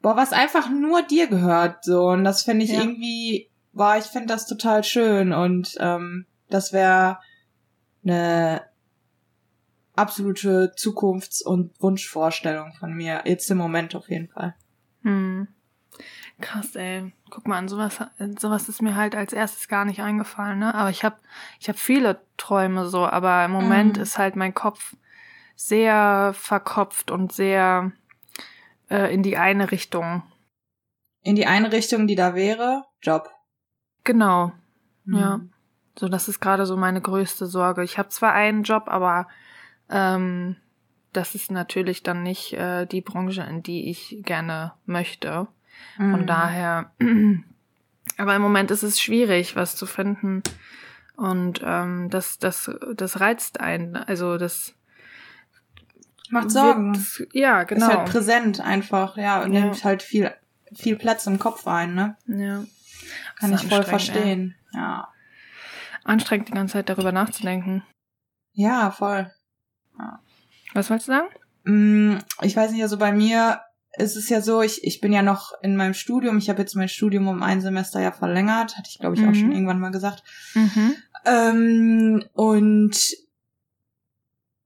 boah, 0.00 0.16
was 0.16 0.32
einfach 0.32 0.70
nur 0.70 1.02
dir 1.02 1.26
gehört, 1.26 1.84
so, 1.84 2.08
und 2.08 2.24
das 2.24 2.42
finde 2.42 2.64
ich 2.64 2.72
ja. 2.72 2.80
irgendwie, 2.80 3.50
boah, 3.72 3.96
ich 3.98 4.04
finde 4.04 4.28
das 4.28 4.46
total 4.46 4.84
schön 4.84 5.32
und, 5.32 5.76
ähm, 5.80 6.26
das 6.52 6.72
wäre 6.72 7.18
eine 8.04 8.62
absolute 9.94 10.72
Zukunfts- 10.76 11.42
und 11.42 11.80
Wunschvorstellung 11.80 12.72
von 12.74 12.92
mir, 12.92 13.22
jetzt 13.24 13.50
im 13.50 13.58
Moment 13.58 13.94
auf 13.94 14.08
jeden 14.08 14.28
Fall. 14.28 14.54
Mhm. 15.02 15.48
Krass, 16.40 16.74
ey. 16.76 17.12
Guck 17.30 17.46
mal, 17.46 17.58
an 17.58 17.68
sowas, 17.68 17.98
sowas 18.38 18.68
ist 18.68 18.82
mir 18.82 18.96
halt 18.96 19.14
als 19.14 19.32
erstes 19.32 19.68
gar 19.68 19.84
nicht 19.84 20.00
eingefallen, 20.00 20.58
ne? 20.58 20.74
Aber 20.74 20.90
ich 20.90 21.04
habe 21.04 21.16
ich 21.60 21.68
hab 21.68 21.78
viele 21.78 22.20
Träume 22.36 22.88
so, 22.88 23.06
aber 23.06 23.44
im 23.44 23.52
Moment 23.52 23.96
mhm. 23.96 24.02
ist 24.02 24.18
halt 24.18 24.34
mein 24.34 24.54
Kopf 24.54 24.96
sehr 25.54 26.32
verkopft 26.34 27.10
und 27.10 27.32
sehr 27.32 27.92
äh, 28.90 29.12
in 29.14 29.22
die 29.22 29.36
eine 29.36 29.70
Richtung. 29.70 30.22
In 31.22 31.36
die 31.36 31.46
eine 31.46 31.70
Richtung, 31.70 32.06
die 32.06 32.16
da 32.16 32.34
wäre, 32.34 32.84
Job. 33.00 33.30
Genau. 34.02 34.52
Mhm. 35.04 35.16
Ja. 35.16 35.40
So, 35.98 36.08
das 36.08 36.28
ist 36.28 36.40
gerade 36.40 36.66
so 36.66 36.76
meine 36.76 37.00
größte 37.00 37.46
Sorge. 37.46 37.84
Ich 37.84 37.98
habe 37.98 38.08
zwar 38.08 38.32
einen 38.32 38.62
Job, 38.62 38.84
aber 38.86 39.28
ähm, 39.90 40.56
das 41.12 41.34
ist 41.34 41.50
natürlich 41.50 42.02
dann 42.02 42.22
nicht 42.22 42.54
äh, 42.54 42.86
die 42.86 43.02
Branche, 43.02 43.42
in 43.42 43.62
die 43.62 43.90
ich 43.90 44.18
gerne 44.22 44.72
möchte. 44.86 45.48
Von 45.96 46.22
mhm. 46.22 46.26
daher, 46.26 46.92
aber 48.16 48.34
im 48.34 48.42
Moment 48.42 48.70
ist 48.70 48.82
es 48.82 49.00
schwierig, 49.00 49.56
was 49.56 49.76
zu 49.76 49.86
finden. 49.86 50.42
Und 51.16 51.60
ähm, 51.64 52.08
das, 52.08 52.38
das, 52.38 52.70
das 52.94 53.20
reizt 53.20 53.60
einen. 53.60 53.96
Also 53.96 54.38
das 54.38 54.74
macht 56.30 56.50
Sorgen. 56.50 56.96
Wird, 56.96 57.34
ja, 57.34 57.64
genau. 57.64 57.86
Ist 57.86 57.96
halt 57.96 58.10
präsent 58.10 58.60
einfach, 58.60 59.16
ja, 59.16 59.42
und 59.42 59.52
ja. 59.52 59.60
nimmt 59.60 59.84
halt 59.84 60.02
viel, 60.02 60.32
viel 60.74 60.96
Platz 60.96 61.26
im 61.26 61.38
Kopf 61.38 61.66
ein, 61.66 61.94
ne? 61.94 62.16
Ja. 62.26 62.64
Kann 63.38 63.52
ich 63.52 63.66
voll 63.66 63.82
verstehen. 63.82 64.54
Ja. 64.72 64.80
ja. 64.80 65.08
Anstrengend, 66.04 66.48
die 66.48 66.52
ganze 66.52 66.74
Zeit 66.74 66.88
darüber 66.88 67.12
nachzudenken. 67.12 67.84
Ja, 68.52 68.90
voll. 68.90 69.30
Ja. 69.98 70.20
Was 70.74 70.90
wolltest 70.90 71.08
du 71.08 71.12
sagen? 71.12 71.28
Mm, 71.64 72.18
ich 72.42 72.56
weiß 72.56 72.72
nicht, 72.72 72.82
also 72.82 72.98
bei 72.98 73.12
mir 73.12 73.60
es 73.92 74.16
ist 74.16 74.30
ja 74.30 74.40
so, 74.40 74.62
ich, 74.62 74.84
ich 74.84 75.00
bin 75.00 75.12
ja 75.12 75.22
noch 75.22 75.52
in 75.62 75.76
meinem 75.76 75.94
Studium. 75.94 76.38
Ich 76.38 76.48
habe 76.48 76.60
jetzt 76.60 76.74
mein 76.74 76.88
Studium 76.88 77.28
um 77.28 77.42
ein 77.42 77.60
Semester 77.60 78.00
ja 78.00 78.10
verlängert. 78.10 78.76
Hatte 78.76 78.88
ich, 78.90 78.98
glaube 78.98 79.16
ich, 79.16 79.22
auch 79.22 79.34
schon 79.34 79.48
mhm. 79.48 79.52
irgendwann 79.52 79.80
mal 79.80 79.90
gesagt. 79.90 80.22
Mhm. 80.54 80.94
Ähm, 81.26 82.24
und 82.32 83.16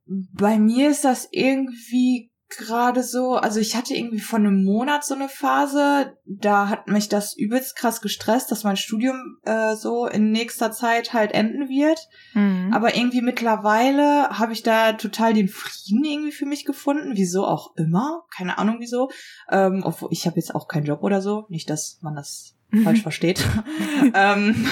bei 0.07 0.59
mir 0.59 0.91
ist 0.91 1.05
das 1.05 1.29
irgendwie 1.33 2.31
gerade 2.49 3.03
so, 3.03 3.35
also 3.35 3.59
ich 3.59 3.75
hatte 3.75 3.95
irgendwie 3.95 4.21
vor 4.21 4.39
einem 4.39 4.65
Monat 4.65 5.05
so 5.05 5.15
eine 5.15 5.29
Phase, 5.29 6.17
da 6.25 6.69
hat 6.69 6.87
mich 6.87 7.09
das 7.09 7.37
übelst 7.37 7.77
krass 7.77 8.01
gestresst, 8.01 8.51
dass 8.51 8.65
mein 8.65 8.77
Studium 8.77 9.39
äh, 9.43 9.75
so 9.75 10.07
in 10.07 10.31
nächster 10.31 10.71
Zeit 10.71 11.13
halt 11.13 11.33
enden 11.33 11.69
wird. 11.69 11.99
Mhm. 12.35 12.73
Aber 12.73 12.95
irgendwie 12.97 13.21
mittlerweile 13.21 14.29
habe 14.31 14.53
ich 14.53 14.63
da 14.63 14.93
total 14.93 15.35
den 15.35 15.49
Frieden 15.49 16.05
irgendwie 16.05 16.33
für 16.33 16.47
mich 16.47 16.65
gefunden, 16.65 17.13
wieso 17.15 17.45
auch 17.45 17.75
immer, 17.77 18.25
keine 18.35 18.59
Ahnung 18.59 18.77
wieso. 18.79 19.11
Ähm, 19.51 19.83
obwohl 19.85 20.11
ich 20.13 20.27
habe 20.27 20.37
jetzt 20.37 20.55
auch 20.55 20.69
keinen 20.69 20.87
Job 20.87 21.03
oder 21.03 21.21
so, 21.21 21.47
nicht, 21.49 21.69
dass 21.69 21.99
man 22.01 22.15
das 22.15 22.55
falsch 22.85 23.03
versteht. 23.03 23.45
ähm, 24.15 24.67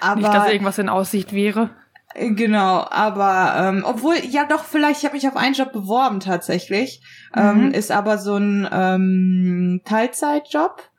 aber 0.00 0.20
nicht, 0.20 0.34
dass 0.34 0.50
irgendwas 0.50 0.78
in 0.78 0.88
Aussicht 0.88 1.32
wäre. 1.32 1.70
Genau, 2.16 2.86
aber 2.90 3.54
ähm, 3.56 3.84
obwohl, 3.84 4.14
ja 4.28 4.44
doch, 4.44 4.64
vielleicht, 4.64 5.00
ich 5.00 5.04
habe 5.04 5.16
mich 5.16 5.26
auf 5.26 5.36
einen 5.36 5.54
Job 5.54 5.72
beworben 5.72 6.20
tatsächlich. 6.20 7.02
Ähm, 7.34 7.56
mhm. 7.56 7.62
Ähm, 7.66 7.72
ist 7.72 7.90
aber 7.90 8.18
so 8.18 8.36
ein 8.36 8.68
ähm, 8.70 9.80
Teilzeitjob 9.84 10.90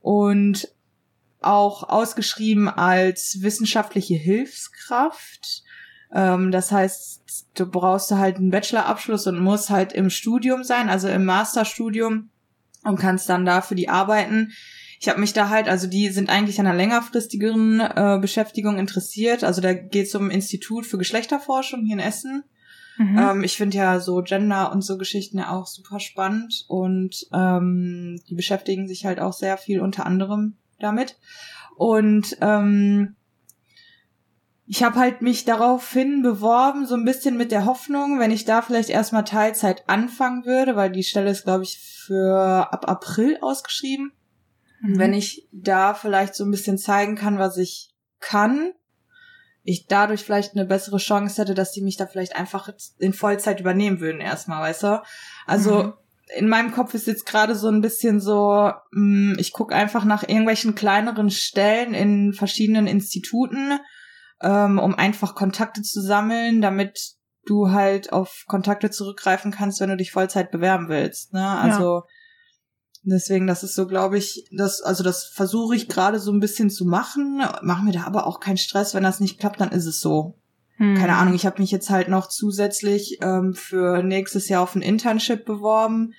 und 0.00 0.68
auch 1.40 1.88
ausgeschrieben 1.88 2.68
als 2.68 3.38
wissenschaftliche 3.40 4.14
Hilfskraft. 4.14 5.64
Ähm, 6.12 6.52
das 6.52 6.70
heißt, 6.70 7.48
du 7.54 7.66
brauchst 7.66 8.12
halt 8.12 8.36
einen 8.36 8.50
Bachelorabschluss 8.50 9.26
und 9.26 9.40
musst 9.40 9.70
halt 9.70 9.92
im 9.92 10.08
Studium 10.08 10.62
sein, 10.62 10.88
also 10.88 11.08
im 11.08 11.24
Masterstudium 11.24 12.30
und 12.84 12.98
kannst 12.98 13.28
dann 13.28 13.44
dafür 13.44 13.76
die 13.76 13.88
arbeiten 13.88 14.52
ich 15.00 15.08
habe 15.08 15.18
mich 15.18 15.32
da 15.32 15.48
halt, 15.48 15.66
also 15.66 15.86
die 15.86 16.10
sind 16.10 16.28
eigentlich 16.28 16.60
an 16.60 16.66
einer 16.66 16.76
längerfristigeren 16.76 17.80
äh, 17.80 18.18
Beschäftigung 18.20 18.78
interessiert. 18.78 19.44
Also 19.44 19.62
da 19.62 19.72
geht 19.72 20.08
es 20.08 20.14
um 20.14 20.28
Institut 20.28 20.84
für 20.84 20.98
Geschlechterforschung 20.98 21.86
hier 21.86 21.94
in 21.94 22.00
Essen. 22.00 22.44
Mhm. 22.98 23.18
Ähm, 23.18 23.42
ich 23.42 23.56
finde 23.56 23.78
ja 23.78 23.98
so 23.98 24.20
Gender 24.20 24.70
und 24.70 24.82
so 24.82 24.98
Geschichten 24.98 25.38
ja 25.38 25.52
auch 25.52 25.66
super 25.66 26.00
spannend 26.00 26.66
und 26.68 27.26
ähm, 27.32 28.20
die 28.28 28.34
beschäftigen 28.34 28.86
sich 28.86 29.06
halt 29.06 29.20
auch 29.20 29.32
sehr 29.32 29.56
viel 29.56 29.80
unter 29.80 30.04
anderem 30.04 30.58
damit. 30.78 31.16
Und 31.76 32.36
ähm, 32.42 33.16
ich 34.66 34.82
habe 34.82 34.98
halt 34.98 35.22
mich 35.22 35.46
daraufhin 35.46 36.20
beworben, 36.20 36.84
so 36.84 36.94
ein 36.94 37.06
bisschen 37.06 37.38
mit 37.38 37.52
der 37.52 37.64
Hoffnung, 37.64 38.18
wenn 38.18 38.32
ich 38.32 38.44
da 38.44 38.60
vielleicht 38.60 38.90
erstmal 38.90 39.24
Teilzeit 39.24 39.88
anfangen 39.88 40.44
würde, 40.44 40.76
weil 40.76 40.92
die 40.92 41.04
Stelle 41.04 41.30
ist, 41.30 41.44
glaube 41.44 41.64
ich, 41.64 41.78
für 41.78 42.70
ab 42.70 42.86
April 42.86 43.38
ausgeschrieben. 43.40 44.12
Mhm. 44.80 44.98
Wenn 44.98 45.12
ich 45.12 45.48
da 45.52 45.94
vielleicht 45.94 46.34
so 46.34 46.44
ein 46.44 46.50
bisschen 46.50 46.78
zeigen 46.78 47.16
kann, 47.16 47.38
was 47.38 47.56
ich 47.56 47.90
kann, 48.18 48.72
ich 49.62 49.86
dadurch 49.86 50.24
vielleicht 50.24 50.54
eine 50.54 50.64
bessere 50.64 50.96
Chance 50.96 51.40
hätte, 51.40 51.54
dass 51.54 51.72
die 51.72 51.82
mich 51.82 51.96
da 51.96 52.06
vielleicht 52.06 52.34
einfach 52.34 52.70
in 52.98 53.12
Vollzeit 53.12 53.60
übernehmen 53.60 54.00
würden 54.00 54.20
erstmal, 54.20 54.62
weißt 54.62 54.84
du? 54.84 55.02
Also 55.46 55.82
mhm. 55.82 55.92
in 56.36 56.48
meinem 56.48 56.72
Kopf 56.72 56.94
ist 56.94 57.06
jetzt 57.06 57.26
gerade 57.26 57.54
so 57.54 57.68
ein 57.68 57.82
bisschen 57.82 58.20
so, 58.20 58.72
mh, 58.92 59.32
hm, 59.32 59.36
ich 59.38 59.52
gucke 59.52 59.74
einfach 59.74 60.04
nach 60.04 60.22
irgendwelchen 60.22 60.74
kleineren 60.74 61.30
Stellen 61.30 61.92
in 61.92 62.32
verschiedenen 62.32 62.86
Instituten, 62.86 63.78
ähm, 64.40 64.78
um 64.78 64.94
einfach 64.94 65.34
Kontakte 65.34 65.82
zu 65.82 66.00
sammeln, 66.00 66.62
damit 66.62 67.16
du 67.46 67.70
halt 67.70 68.12
auf 68.12 68.44
Kontakte 68.46 68.90
zurückgreifen 68.90 69.50
kannst, 69.50 69.80
wenn 69.80 69.90
du 69.90 69.96
dich 69.96 70.12
Vollzeit 70.12 70.50
bewerben 70.50 70.88
willst. 70.88 71.34
Ne? 71.34 71.46
Also 71.46 71.96
ja 71.96 72.04
Deswegen, 73.02 73.46
das 73.46 73.62
ist 73.62 73.74
so, 73.74 73.86
glaube 73.86 74.18
ich, 74.18 74.46
das, 74.52 74.82
also 74.82 75.02
das 75.02 75.24
versuche 75.24 75.74
ich 75.74 75.88
gerade 75.88 76.18
so 76.18 76.32
ein 76.32 76.40
bisschen 76.40 76.68
zu 76.68 76.84
machen, 76.84 77.42
mache 77.62 77.84
mir 77.84 77.92
da 77.92 78.04
aber 78.04 78.26
auch 78.26 78.40
keinen 78.40 78.58
Stress. 78.58 78.94
Wenn 78.94 79.02
das 79.02 79.20
nicht 79.20 79.38
klappt, 79.38 79.60
dann 79.60 79.70
ist 79.70 79.86
es 79.86 80.00
so. 80.00 80.34
Hm. 80.76 80.96
Keine 80.96 81.16
Ahnung, 81.16 81.34
ich 81.34 81.46
habe 81.46 81.60
mich 81.60 81.70
jetzt 81.70 81.88
halt 81.88 82.08
noch 82.08 82.28
zusätzlich 82.28 83.18
ähm, 83.22 83.54
für 83.54 84.02
nächstes 84.02 84.48
Jahr 84.48 84.62
auf 84.62 84.74
ein 84.74 84.82
Internship 84.82 85.46
beworben. 85.46 86.12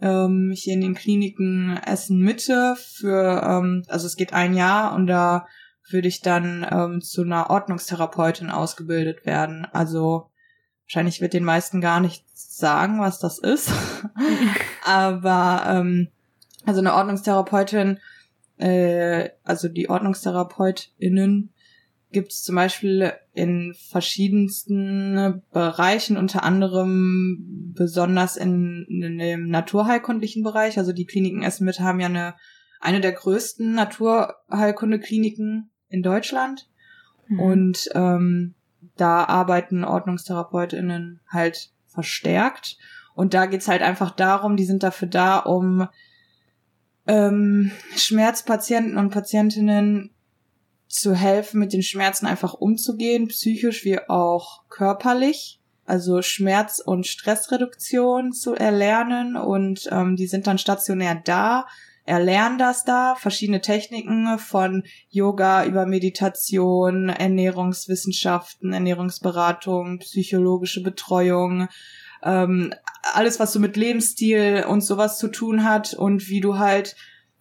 Ähm, 0.00 0.52
hier 0.54 0.74
in 0.74 0.80
den 0.80 0.94
Kliniken 0.94 1.78
Essen 1.86 2.20
Mitte 2.20 2.76
für, 2.76 3.42
ähm, 3.42 3.84
also 3.88 4.06
es 4.06 4.16
geht 4.16 4.32
ein 4.32 4.54
Jahr 4.54 4.94
und 4.94 5.06
da 5.06 5.46
würde 5.90 6.08
ich 6.08 6.22
dann 6.22 6.66
ähm, 6.70 7.00
zu 7.02 7.22
einer 7.22 7.50
Ordnungstherapeutin 7.50 8.50
ausgebildet 8.50 9.26
werden. 9.26 9.66
Also 9.70 10.30
wahrscheinlich 10.86 11.20
wird 11.20 11.34
den 11.34 11.44
meisten 11.44 11.80
gar 11.80 12.00
nicht 12.00 12.24
sagen, 12.34 13.00
was 13.00 13.18
das 13.18 13.38
ist. 13.38 13.70
Aber 14.84 15.64
ähm, 15.66 16.08
also 16.64 16.80
eine 16.80 16.94
Ordnungstherapeutin, 16.94 17.98
äh, 18.58 19.30
also 19.44 19.68
die 19.68 19.88
OrdnungstherapeutInnen 19.88 21.52
gibt 22.12 22.32
es 22.32 22.42
zum 22.42 22.54
Beispiel 22.56 23.12
in 23.32 23.74
verschiedensten 23.74 25.42
Bereichen, 25.52 26.16
unter 26.16 26.44
anderem 26.44 27.72
besonders 27.74 28.36
in, 28.36 28.86
in 28.88 29.18
dem 29.18 29.48
naturheilkundlichen 29.48 30.42
Bereich. 30.42 30.78
Also 30.78 30.92
die 30.92 31.06
Kliniken 31.06 31.42
Essen-Mitte 31.42 31.82
haben 31.82 32.00
ja 32.00 32.06
eine, 32.06 32.34
eine 32.80 33.00
der 33.00 33.12
größten 33.12 33.74
Naturheilkundekliniken 33.74 35.70
in 35.88 36.02
Deutschland. 36.02 36.68
Mhm. 37.28 37.40
Und 37.40 37.88
ähm, 37.94 38.54
da 38.96 39.24
arbeiten 39.24 39.84
OrdnungstherapeutInnen 39.84 41.20
halt 41.28 41.72
verstärkt. 41.86 42.76
Und 43.14 43.34
da 43.34 43.46
geht's 43.46 43.68
halt 43.68 43.82
einfach 43.82 44.10
darum, 44.10 44.56
die 44.56 44.64
sind 44.64 44.82
dafür 44.82 45.08
da, 45.08 45.38
um 45.38 45.88
ähm, 47.06 47.70
Schmerzpatienten 47.96 48.96
und 48.96 49.10
Patientinnen 49.10 50.10
zu 50.88 51.14
helfen, 51.14 51.58
mit 51.58 51.72
den 51.72 51.82
Schmerzen 51.82 52.26
einfach 52.26 52.54
umzugehen, 52.54 53.28
psychisch 53.28 53.84
wie 53.84 53.98
auch 54.08 54.68
körperlich. 54.68 55.58
Also 55.84 56.22
Schmerz- 56.22 56.80
und 56.84 57.06
Stressreduktion 57.06 58.32
zu 58.32 58.54
erlernen 58.54 59.36
und 59.36 59.88
ähm, 59.90 60.16
die 60.16 60.26
sind 60.26 60.46
dann 60.46 60.58
stationär 60.58 61.20
da, 61.24 61.66
erlernen 62.04 62.58
das 62.58 62.84
da, 62.84 63.14
verschiedene 63.16 63.60
Techniken 63.60 64.38
von 64.38 64.84
Yoga 65.08 65.64
über 65.64 65.86
Meditation, 65.86 67.08
Ernährungswissenschaften, 67.08 68.72
Ernährungsberatung, 68.72 69.98
psychologische 69.98 70.82
Betreuung, 70.82 71.68
ähm, 72.22 72.72
alles, 73.14 73.40
was 73.40 73.52
so 73.52 73.60
mit 73.60 73.76
Lebensstil 73.76 74.64
und 74.68 74.82
sowas 74.82 75.18
zu 75.18 75.28
tun 75.28 75.64
hat 75.64 75.94
und 75.94 76.28
wie 76.28 76.40
du 76.40 76.58
halt 76.58 76.96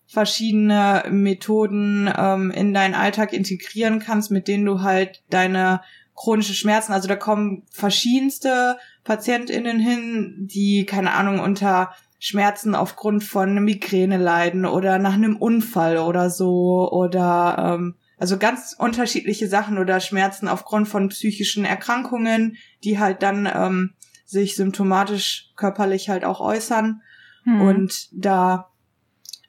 verschiedene 0.07 1.05
Methoden 1.09 2.11
ähm, 2.17 2.51
in 2.51 2.73
deinen 2.73 2.95
Alltag 2.95 3.31
integrieren 3.31 3.99
kannst, 3.99 4.31
mit 4.31 4.47
denen 4.47 4.65
du 4.65 4.81
halt 4.81 5.23
deine 5.29 5.81
chronische 6.15 6.53
Schmerzen, 6.53 6.91
also 6.91 7.07
da 7.07 7.15
kommen 7.15 7.63
verschiedenste 7.71 8.77
PatientInnen 9.03 9.79
hin, 9.79 10.47
die, 10.51 10.85
keine 10.85 11.13
Ahnung, 11.13 11.39
unter 11.39 11.95
Schmerzen 12.19 12.75
aufgrund 12.75 13.23
von 13.23 13.63
Migräne 13.63 14.17
leiden 14.17 14.65
oder 14.65 14.99
nach 14.99 15.13
einem 15.13 15.37
Unfall 15.37 15.97
oder 15.97 16.29
so 16.29 16.91
oder 16.91 17.75
ähm, 17.79 17.95
also 18.19 18.37
ganz 18.37 18.75
unterschiedliche 18.77 19.47
Sachen 19.47 19.79
oder 19.79 19.99
Schmerzen 19.99 20.47
aufgrund 20.47 20.87
von 20.87 21.09
psychischen 21.09 21.65
Erkrankungen, 21.65 22.57
die 22.83 22.99
halt 22.99 23.23
dann 23.23 23.49
ähm, 23.51 23.93
sich 24.31 24.55
symptomatisch 24.55 25.51
körperlich 25.57 26.09
halt 26.09 26.23
auch 26.23 26.39
äußern. 26.39 27.01
Hm. 27.43 27.61
Und 27.61 28.07
da 28.13 28.69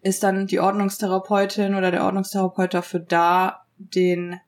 ist 0.03 0.25
dann 0.25 0.49
die 0.49 0.59
Ordnungstherapeutin 0.59 1.77
oder 1.77 1.93
der 1.93 2.05
Ordnungstherapeut 2.05 2.75
dafür 2.75 2.99
da, 2.99 3.65
den 3.77 4.41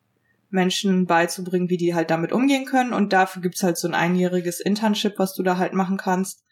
Menschen 0.51 1.07
beizubringen, 1.07 1.71
wie 1.71 1.77
die 1.77 1.95
halt 1.95 2.11
damit 2.11 2.33
umgehen 2.33 2.65
können. 2.65 2.93
Und 2.93 3.13
dafür 3.13 3.43
gibt's 3.43 3.63
halt 3.63 3.79
so 3.79 3.87
ein 3.87 3.95
einjähriges 3.95 4.59
Internship, 4.59 5.19
was 5.19 5.35
du 5.35 5.45
da 5.45 5.57
halt 5.57 5.73
machen 5.73 5.99
kannst. 5.99 6.45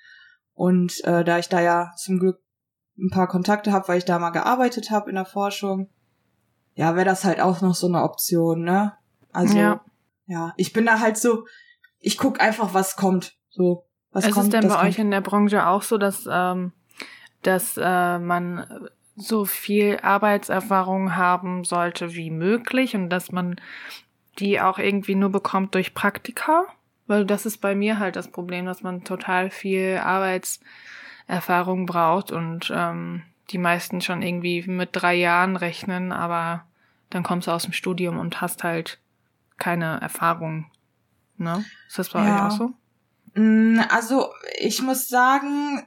Und 0.54 1.02
äh, 1.04 1.24
da 1.24 1.38
ich 1.38 1.48
da 1.48 1.60
ja 1.60 1.92
zum 1.96 2.20
Glück 2.20 2.40
ein 2.96 3.10
paar 3.10 3.26
Kontakte 3.26 3.72
habe, 3.72 3.88
weil 3.88 3.98
ich 3.98 4.04
da 4.04 4.20
mal 4.20 4.30
gearbeitet 4.30 4.92
habe 4.92 5.10
in 5.10 5.16
der 5.16 5.24
Forschung, 5.24 5.88
ja, 6.74 6.94
wäre 6.94 7.04
das 7.04 7.24
halt 7.24 7.40
auch 7.40 7.60
noch 7.62 7.74
so 7.74 7.88
eine 7.88 8.02
Option, 8.02 8.62
ne? 8.62 8.92
Also, 9.32 9.58
ja. 9.58 9.84
ja, 10.26 10.52
ich 10.56 10.72
bin 10.72 10.86
da 10.86 11.00
halt 11.00 11.18
so, 11.18 11.46
ich 11.98 12.16
guck 12.16 12.40
einfach, 12.40 12.74
was 12.74 12.94
kommt. 12.94 13.36
So, 13.52 13.84
was 14.12 14.26
ist 14.26 14.34
kommt, 14.34 14.52
es 14.54 14.60
denn 14.60 14.68
bei 14.68 14.88
euch 14.88 14.98
in 14.98 15.10
der 15.10 15.20
Branche 15.20 15.66
auch 15.66 15.82
so, 15.82 15.98
dass, 15.98 16.28
ähm, 16.30 16.72
dass 17.42 17.76
äh, 17.76 18.18
man 18.18 18.88
so 19.14 19.44
viel 19.44 19.98
Arbeitserfahrung 20.02 21.16
haben 21.16 21.64
sollte 21.64 22.14
wie 22.14 22.30
möglich 22.30 22.94
und 22.94 23.10
dass 23.10 23.30
man 23.30 23.56
die 24.38 24.60
auch 24.60 24.78
irgendwie 24.78 25.14
nur 25.14 25.30
bekommt 25.30 25.74
durch 25.74 25.94
Praktika? 25.94 26.64
Weil 27.06 27.26
das 27.26 27.44
ist 27.44 27.58
bei 27.58 27.74
mir 27.74 27.98
halt 27.98 28.16
das 28.16 28.28
Problem, 28.28 28.64
dass 28.64 28.82
man 28.82 29.04
total 29.04 29.50
viel 29.50 30.00
Arbeitserfahrung 30.02 31.84
braucht 31.84 32.32
und 32.32 32.72
ähm, 32.74 33.22
die 33.50 33.58
meisten 33.58 34.00
schon 34.00 34.22
irgendwie 34.22 34.62
mit 34.66 34.90
drei 34.92 35.14
Jahren 35.14 35.56
rechnen, 35.56 36.12
aber 36.12 36.64
dann 37.10 37.22
kommst 37.22 37.48
du 37.48 37.50
aus 37.50 37.64
dem 37.64 37.74
Studium 37.74 38.18
und 38.18 38.40
hast 38.40 38.64
halt 38.64 38.98
keine 39.58 40.00
Erfahrung. 40.00 40.70
Ne? 41.36 41.64
Ist 41.86 41.98
das 41.98 42.10
bei 42.10 42.24
ja. 42.24 42.46
euch 42.46 42.52
auch 42.52 42.56
so? 42.56 42.72
Mm, 43.34 43.80
also 43.88 44.30
ich 44.58 44.82
muss 44.82 45.08
sagen, 45.08 45.86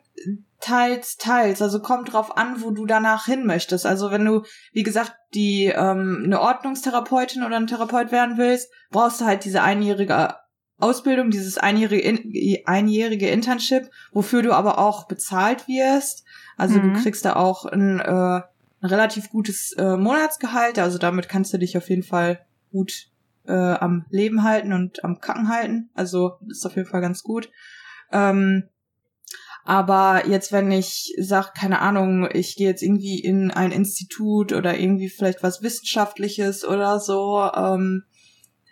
teils, 0.66 1.18
teils. 1.18 1.62
Also 1.62 1.80
kommt 1.80 2.12
drauf 2.12 2.38
an, 2.38 2.62
wo 2.62 2.72
du 2.72 2.86
danach 2.86 3.26
hin 3.26 3.46
möchtest. 3.46 3.86
Also 3.86 4.10
wenn 4.10 4.26
du, 4.26 4.44
wie 4.74 4.84
gesagt, 4.84 5.14
die 5.34 5.66
ähm, 5.66 6.24
eine 6.26 6.42
Ordnungstherapeutin 6.42 7.44
oder 7.44 7.58
ein 7.58 7.68
Therapeut 7.68 8.12
werden 8.12 8.38
willst, 8.38 8.72
brauchst 8.90 9.22
du 9.22 9.26
halt 9.26 9.46
diese 9.46 9.62
einjährige 9.62 10.36
Ausbildung, 10.80 11.30
dieses 11.30 11.58
einjährige, 11.58 12.02
in, 12.02 12.66
einjährige 12.66 13.30
Internship, 13.30 13.90
wofür 14.12 14.42
du 14.42 14.54
aber 14.54 14.80
auch 14.80 15.08
bezahlt 15.08 15.68
wirst. 15.68 16.26
Also 16.58 16.80
mhm. 16.80 16.94
du 16.94 17.02
kriegst 17.02 17.26
da 17.26 17.36
auch 17.36 17.66
ein, 17.66 18.00
äh, 18.00 18.04
ein 18.06 18.44
relativ 18.82 19.30
gutes 19.30 19.74
äh, 19.74 19.98
Monatsgehalt. 19.98 20.80
Also 20.80 20.98
damit 20.98 21.30
kannst 21.30 21.54
du 21.54 21.60
dich 21.60 21.78
auf 21.78 21.90
jeden 21.90 22.04
Fall 22.04 22.46
gut 22.72 23.08
äh, 23.48 23.54
am 23.54 24.06
Leben 24.10 24.44
halten 24.44 24.74
und 24.74 25.04
am 25.04 25.20
Kacken 25.20 25.50
halten. 25.50 25.90
Also 25.94 26.34
ist 26.50 26.66
auf 26.66 26.76
jeden 26.76 26.88
Fall 26.88 27.02
ganz 27.02 27.24
gut. 27.24 27.50
Ähm, 28.12 28.70
aber 29.64 30.28
jetzt, 30.28 30.52
wenn 30.52 30.72
ich 30.72 31.16
sag, 31.20 31.56
keine 31.56 31.82
Ahnung, 31.82 32.30
ich 32.32 32.56
gehe 32.56 32.68
jetzt 32.68 32.84
irgendwie 32.84 33.20
in 33.20 33.50
ein 33.50 33.72
Institut 33.72 34.54
oder 34.54 34.78
irgendwie 34.78 35.10
vielleicht 35.10 35.42
was 35.42 35.64
Wissenschaftliches 35.64 36.66
oder 36.66 37.00
so, 37.00 37.50
ähm, 37.56 38.04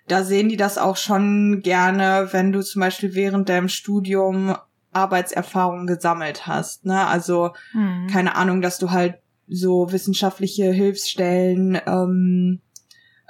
da 0.08 0.24
sehen 0.24 0.50
die 0.50 0.58
das 0.58 0.78
auch 0.78 0.98
schon 0.98 1.62
gerne, 1.64 2.28
wenn 2.32 2.52
du 2.52 2.62
zum 2.62 2.82
Beispiel 2.82 3.16
während 3.16 3.50
deinem 3.50 3.70
Studium 3.70 4.56
Arbeitserfahrung 4.92 5.88
gesammelt 5.88 6.46
hast. 6.46 6.86
Ne? 6.86 7.08
Also 7.08 7.52
mhm. 7.74 8.08
keine 8.12 8.36
Ahnung, 8.36 8.62
dass 8.62 8.78
du 8.78 8.92
halt 8.92 9.16
so 9.48 9.92
wissenschaftliche 9.92 10.72
Hilfsstellen 10.72 11.80
ähm, 11.86 12.62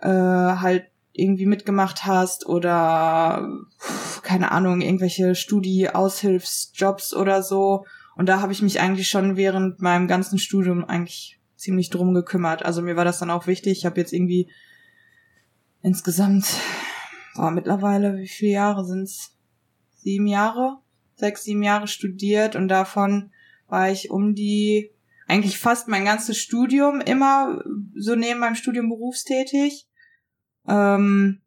äh, 0.02 0.10
halt 0.10 0.88
irgendwie 1.14 1.46
mitgemacht 1.46 2.06
hast 2.06 2.48
oder 2.48 3.48
keine 4.24 4.52
Ahnung, 4.52 4.82
irgendwelche 4.82 5.36
Studi-Aushilfsjobs 5.36 7.14
oder 7.14 7.44
so. 7.44 7.86
Und 8.16 8.28
da 8.28 8.42
habe 8.42 8.52
ich 8.52 8.62
mich 8.62 8.80
eigentlich 8.80 9.10
schon 9.10 9.38
während 9.38 9.82
meinem 9.82 10.08
ganzen 10.08 10.40
Studium 10.40 10.84
eigentlich 10.84 11.40
ziemlich 11.56 11.90
drum 11.90 12.14
gekümmert. 12.14 12.66
Also 12.66 12.82
mir 12.82 12.96
war 12.96 13.06
das 13.06 13.20
dann 13.20 13.30
auch 13.30 13.48
wichtig. 13.48 13.78
Ich 13.78 13.86
habe 13.86 14.00
jetzt 14.00 14.12
irgendwie 14.12 14.50
insgesamt, 15.82 16.46
boah, 17.36 17.52
mittlerweile, 17.52 18.18
wie 18.18 18.28
viele 18.28 18.54
Jahre 18.54 18.86
sind's? 18.86 19.38
Sieben 19.96 20.28
Jahre? 20.28 20.80
Sechs, 21.16 21.44
sieben 21.44 21.64
Jahre 21.64 21.88
studiert 21.88 22.56
und 22.56 22.68
davon 22.68 23.32
war 23.68 23.92
ich 23.92 24.10
um 24.10 24.34
die, 24.34 24.92
eigentlich 25.28 25.60
fast 25.60 25.88
mein 25.88 26.06
ganzes 26.06 26.38
Studium 26.38 27.02
immer 27.02 27.64
so 27.96 28.16
neben 28.16 28.40
meinem 28.40 28.56
Studium 28.56 28.90
berufstätig. 28.90 29.88
Ähm, 30.68 31.42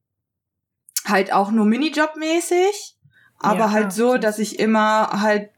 halt 1.04 1.32
auch 1.32 1.50
nur 1.50 1.66
Minijob-mäßig, 1.66 2.96
aber 3.38 3.58
ja, 3.58 3.70
halt 3.70 3.92
so, 3.92 4.16
dass 4.16 4.38
ich 4.38 4.58
immer 4.58 5.22
halt 5.22 5.50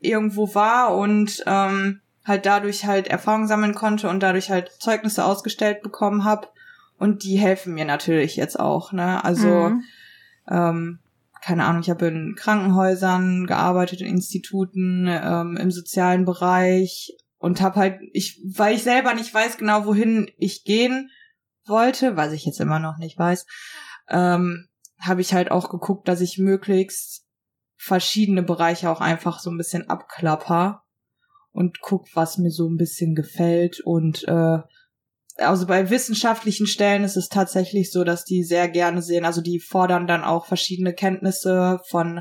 irgendwo 0.00 0.54
war 0.54 0.96
und 0.96 1.42
ähm, 1.46 2.00
halt 2.24 2.46
dadurch 2.46 2.86
halt 2.86 3.08
Erfahrung 3.08 3.46
sammeln 3.46 3.74
konnte 3.74 4.08
und 4.08 4.22
dadurch 4.22 4.50
halt 4.50 4.70
Zeugnisse 4.78 5.24
ausgestellt 5.24 5.82
bekommen 5.82 6.24
habe. 6.24 6.48
Und 6.98 7.24
die 7.24 7.36
helfen 7.36 7.74
mir 7.74 7.84
natürlich 7.84 8.36
jetzt 8.36 8.60
auch, 8.60 8.92
ne? 8.92 9.24
Also, 9.24 9.70
mhm. 9.70 9.84
ähm, 10.48 10.98
keine 11.40 11.64
Ahnung, 11.64 11.82
ich 11.82 11.90
habe 11.90 12.06
in 12.06 12.36
Krankenhäusern 12.36 13.46
gearbeitet, 13.48 14.00
in 14.00 14.06
Instituten, 14.06 15.08
ähm, 15.08 15.56
im 15.56 15.72
sozialen 15.72 16.24
Bereich 16.24 17.16
und 17.38 17.60
habe 17.60 17.80
halt, 17.80 18.00
ich, 18.12 18.40
weil 18.44 18.76
ich 18.76 18.84
selber 18.84 19.14
nicht 19.14 19.34
weiß 19.34 19.58
genau, 19.58 19.84
wohin 19.84 20.30
ich 20.38 20.62
gehen 20.62 21.10
wollte, 21.66 22.16
was 22.16 22.32
ich 22.32 22.44
jetzt 22.44 22.60
immer 22.60 22.78
noch 22.78 22.98
nicht 22.98 23.18
weiß, 23.18 23.46
ähm, 24.08 24.68
habe 25.00 25.20
ich 25.20 25.34
halt 25.34 25.50
auch 25.50 25.70
geguckt, 25.70 26.08
dass 26.08 26.20
ich 26.20 26.38
möglichst 26.38 27.24
verschiedene 27.76 28.42
Bereiche 28.42 28.90
auch 28.90 29.00
einfach 29.00 29.40
so 29.40 29.50
ein 29.50 29.58
bisschen 29.58 29.88
abklapper. 29.88 30.82
und 31.52 31.80
guck, 31.80 32.06
was 32.14 32.38
mir 32.38 32.50
so 32.50 32.68
ein 32.68 32.76
bisschen 32.76 33.14
gefällt 33.14 33.80
und 33.80 34.26
äh, 34.26 34.58
also 35.38 35.66
bei 35.66 35.90
wissenschaftlichen 35.90 36.66
Stellen 36.66 37.04
ist 37.04 37.16
es 37.16 37.28
tatsächlich 37.28 37.90
so, 37.90 38.04
dass 38.04 38.24
die 38.24 38.42
sehr 38.42 38.68
gerne 38.68 39.02
sehen, 39.02 39.24
also 39.24 39.40
die 39.40 39.60
fordern 39.60 40.06
dann 40.06 40.24
auch 40.24 40.46
verschiedene 40.46 40.92
Kenntnisse 40.94 41.80
von 41.88 42.20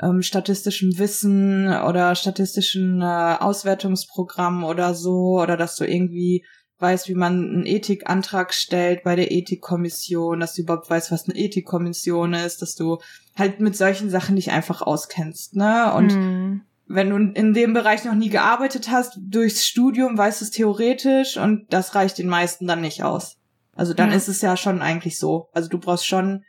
ähm, 0.00 0.22
statistischem 0.22 0.98
Wissen 0.98 1.68
oder 1.68 2.14
statistischen 2.14 3.00
äh, 3.00 3.36
Auswertungsprogrammen 3.38 4.64
oder 4.64 4.94
so, 4.94 5.40
oder 5.40 5.56
dass 5.56 5.76
du 5.76 5.84
irgendwie 5.84 6.44
weißt, 6.82 7.08
wie 7.08 7.14
man 7.14 7.32
einen 7.32 7.66
Ethikantrag 7.66 8.52
stellt 8.52 9.04
bei 9.04 9.16
der 9.16 9.30
Ethikkommission, 9.30 10.40
dass 10.40 10.54
du 10.54 10.62
überhaupt 10.62 10.90
weißt, 10.90 11.12
was 11.12 11.28
eine 11.28 11.38
Ethikkommission 11.38 12.34
ist, 12.34 12.60
dass 12.60 12.74
du 12.74 12.98
halt 13.36 13.60
mit 13.60 13.76
solchen 13.76 14.10
Sachen 14.10 14.36
dich 14.36 14.50
einfach 14.50 14.82
auskennst, 14.82 15.56
ne? 15.56 15.94
Und 15.94 16.14
mm 16.14 16.60
wenn 16.94 17.10
du 17.10 17.16
in 17.16 17.54
dem 17.54 17.72
Bereich 17.72 18.04
noch 18.04 18.14
nie 18.14 18.28
gearbeitet 18.28 18.90
hast, 18.90 19.18
durchs 19.18 19.66
Studium 19.66 20.18
weißt 20.18 20.40
du 20.40 20.44
es 20.44 20.50
theoretisch 20.50 21.38
und 21.38 21.72
das 21.72 21.94
reicht 21.94 22.18
den 22.18 22.28
meisten 22.28 22.66
dann 22.66 22.82
nicht 22.82 23.02
aus. 23.02 23.38
Also 23.74 23.94
dann 23.94 24.10
ja. 24.10 24.16
ist 24.16 24.28
es 24.28 24.42
ja 24.42 24.56
schon 24.58 24.82
eigentlich 24.82 25.18
so. 25.18 25.48
Also 25.52 25.70
du 25.70 25.78
brauchst 25.78 26.06
schon 26.06 26.44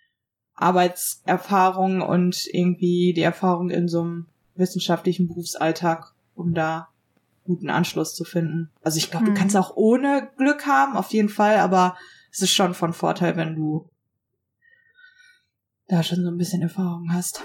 Arbeitserfahrung 0.56 2.02
und 2.02 2.46
irgendwie 2.52 3.14
die 3.14 3.22
Erfahrung 3.22 3.70
in 3.70 3.88
so 3.88 4.02
einem 4.02 4.28
wissenschaftlichen 4.56 5.28
Berufsalltag, 5.28 6.14
um 6.36 6.54
da 6.54 6.90
guten 7.44 7.70
Anschluss 7.70 8.16
zu 8.16 8.24
finden. 8.24 8.72
Also 8.82 8.98
ich 8.98 9.12
glaube, 9.12 9.28
hm. 9.28 9.34
du 9.34 9.40
kannst 9.40 9.58
auch 9.58 9.76
ohne 9.76 10.32
Glück 10.38 10.66
haben, 10.66 10.96
auf 10.96 11.12
jeden 11.12 11.30
Fall, 11.30 11.58
aber 11.58 11.96
es 12.32 12.42
ist 12.42 12.52
schon 12.52 12.74
von 12.74 12.94
Vorteil, 12.94 13.36
wenn 13.36 13.56
du 13.56 13.90
da 15.88 16.02
schon 16.02 16.24
so 16.24 16.30
ein 16.30 16.38
bisschen 16.38 16.62
Erfahrung 16.62 17.12
hast. 17.12 17.44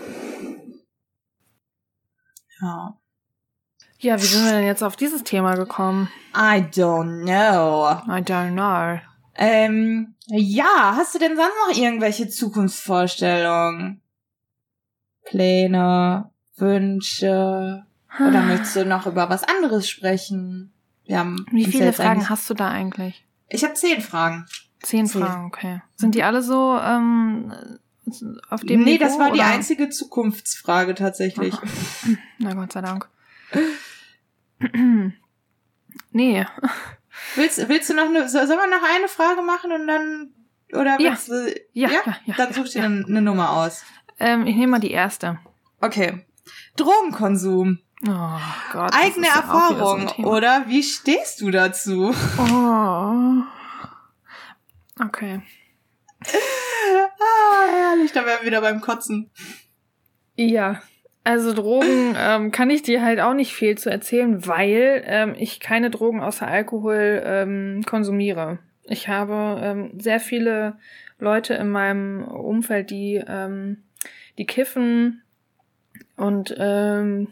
Ja. 2.61 2.99
Ja, 4.01 4.17
wie 4.17 4.27
sind 4.27 4.45
wir 4.45 4.53
denn 4.53 4.65
jetzt 4.67 4.85
auf 4.85 4.95
dieses 4.95 5.25
Thema 5.25 5.57
gekommen? 5.57 6.09
I 6.33 6.61
don't 6.61 7.25
know. 7.25 7.91
I 8.07 8.23
don't 8.23 8.53
know. 8.53 9.01
Ähm, 9.35 10.15
ja, 10.27 10.95
hast 10.97 11.15
du 11.15 11.19
denn 11.19 11.37
sonst 11.37 11.55
noch 11.69 11.77
irgendwelche 11.77 12.29
Zukunftsvorstellungen? 12.29 14.01
Pläne, 15.25 16.31
Wünsche? 16.57 17.88
Oder 18.17 18.43
möchtest 18.43 18.77
du 18.77 18.85
noch 18.85 19.07
über 19.07 19.29
was 19.29 19.45
anderes 19.45 19.89
sprechen? 19.89 20.73
Wir 21.05 21.19
haben 21.19 21.47
Wie 21.51 21.67
viele 21.67 21.93
Fragen 21.93 22.29
hast 22.29 22.49
du 22.49 22.55
da 22.55 22.69
eigentlich? 22.69 23.25
Ich 23.49 23.65
habe 23.65 23.75
zehn 23.75 24.01
Fragen. 24.01 24.47
Zehn, 24.83 25.07
zehn, 25.07 25.23
Fragen, 25.23 25.47
okay. 25.47 25.83
Sind 25.97 26.15
die 26.15 26.23
alle 26.23 26.43
so 26.43 26.79
ähm, 26.79 27.53
auf 28.49 28.61
dem 28.61 28.85
Nee, 28.85 28.95
Niveau, 28.95 29.05
das 29.05 29.19
war 29.19 29.29
oder? 29.29 29.35
die 29.35 29.43
einzige 29.43 29.89
Zukunftsfrage 29.89 30.95
tatsächlich. 30.95 31.55
Na 32.39 32.55
Gott 32.55 32.73
sei 32.73 32.81
Dank. 32.81 33.09
nee. 36.11 36.47
Willst, 37.35 37.69
willst 37.69 37.91
du 37.91 37.95
noch 37.95 38.07
eine, 38.07 38.29
sollen 38.29 38.49
wir 38.49 38.57
noch 38.57 38.89
eine 38.97 39.09
Frage 39.09 39.43
machen 39.43 39.73
und 39.73 39.87
dann, 39.87 40.31
oder 40.73 40.99
willst 40.99 41.29
ja. 41.29 41.35
du, 41.35 41.55
ja, 41.73 41.89
ja? 41.91 42.01
ja, 42.07 42.17
ja 42.27 42.35
dann 42.37 42.53
such 42.53 42.71
dir 42.71 42.85
eine, 42.85 43.05
eine 43.07 43.23
Nummer 43.23 43.51
aus. 43.51 43.85
Ähm, 44.19 44.47
ich 44.47 44.57
nehme 44.57 44.73
mal 44.73 44.81
die 44.81 44.91
erste. 44.91 45.39
Okay. 45.81 46.27
Drogenkonsum. 46.77 47.81
Oh 48.07 48.41
Gott. 48.73 48.93
Eigene 48.95 49.27
Erfahrung, 49.27 50.09
so 50.17 50.23
oder? 50.25 50.65
Wie 50.69 50.83
stehst 50.83 51.41
du 51.41 51.51
dazu? 51.51 52.15
Oh. 52.39 53.43
Okay. 55.05 55.41
ah, 56.27 57.67
herrlich, 57.71 58.13
da 58.13 58.25
wären 58.25 58.41
wir 58.41 58.47
wieder 58.47 58.61
beim 58.61 58.81
Kotzen. 58.81 59.31
Ja, 60.37 60.81
also 61.25 61.53
Drogen 61.53 62.15
ähm, 62.17 62.53
kann 62.53 62.71
ich 62.71 62.83
dir 62.83 63.03
halt 63.03 63.21
auch 63.21 63.35
nicht 63.35 63.53
viel 63.53 63.77
zu 63.77 63.91
erzählen, 63.91 64.47
weil 64.47 65.03
ähm, 65.05 65.35
ich 65.37 65.61
keine 65.61 65.91
Drogen 65.91 66.23
außer 66.23 66.47
Alkohol 66.47 67.23
ähm, 67.25 67.83
konsumiere. 67.85 68.61
Ich 68.85 69.09
habe 69.09 69.61
ähm, 69.63 70.01
sehr 70.01 70.21
viele 70.21 70.79
Leute 71.19 71.55
in 71.55 71.69
meinem 71.69 72.25
Umfeld, 72.25 72.91
die 72.91 73.23
ähm, 73.27 73.83
die 74.39 74.47
kiffen 74.47 75.23
und 76.17 76.55
ähm, 76.59 77.29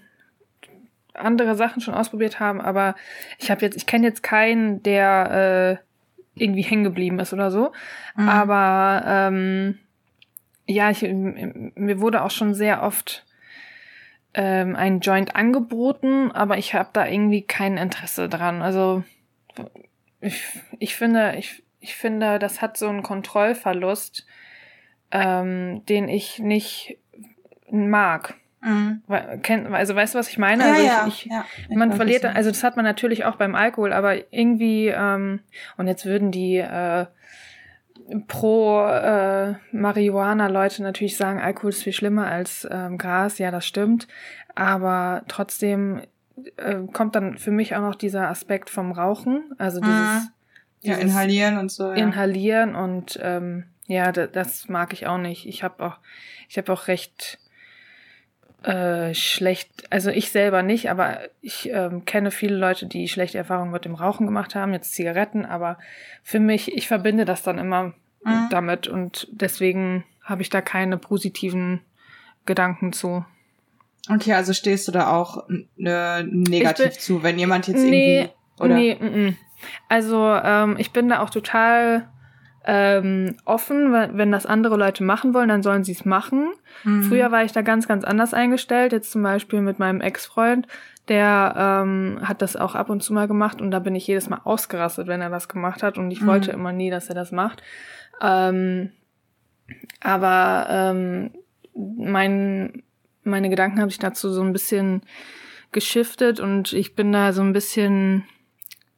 andere 1.19 1.55
Sachen 1.55 1.81
schon 1.81 1.95
ausprobiert 1.95 2.41
haben, 2.41 2.61
aber 2.61 2.95
ich 3.39 3.51
habe 3.51 3.62
jetzt, 3.62 3.77
ich 3.77 3.87
kenne 3.87 4.07
jetzt 4.07 4.23
keinen, 4.23 4.83
der 4.83 5.81
äh, 5.81 5.87
irgendwie 6.43 6.62
hängen 6.62 6.85
geblieben 6.85 7.19
ist 7.19 7.33
oder 7.33 7.51
so. 7.51 7.73
Mhm. 8.17 8.29
Aber 8.29 9.03
ähm, 9.07 9.79
ja, 10.67 10.91
ich, 10.91 11.03
mir 11.03 12.01
wurde 12.01 12.23
auch 12.23 12.31
schon 12.31 12.55
sehr 12.55 12.83
oft 12.83 13.25
ähm, 14.35 14.77
ein 14.77 15.01
Joint 15.01 15.35
angeboten, 15.35 16.31
aber 16.33 16.59
ich 16.59 16.75
habe 16.75 16.91
da 16.93 17.07
irgendwie 17.07 17.43
kein 17.43 17.79
Interesse 17.79 18.29
dran. 18.29 18.62
Also 18.62 19.03
ich, 20.21 20.43
ich 20.79 20.97
finde, 20.97 21.37
ich, 21.39 21.62
ich 21.81 21.97
finde, 21.97 22.39
das 22.39 22.61
hat 22.61 22.77
so 22.77 22.89
einen 22.89 23.03
Kontrollverlust, 23.03 24.27
ähm, 25.11 25.85
den 25.87 26.09
ich 26.09 26.39
nicht 26.39 26.99
mag. 27.71 28.35
Mhm. 28.67 29.03
Also 29.73 29.95
weißt 29.95 30.14
du, 30.14 30.19
was 30.19 30.29
ich 30.29 30.39
meine? 30.39 30.64
Ja, 30.64 30.73
also 30.73 30.87
ja, 30.87 31.05
ich, 31.07 31.27
ich, 31.27 31.31
ja, 31.31 31.45
man 31.71 31.93
verliert, 31.93 32.25
also 32.25 32.51
das 32.51 32.64
hat 32.64 32.75
man 32.75 32.85
natürlich 32.85 33.25
auch 33.25 33.37
beim 33.37 33.55
Alkohol, 33.55 33.93
aber 33.93 34.33
irgendwie, 34.33 34.89
ähm, 34.89 35.41
und 35.77 35.87
jetzt 35.87 36.05
würden 36.05 36.33
die 36.33 36.57
äh, 36.57 37.07
pro 38.27 38.85
äh, 38.87 39.55
Marihuana-Leute 39.71 40.83
natürlich 40.83 41.17
sagen, 41.17 41.41
Alkohol 41.41 41.71
ist 41.71 41.85
viel 41.85 41.93
schlimmer 41.93 42.27
als 42.27 42.67
ähm, 42.69 42.99
Gras, 42.99 43.39
ja, 43.39 43.53
das 43.53 43.67
stimmt. 43.67 44.09
Aber 44.57 45.23
trotzdem 45.29 46.03
äh, 46.57 46.77
kommt 46.93 47.14
dann 47.14 47.39
für 47.39 47.53
mich 47.53 47.77
auch 47.77 47.83
noch 47.83 47.95
dieser 47.95 48.29
Aspekt 48.29 48.69
vom 48.69 48.91
Rauchen, 48.91 49.45
also 49.59 49.81
dieses, 49.81 49.95
mhm. 49.95 50.29
dieses 50.83 50.97
ja, 50.99 51.03
inhalieren 51.03 51.59
und 51.59 51.71
so. 51.71 51.85
Ja. 51.85 51.95
Inhalieren 51.95 52.75
und 52.75 53.17
ähm, 53.23 53.64
ja, 53.87 54.11
das 54.11 54.69
mag 54.69 54.93
ich 54.93 55.07
auch 55.07 55.19
nicht. 55.19 55.47
Ich 55.47 55.62
habe 55.62 55.85
auch, 55.85 55.99
ich 56.49 56.59
habe 56.59 56.73
auch 56.73 56.89
recht 56.89 57.39
äh, 58.63 59.15
schlecht, 59.15 59.85
also 59.91 60.11
ich 60.11 60.31
selber 60.31 60.63
nicht, 60.63 60.91
aber 60.91 61.21
ich 61.41 61.71
ähm, 61.71 62.05
kenne 62.05 62.31
viele 62.31 62.57
Leute, 62.57 62.87
die 62.87 63.09
schlechte 63.09 63.39
Erfahrungen 63.39 63.71
mit 63.71 63.85
dem 63.85 63.95
Rauchen 63.95 64.27
gemacht 64.27 64.55
haben, 64.55 64.73
jetzt 64.73 64.95
Zigaretten, 64.95 65.45
aber 65.45 65.79
für 66.23 66.41
mich, 66.41 66.73
ich 66.73 66.89
verbinde 66.89 67.25
das 67.25 67.43
dann 67.43 67.59
immer 67.59 67.95
mhm. 68.25 68.49
damit 68.51 68.89
und 68.89 69.29
deswegen 69.31 70.05
habe 70.23 70.43
ich 70.43 70.51
da 70.51 70.61
keine 70.61 70.99
positiven 70.99 71.81
Gedanken 72.45 72.93
zu. 72.93 73.25
Okay, 74.09 74.35
also 74.35 74.53
stehst 74.53 74.89
du 74.89 74.93
da 74.93 75.13
auch 75.13 75.45
ne, 75.77 76.27
negativ 76.29 76.91
bin, 76.91 76.99
zu, 76.99 77.23
wenn 77.23 77.39
jemand 77.39 77.69
jetzt 77.69 77.83
nee, 77.83 78.19
irgendwie 78.19 78.33
oder? 78.59 78.75
Nee, 78.75 78.93
m 78.93 79.15
-m. 79.15 79.35
also 79.89 80.35
ähm, 80.43 80.77
ich 80.79 80.93
bin 80.93 81.09
da 81.09 81.21
auch 81.21 81.31
total 81.31 82.09
ähm, 82.67 83.37
offen, 83.45 83.93
wenn 83.93 84.33
das 84.33 84.45
andere 84.45 84.77
Leute 84.77 85.05
machen 85.05 85.33
wollen, 85.35 85.49
dann 85.49 85.62
sollen 85.62 85.85
sie 85.85 85.93
es 85.93 86.05
machen. 86.05 86.49
Mhm. 86.83 87.05
Früher 87.05 87.31
war 87.31 87.45
ich 87.45 87.53
da 87.53 87.62
ganz, 87.62 87.87
ganz 87.87 88.03
anders 88.03 88.35
eingestellt. 88.35 88.93
Jetzt 88.93 89.12
zum 89.12 89.23
Beispiel 89.23 89.61
mit 89.61 89.79
meinem 89.79 90.01
Ex-Freund, 90.01 90.67
der 91.09 91.55
ähm, 91.57 92.19
hat 92.23 92.43
das 92.43 92.57
auch 92.57 92.75
ab 92.75 92.91
und 92.91 93.05
zu 93.05 93.12
mal 93.12 93.29
gemacht 93.29 93.61
und 93.61 93.71
da 93.71 93.79
bin 93.79 93.95
ich 93.95 94.09
jedes 94.09 94.29
Mal 94.29 94.41
ausgerastet, 94.43 95.07
wenn 95.07 95.21
er 95.21 95.31
das 95.31 95.49
gemacht 95.49 95.85
hat 95.85 95.97
und 95.97 96.11
ich 96.11 96.23
mhm. 96.23 96.27
wollte 96.27 96.51
immer 96.51 96.73
nie, 96.73 96.91
dass 96.91 97.09
er 97.09 97.14
das 97.14 97.31
macht. 97.31 97.62
Ähm, 98.21 98.91
aber 100.01 100.67
ähm, 100.69 101.31
mein, 101.75 102.83
meine 103.23 103.49
Gedanken 103.49 103.81
habe 103.81 103.91
ich 103.91 103.99
dazu 103.99 104.33
so 104.33 104.43
ein 104.43 104.53
bisschen 104.53 105.03
geschiftet 105.71 106.41
und 106.41 106.73
ich 106.73 106.97
bin 106.97 107.12
da 107.12 107.33
so 107.33 107.43
ein 107.43 107.53
bisschen 107.53 108.25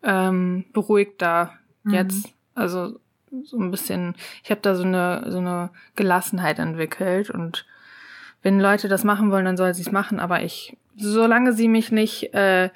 ähm, 0.02 0.64
beruhigter 0.72 1.52
mhm. 1.82 1.92
jetzt. 1.92 2.30
Also 2.54 2.98
so 3.44 3.58
ein 3.58 3.70
bisschen, 3.70 4.14
ich 4.42 4.50
habe 4.50 4.60
da 4.60 4.74
so 4.74 4.84
eine, 4.84 5.24
so 5.28 5.38
eine 5.38 5.70
Gelassenheit 5.96 6.58
entwickelt 6.58 7.30
und 7.30 7.66
wenn 8.42 8.60
Leute 8.60 8.88
das 8.88 9.04
machen 9.04 9.30
wollen, 9.30 9.44
dann 9.44 9.56
soll 9.56 9.74
sie 9.74 9.82
es 9.82 9.92
machen, 9.92 10.20
aber 10.20 10.42
ich, 10.42 10.76
solange 10.96 11.52
sie 11.52 11.68
mich 11.68 11.90
nicht 11.90 12.32
äh, 12.34 12.70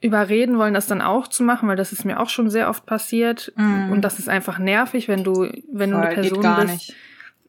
überreden 0.00 0.58
wollen, 0.58 0.74
das 0.74 0.86
dann 0.86 1.02
auch 1.02 1.28
zu 1.28 1.42
machen, 1.42 1.68
weil 1.68 1.76
das 1.76 1.92
ist 1.92 2.04
mir 2.04 2.20
auch 2.20 2.28
schon 2.28 2.50
sehr 2.50 2.68
oft 2.68 2.86
passiert 2.86 3.52
mm. 3.56 3.90
und 3.90 4.02
das 4.02 4.18
ist 4.18 4.28
einfach 4.28 4.58
nervig, 4.58 5.08
wenn 5.08 5.24
du, 5.24 5.50
wenn 5.72 5.90
Voll, 5.90 6.00
du 6.00 6.06
eine 6.06 6.14
Person 6.14 6.56
bist, 6.60 6.68
nicht. 6.68 6.94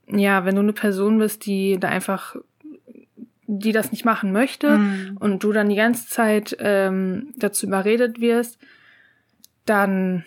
ja, 0.08 0.46
wenn 0.46 0.56
du 0.56 0.62
eine 0.62 0.74
Person 0.74 1.20
bist, 1.20 1.46
die 1.46 1.78
da 1.80 1.90
einfach, 1.90 2.36
die 3.48 3.72
das 3.72 3.92
nicht 3.92 4.06
machen 4.06 4.32
möchte 4.32 4.78
mm. 4.78 5.18
und 5.20 5.44
du 5.44 5.52
dann 5.52 5.70
die 5.70 5.76
ganze 5.76 6.08
Zeit 6.08 6.56
ähm, 6.60 7.34
dazu 7.38 7.66
überredet 7.66 8.22
wirst, 8.22 8.60
dann 9.66 10.24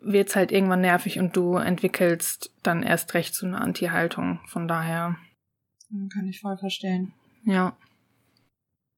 wird's 0.00 0.36
halt 0.36 0.52
irgendwann 0.52 0.80
nervig 0.80 1.18
und 1.18 1.36
du 1.36 1.56
entwickelst 1.56 2.50
dann 2.62 2.82
erst 2.82 3.14
recht 3.14 3.34
so 3.34 3.46
eine 3.46 3.60
Anti-Haltung. 3.60 4.40
Von 4.46 4.68
daher. 4.68 5.16
Kann 6.12 6.28
ich 6.28 6.40
voll 6.40 6.56
verstehen. 6.56 7.12
Ja. 7.44 7.76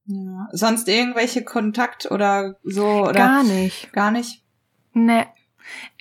Ja. 0.06 0.48
Sonst 0.52 0.88
irgendwelche 0.88 1.44
Kontakt 1.44 2.10
oder 2.10 2.56
so 2.62 2.86
oder? 3.04 3.12
Gar 3.12 3.42
nicht. 3.42 3.92
Gar 3.92 4.10
nicht? 4.10 4.42
Nee. 4.92 5.24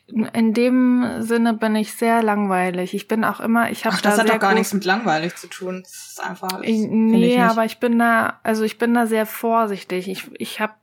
In 0.07 0.53
dem 0.53 1.22
Sinne 1.22 1.53
bin 1.53 1.76
ich 1.76 1.93
sehr 1.93 2.22
langweilig. 2.22 2.93
Ich 2.93 3.07
bin 3.07 3.24
auch 3.24 3.39
immer, 3.39 3.72
ich 3.72 3.86
habe 3.86 3.95
da 4.01 4.09
das 4.09 4.20
hat 4.20 4.30
doch 4.30 4.39
gar 4.39 4.53
nichts 4.53 4.74
mit 4.74 4.84
langweilig 4.84 5.36
zu 5.36 5.47
tun. 5.47 5.82
Das 5.84 6.09
ist 6.09 6.24
einfach. 6.24 6.61
Ich, 6.61 6.86
nee, 6.89 7.36
ich 7.36 7.39
aber 7.39 7.64
ich 7.64 7.80
bin 7.80 7.97
da, 7.97 8.39
also 8.43 8.64
ich 8.64 8.78
bin 8.78 8.93
da 8.93 9.07
sehr 9.07 9.26
vorsichtig. 9.26 10.09
Ich, 10.09 10.30
ich 10.34 10.59
habe 10.59 10.74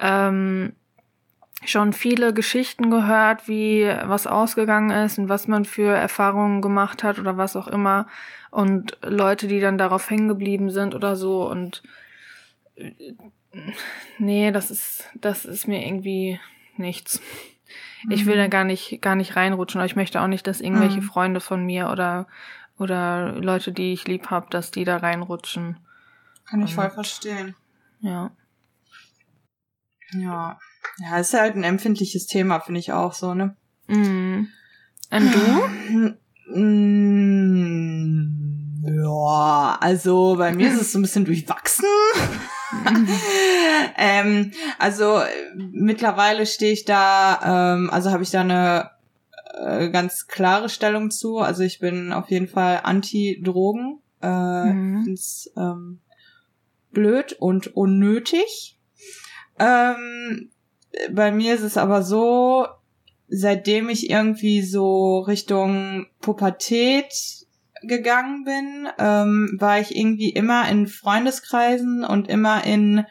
ähm, 0.00 0.72
schon 1.64 1.92
viele 1.92 2.32
Geschichten 2.32 2.90
gehört, 2.90 3.46
wie 3.48 3.84
was 4.04 4.26
ausgegangen 4.26 4.90
ist 4.90 5.18
und 5.18 5.28
was 5.28 5.46
man 5.46 5.64
für 5.64 5.94
Erfahrungen 5.94 6.62
gemacht 6.62 7.02
hat 7.04 7.18
oder 7.18 7.36
was 7.36 7.56
auch 7.56 7.68
immer. 7.68 8.06
Und 8.50 8.96
Leute, 9.02 9.46
die 9.46 9.60
dann 9.60 9.78
darauf 9.78 10.08
hängen 10.10 10.28
geblieben 10.28 10.70
sind 10.70 10.94
oder 10.94 11.16
so. 11.16 11.48
Und 11.48 11.82
äh, 12.76 12.92
nee, 14.18 14.50
das 14.52 14.70
ist, 14.70 15.04
das 15.14 15.44
ist 15.44 15.68
mir 15.68 15.84
irgendwie 15.86 16.40
nichts. 16.76 17.20
Ich 18.08 18.24
will 18.26 18.36
da 18.36 18.46
Mhm. 18.46 18.50
gar 18.50 18.64
nicht, 18.64 19.00
gar 19.02 19.14
nicht 19.14 19.36
reinrutschen, 19.36 19.80
aber 19.80 19.86
ich 19.86 19.96
möchte 19.96 20.20
auch 20.20 20.26
nicht, 20.26 20.46
dass 20.46 20.60
irgendwelche 20.60 21.00
Mhm. 21.00 21.04
Freunde 21.04 21.40
von 21.40 21.64
mir 21.64 21.90
oder, 21.90 22.26
oder 22.78 23.32
Leute, 23.32 23.70
die 23.72 23.92
ich 23.92 24.08
lieb 24.08 24.30
hab, 24.30 24.50
dass 24.50 24.70
die 24.70 24.84
da 24.84 24.96
reinrutschen. 24.96 25.76
Kann 26.48 26.62
ich 26.62 26.70
Mhm. 26.72 26.74
voll 26.76 26.90
verstehen. 26.90 27.54
Ja. 28.00 28.30
Ja. 30.12 30.58
Ja, 30.98 31.18
ist 31.18 31.34
halt 31.34 31.56
ein 31.56 31.64
empfindliches 31.64 32.26
Thema, 32.26 32.60
finde 32.60 32.80
ich 32.80 32.92
auch 32.92 33.12
so, 33.14 33.34
ne? 33.34 33.56
Mhm. 33.88 34.48
Und 35.10 35.34
du? 35.34 35.60
Mm, 37.80 38.84
Ja, 38.86 39.78
also 39.80 40.36
bei 40.36 40.52
mir 40.52 40.68
ist 40.68 40.80
es 40.80 40.92
so 40.92 40.98
ein 40.98 41.02
bisschen 41.02 41.24
durchwachsen. 41.24 41.84
ähm, 43.96 44.52
also 44.78 45.22
mittlerweile 45.72 46.46
stehe 46.46 46.72
ich 46.72 46.84
da, 46.84 47.74
ähm, 47.74 47.90
also 47.90 48.10
habe 48.10 48.22
ich 48.22 48.30
da 48.30 48.40
eine 48.42 48.90
äh, 49.54 49.90
ganz 49.90 50.26
klare 50.28 50.68
Stellung 50.68 51.10
zu. 51.10 51.38
Also 51.38 51.62
ich 51.62 51.78
bin 51.80 52.12
auf 52.12 52.30
jeden 52.30 52.48
Fall 52.48 52.80
anti-Drogen. 52.82 54.00
Äh, 54.22 54.64
Mhm. 54.72 55.04
find's, 55.04 55.50
ähm, 55.56 56.00
blöd 56.92 57.32
und 57.38 57.74
unnötig. 57.74 58.78
Ähm, 59.58 60.50
bei 61.10 61.32
mir 61.32 61.54
ist 61.54 61.62
es 61.62 61.76
aber 61.76 62.02
so, 62.02 62.66
seitdem 63.28 63.88
ich 63.88 64.10
irgendwie 64.10 64.62
so 64.62 65.20
Richtung 65.20 66.06
Pubertät 66.20 67.12
gegangen 67.82 68.44
bin, 68.44 68.88
ähm, 68.98 69.56
war 69.58 69.80
ich 69.80 69.96
irgendwie 69.96 70.30
immer 70.30 70.68
in 70.68 70.86
Freundeskreisen 70.86 72.04
und 72.04 72.28
immer 72.28 72.64
in 72.64 73.04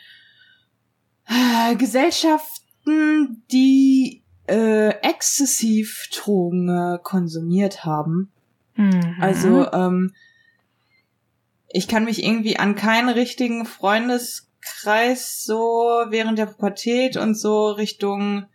äh, 1.27 1.75
Gesellschaften, 1.75 3.43
die 3.51 4.23
äh, 4.47 4.89
exzessiv 5.01 6.07
Drogen 6.13 6.69
äh, 6.69 6.99
konsumiert 7.01 7.85
haben. 7.85 8.31
Mhm. 8.75 9.15
Also 9.19 9.71
ähm, 9.71 10.13
ich 11.69 11.87
kann 11.87 12.05
mich 12.05 12.23
irgendwie 12.23 12.57
an 12.57 12.75
keinen 12.75 13.09
richtigen 13.09 13.65
Freundeskreis 13.65 14.48
so 15.15 16.03
während 16.09 16.37
der 16.37 16.47
Pubertät 16.47 17.17
und 17.17 17.35
so 17.35 17.67
Richtung 17.71 18.45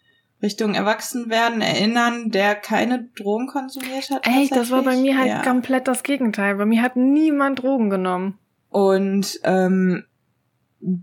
Richtung 0.43 0.75
Erwachsenwerden 0.75 1.63
erinnern, 1.63 2.31
der 2.31 2.55
keine 2.55 3.05
Drogen 3.17 3.47
konsumiert 3.47 4.11
hat. 4.11 4.27
Ey, 4.27 4.49
das 4.51 4.71
war 4.71 4.83
bei 4.83 4.97
mir 4.97 5.17
halt 5.17 5.29
Ja. 5.29 5.43
komplett 5.43 5.89
das 5.89 6.03
Gegenteil. 6.03 6.57
Bei 6.57 6.67
mir 6.67 6.83
hat 6.83 6.97
niemand 6.97 7.63
Drogen 7.63 7.89
genommen. 7.89 8.39
Und 8.69 9.41
ähm, 9.45 10.05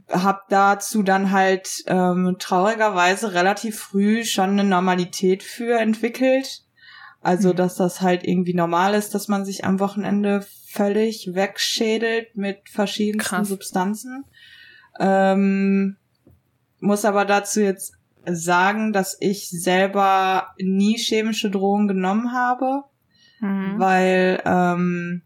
hab 0.09 0.47
dazu 0.49 1.01
dann 1.01 1.31
halt 1.31 1.83
ähm, 1.87 2.35
traurigerweise 2.37 3.33
relativ 3.33 3.79
früh 3.79 4.23
schon 4.25 4.51
eine 4.51 4.63
Normalität 4.63 5.41
für 5.41 5.79
entwickelt. 5.79 6.61
Also, 7.21 7.49
Mhm. 7.49 7.55
dass 7.55 7.75
das 7.75 8.01
halt 8.01 8.23
irgendwie 8.23 8.53
normal 8.53 8.93
ist, 8.93 9.15
dass 9.15 9.27
man 9.27 9.43
sich 9.45 9.65
am 9.65 9.79
Wochenende 9.79 10.45
völlig 10.67 11.33
wegschädelt 11.33 12.35
mit 12.37 12.69
verschiedensten 12.69 13.35
Krass. 13.37 13.47
Substanzen. 13.47 14.25
Ähm, 14.99 15.97
muss 16.79 17.05
aber 17.05 17.25
dazu 17.25 17.61
jetzt 17.61 17.93
sagen, 18.25 18.93
dass 18.93 19.17
ich 19.19 19.49
selber 19.49 20.49
nie 20.59 20.97
chemische 20.97 21.49
Drogen 21.49 21.87
genommen 21.87 22.33
habe 22.33 22.83
Mhm. 23.41 23.79
weil 23.79 24.41
ähm, 24.45 25.21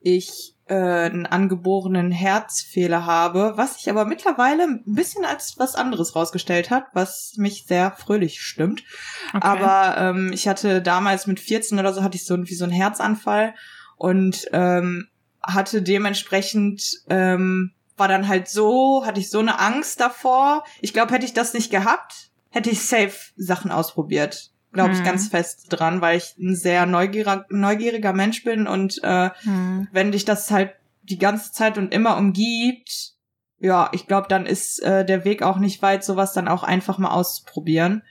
ich 0.00 0.56
äh, 0.66 0.74
einen 0.74 1.26
angeborenen 1.26 2.10
Herzfehler 2.10 3.06
habe, 3.06 3.52
was 3.56 3.74
sich 3.74 3.88
aber 3.88 4.04
mittlerweile 4.04 4.64
ein 4.64 4.82
bisschen 4.84 5.24
als 5.24 5.54
was 5.58 5.76
anderes 5.76 6.16
rausgestellt 6.16 6.70
hat, 6.70 6.86
was 6.92 7.34
mich 7.36 7.66
sehr 7.66 7.92
fröhlich 7.92 8.40
stimmt. 8.40 8.82
Okay. 9.28 9.46
Aber 9.46 9.96
ähm, 9.98 10.32
ich 10.32 10.48
hatte 10.48 10.82
damals 10.82 11.26
mit 11.26 11.38
14 11.38 11.78
oder 11.78 11.92
so 11.92 12.02
hatte 12.02 12.16
ich 12.16 12.26
so 12.26 12.34
irgendwie 12.34 12.54
so 12.54 12.64
einen 12.64 12.72
Herzanfall 12.72 13.54
und 13.96 14.46
ähm, 14.52 15.06
hatte 15.42 15.82
dementsprechend 15.82 16.82
ähm, 17.08 17.72
war 18.00 18.08
dann 18.08 18.26
halt 18.26 18.48
so, 18.48 19.04
hatte 19.06 19.20
ich 19.20 19.30
so 19.30 19.38
eine 19.38 19.60
Angst 19.60 20.00
davor. 20.00 20.64
Ich 20.80 20.92
glaube, 20.92 21.14
hätte 21.14 21.24
ich 21.24 21.32
das 21.34 21.54
nicht 21.54 21.70
gehabt, 21.70 22.30
hätte 22.50 22.70
ich 22.70 22.82
safe 22.84 23.14
Sachen 23.36 23.70
ausprobiert. 23.70 24.50
Glaube 24.72 24.92
ich 24.94 25.00
Mhm. 25.00 25.04
ganz 25.04 25.28
fest 25.28 25.66
dran, 25.68 26.00
weil 26.00 26.16
ich 26.18 26.36
ein 26.38 26.56
sehr 26.56 26.86
neugieriger, 26.86 27.44
neugieriger 27.50 28.12
Mensch 28.12 28.42
bin 28.42 28.66
und 28.66 28.98
äh, 29.04 29.30
Mhm. 29.44 29.86
wenn 29.92 30.10
dich 30.12 30.24
das 30.24 30.50
halt 30.50 30.72
die 31.02 31.18
ganze 31.18 31.52
Zeit 31.52 31.78
und 31.78 31.92
immer 31.94 32.16
umgibt, 32.16 33.12
ja, 33.58 33.88
ich 33.92 34.06
glaube, 34.06 34.26
dann 34.28 34.46
ist 34.46 34.80
äh, 34.82 35.04
der 35.04 35.24
Weg 35.24 35.42
auch 35.42 35.58
nicht 35.58 35.82
weit, 35.82 36.02
sowas 36.02 36.32
dann 36.32 36.48
auch 36.48 36.62
einfach 36.62 36.98
mal 36.98 37.10
auszuprobieren. 37.10 38.02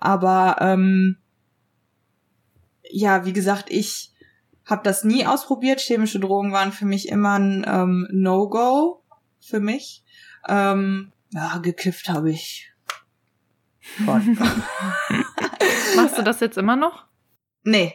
Aber 0.00 0.56
ähm, 0.60 1.18
ja, 2.90 3.24
wie 3.24 3.32
gesagt, 3.32 3.66
ich 3.70 4.12
habe 4.64 4.82
das 4.82 5.04
nie 5.04 5.26
ausprobiert. 5.26 5.80
Chemische 5.80 6.20
Drogen 6.20 6.52
waren 6.52 6.72
für 6.72 6.86
mich 6.86 7.08
immer 7.08 7.38
ein 7.38 7.64
ähm, 7.68 8.08
No-Go 8.10 9.02
für 9.40 9.60
mich. 9.60 10.04
Ähm, 10.46 11.12
ja, 11.30 11.58
gekifft 11.58 12.08
habe 12.08 12.30
ich. 12.30 12.72
Machst 15.96 16.18
du 16.18 16.22
das 16.22 16.40
jetzt 16.40 16.58
immer 16.58 16.76
noch? 16.76 17.06
Nee. 17.62 17.94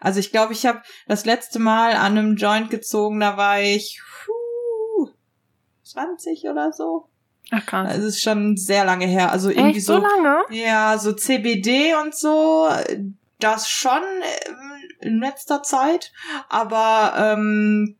Also 0.00 0.18
ich 0.18 0.30
glaube, 0.30 0.52
ich 0.54 0.66
habe 0.66 0.82
das 1.06 1.24
letzte 1.26 1.58
Mal 1.58 1.92
an 1.92 2.16
einem 2.16 2.36
Joint 2.36 2.70
gezogen, 2.70 3.20
da 3.20 3.36
war 3.36 3.60
ich 3.60 4.00
puh, 4.24 5.10
20 5.84 6.44
oder 6.44 6.72
so. 6.72 7.08
Ach 7.50 7.64
krass. 7.66 7.88
Also 7.88 8.06
es 8.06 8.16
ist 8.16 8.22
schon 8.22 8.56
sehr 8.56 8.84
lange 8.84 9.06
her. 9.06 9.32
Also 9.32 9.50
irgendwie 9.50 9.78
Echt 9.78 9.86
so 9.86 9.98
lange? 9.98 10.42
Ja, 10.50 10.96
so 10.98 11.12
CBD 11.12 11.94
und 11.94 12.14
so, 12.14 12.68
das 13.38 13.68
schon 13.68 14.02
ähm, 14.02 14.80
in 15.00 15.20
letzter 15.20 15.62
Zeit, 15.62 16.12
aber 16.48 17.14
ähm, 17.16 17.96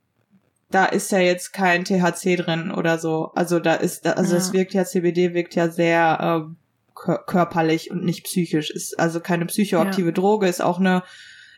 da 0.71 0.85
ist 0.87 1.11
ja 1.13 1.19
jetzt 1.19 1.53
kein 1.53 1.85
THC 1.85 2.37
drin 2.37 2.71
oder 2.71 2.99
so. 2.99 3.33
Also 3.35 3.59
da 3.59 3.75
ist, 3.75 4.07
also 4.07 4.33
Ja. 4.35 4.39
es 4.39 4.53
wirkt 4.53 4.73
ja, 4.75 4.85
CBD 4.85 5.35
wirkt 5.35 5.55
ja 5.55 5.69
sehr 5.69 6.19
ähm, 6.21 6.57
kör- 6.95 7.25
körperlich 7.27 7.91
und 7.91 8.05
nicht 8.05 8.25
psychisch. 8.25 8.71
Ist 8.71 8.99
also 8.99 9.21
keine 9.21 9.47
psychoaktive 9.47 10.13
Droge, 10.13 10.47
ist 10.47 10.63
auch 10.63 10.79
eine, 10.79 11.03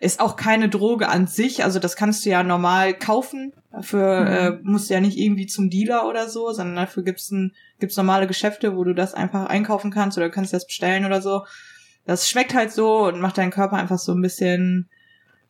ist 0.00 0.18
auch 0.20 0.36
keine 0.36 0.68
Droge 0.68 1.08
an 1.08 1.26
sich. 1.26 1.62
Also 1.62 1.78
das 1.78 1.94
kannst 1.96 2.24
du 2.24 2.30
ja 2.30 2.42
normal 2.42 2.94
kaufen. 2.94 3.52
Dafür 3.70 4.20
Mhm. 4.20 4.26
äh, 4.26 4.50
musst 4.62 4.88
du 4.90 4.94
ja 4.94 5.00
nicht 5.00 5.18
irgendwie 5.18 5.46
zum 5.46 5.68
Dealer 5.70 6.08
oder 6.08 6.28
so, 6.28 6.50
sondern 6.52 6.76
dafür 6.76 7.02
gibt's 7.02 7.30
ein, 7.30 7.52
gibt's 7.80 7.96
normale 7.96 8.26
Geschäfte, 8.26 8.76
wo 8.76 8.84
du 8.84 8.94
das 8.94 9.14
einfach 9.14 9.46
einkaufen 9.46 9.90
kannst 9.90 10.16
oder 10.18 10.30
kannst 10.30 10.52
das 10.52 10.66
bestellen 10.66 11.04
oder 11.04 11.20
so. 11.22 11.44
Das 12.06 12.28
schmeckt 12.28 12.54
halt 12.54 12.72
so 12.72 13.06
und 13.06 13.20
macht 13.20 13.38
deinen 13.38 13.52
Körper 13.52 13.76
einfach 13.76 13.98
so 13.98 14.12
ein 14.12 14.22
bisschen 14.22 14.88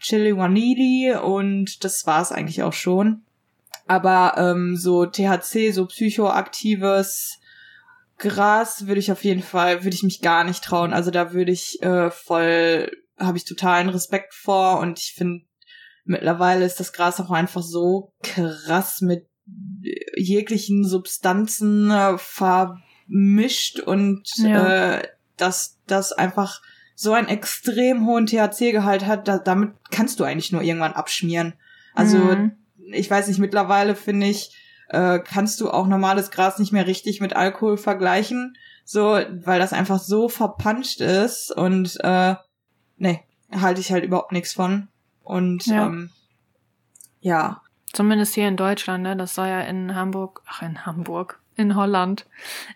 chili 0.01 0.37
wanili 0.37 1.15
und 1.15 1.83
das 1.85 2.07
war's 2.07 2.33
eigentlich 2.33 2.63
auch 2.63 2.73
schon. 2.73 3.23
Aber 3.87 4.35
ähm, 4.37 4.77
so 4.77 5.07
THC, 5.07 5.73
so 5.73 5.87
psychoaktives 5.87 7.39
Gras 8.19 8.87
würde 8.87 9.01
ich 9.01 9.11
auf 9.11 9.25
jeden 9.25 9.43
Fall, 9.43 9.83
würde 9.85 9.97
ich 9.97 10.03
mich 10.05 10.21
gar 10.21 10.45
nicht 10.45 10.63
trauen. 10.63 10.93
Also 10.93 11.11
da 11.11 11.33
würde 11.33 11.51
ich 11.53 11.83
äh, 11.83 12.11
voll, 12.11 12.91
habe 13.19 13.37
ich 13.37 13.45
totalen 13.45 13.89
Respekt 13.89 14.33
vor 14.35 14.79
und 14.79 15.01
ich 15.01 15.15
finde, 15.15 15.45
mittlerweile 16.05 16.65
ist 16.65 16.79
das 16.79 16.93
Gras 16.93 17.21
auch 17.21 17.31
einfach 17.31 17.63
so 17.63 18.13
krass 18.23 19.01
mit 19.01 19.27
jeglichen 20.17 20.85
Substanzen 20.85 21.91
äh, 21.91 22.17
vermischt 22.17 23.81
und 23.81 24.23
Ja. 24.37 24.99
äh, 24.99 25.09
dass 25.37 25.79
das 25.87 26.13
einfach 26.13 26.63
so 26.95 27.13
einen 27.15 27.27
extrem 27.29 28.07
hohen 28.07 28.27
THC-Gehalt 28.27 29.07
hat, 29.07 29.27
da, 29.27 29.39
damit 29.39 29.73
kannst 29.91 30.21
du 30.21 30.25
eigentlich 30.25 30.53
nur 30.53 30.63
irgendwann 30.63 30.93
abschmieren. 30.93 31.55
Also 31.95 32.19
Mhm. 32.37 32.53
Ich 32.93 33.11
weiß 33.11 33.29
nicht, 33.29 33.39
mittlerweile 33.39 33.95
finde 33.95 34.27
ich, 34.27 34.57
äh, 34.89 35.19
kannst 35.21 35.61
du 35.61 35.71
auch 35.71 35.87
normales 35.87 36.31
Gras 36.31 36.59
nicht 36.59 36.73
mehr 36.73 36.87
richtig 36.87 37.21
mit 37.21 37.35
Alkohol 37.35 37.77
vergleichen, 37.77 38.57
so, 38.85 39.03
weil 39.31 39.59
das 39.59 39.73
einfach 39.73 39.99
so 39.99 40.29
verpanscht 40.29 41.01
ist 41.01 41.51
und 41.57 41.99
äh, 42.03 42.35
nee, 42.99 43.23
halte 43.55 43.81
ich 43.81 43.93
halt 43.93 44.05
überhaupt 44.05 44.33
nichts 44.33 44.53
von. 44.53 44.89
Und 45.23 45.67
Ja. 45.67 45.87
ähm, 45.87 46.11
ja, 47.21 47.63
Zumindest 47.93 48.35
hier 48.35 48.49
in 48.49 48.57
Deutschland, 48.57 49.03
ne? 49.03 49.17
Das 49.17 49.35
soll 49.35 49.49
ja 49.49 49.61
in 49.61 49.95
Hamburg, 49.95 50.43
ach 50.47 50.63
in 50.63 50.87
Hamburg, 50.87 51.41
in 51.57 51.77
Holland, 51.77 52.27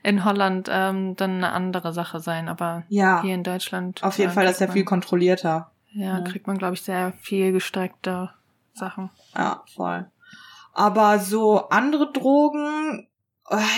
in 0.03 0.27
Holland 0.27 0.69
ähm, 0.71 1.17
dann 1.17 1.37
eine 1.37 1.53
andere 1.53 1.95
Sache 1.95 2.21
sein. 2.21 2.49
Aber 2.49 2.85
ja, 2.91 3.23
hier 3.23 3.35
in 3.35 3.43
Deutschland. 3.43 4.03
auf 4.03 4.19
jeden 4.19 4.31
äh, 4.31 4.35
Fall, 4.35 4.45
das 4.45 4.55
ist 4.57 4.61
ja 4.61 4.69
viel 4.69 4.85
kontrollierter. 4.85 5.71
Ja, 5.93 6.19
Ja. 6.19 6.21
kriegt 6.21 6.47
man, 6.47 6.59
glaube 6.59 6.75
ich, 6.75 6.83
sehr 6.83 7.15
viel 7.23 7.53
gestreckte 7.53 8.31
Sachen. 8.77 9.11
Ja, 9.35 9.65
voll. 9.75 10.11
Aber 10.73 11.19
so 11.19 11.69
andere 11.69 12.13
Drogen, 12.13 13.09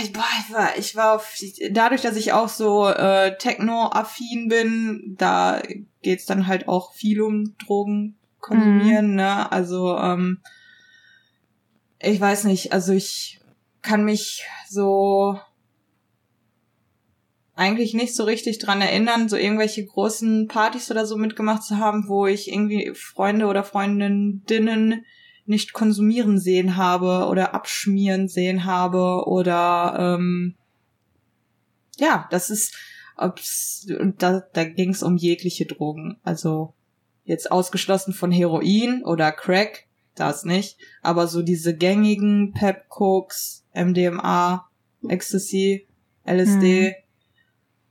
ich, 0.02 0.12
boah, 0.12 0.24
ich 0.40 0.52
war, 0.52 0.76
ich 0.78 0.96
war 0.96 1.14
auf, 1.14 1.34
dadurch, 1.70 2.00
dass 2.00 2.16
ich 2.16 2.32
auch 2.32 2.48
so 2.48 2.88
äh, 2.88 3.36
Techno-affin 3.36 4.48
bin, 4.48 5.14
da 5.18 5.62
geht's 6.02 6.26
dann 6.26 6.46
halt 6.46 6.68
auch 6.68 6.92
viel 6.92 7.20
um 7.20 7.56
Drogen 7.58 8.16
konsumieren, 8.40 9.10
mhm. 9.10 9.16
ne? 9.16 9.52
Also, 9.52 9.96
ähm, 9.96 10.40
ich 12.00 12.20
weiß 12.20 12.44
nicht, 12.44 12.72
also 12.72 12.92
ich 12.92 13.40
kann 13.82 14.04
mich 14.04 14.44
so 14.68 15.38
eigentlich 17.58 17.92
nicht 17.92 18.14
so 18.14 18.22
richtig 18.22 18.58
dran 18.58 18.80
erinnern, 18.80 19.28
so 19.28 19.36
irgendwelche 19.36 19.84
großen 19.84 20.46
Partys 20.46 20.92
oder 20.92 21.04
so 21.06 21.16
mitgemacht 21.16 21.64
zu 21.64 21.78
haben, 21.78 22.08
wo 22.08 22.26
ich 22.26 22.52
irgendwie 22.52 22.92
Freunde 22.94 23.46
oder 23.46 23.64
Freundinnen 23.64 25.04
nicht 25.44 25.72
konsumieren 25.72 26.38
sehen 26.38 26.76
habe 26.76 27.26
oder 27.28 27.54
abschmieren 27.54 28.28
sehen 28.28 28.64
habe 28.64 29.24
oder 29.26 29.96
ähm, 29.98 30.54
ja, 31.96 32.28
das 32.30 32.48
ist 32.48 32.76
ob's, 33.16 33.88
da, 34.18 34.44
da 34.52 34.64
ging 34.64 34.90
es 34.90 35.02
um 35.02 35.16
jegliche 35.16 35.66
Drogen. 35.66 36.18
Also 36.22 36.74
jetzt 37.24 37.50
ausgeschlossen 37.50 38.12
von 38.12 38.30
Heroin 38.30 39.02
oder 39.04 39.32
Crack, 39.32 39.88
das 40.14 40.44
nicht, 40.44 40.78
aber 41.02 41.26
so 41.26 41.42
diese 41.42 41.76
gängigen 41.76 42.52
Pep 42.52 42.88
Cokes, 42.88 43.64
MDMA, 43.74 44.68
Ecstasy, 45.08 45.88
LSD, 46.24 46.90
hm. 46.90 47.07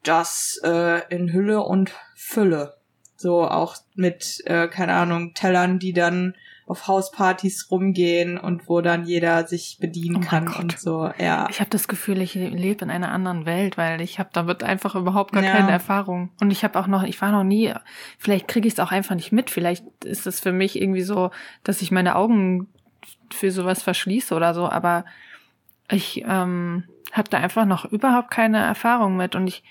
Das 0.08 0.60
äh, 0.64 1.02
in 1.14 1.32
Hülle 1.34 1.62
und 1.62 1.92
Fülle. 2.16 2.78
So 3.16 3.44
auch 3.44 3.76
mit, 3.96 4.44
äh, 4.46 4.68
keine 4.68 4.94
Ahnung, 4.94 5.34
Tellern, 5.34 5.80
die 5.80 5.94
dann 5.94 6.36
auf 6.68 6.88
Hauspartys 6.88 7.72
rumgehen 7.72 8.38
und 8.38 8.68
wo 8.68 8.82
dann 8.82 9.06
jeder 9.06 9.48
sich 9.48 9.78
bedienen 9.80 10.18
oh 10.18 10.28
kann 10.28 10.48
und 10.50 10.78
so. 10.78 11.10
Ja. 11.18 11.48
Ich 11.50 11.62
habe 11.62 11.70
das 11.70 11.88
Gefühl, 11.88 12.22
ich 12.22 12.36
lebe 12.36 12.84
in 12.84 12.92
einer 12.92 13.12
anderen 13.12 13.46
Welt, 13.46 13.78
weil 13.78 14.02
ich 14.02 14.20
habe 14.20 14.30
damit 14.34 14.64
einfach 14.64 14.94
überhaupt 14.96 15.32
gar 15.32 15.44
ja. 15.44 15.52
keine 15.52 15.72
Erfahrung. 15.72 16.30
Und 16.42 16.52
ich 16.52 16.66
habe 16.66 16.78
auch 16.78 16.88
noch, 16.88 17.04
ich 17.04 17.22
war 17.22 17.32
noch 17.32 17.46
nie, 17.46 17.74
vielleicht 18.20 18.50
kriege 18.50 18.68
ich 18.68 18.74
es 18.74 18.80
auch 18.82 18.92
einfach 18.92 19.16
nicht 19.16 19.32
mit. 19.32 19.50
Vielleicht 19.50 19.86
ist 20.04 20.28
es 20.28 20.42
für 20.42 20.52
mich 20.52 20.80
irgendwie 20.80 21.04
so, 21.04 21.32
dass 21.64 21.82
ich 21.82 21.90
meine 21.90 22.18
Augen 22.18 22.68
für 23.32 23.50
sowas 23.52 23.82
verschließe 23.82 24.36
oder 24.36 24.54
so, 24.54 24.70
aber 24.70 25.06
ich 25.90 26.24
ähm, 26.28 26.84
habe 27.14 27.30
da 27.30 27.38
einfach 27.38 27.66
noch 27.66 27.86
überhaupt 27.86 28.30
keine 28.30 28.60
Erfahrung 28.60 29.16
mit 29.16 29.36
und 29.36 29.48
ich 29.48 29.64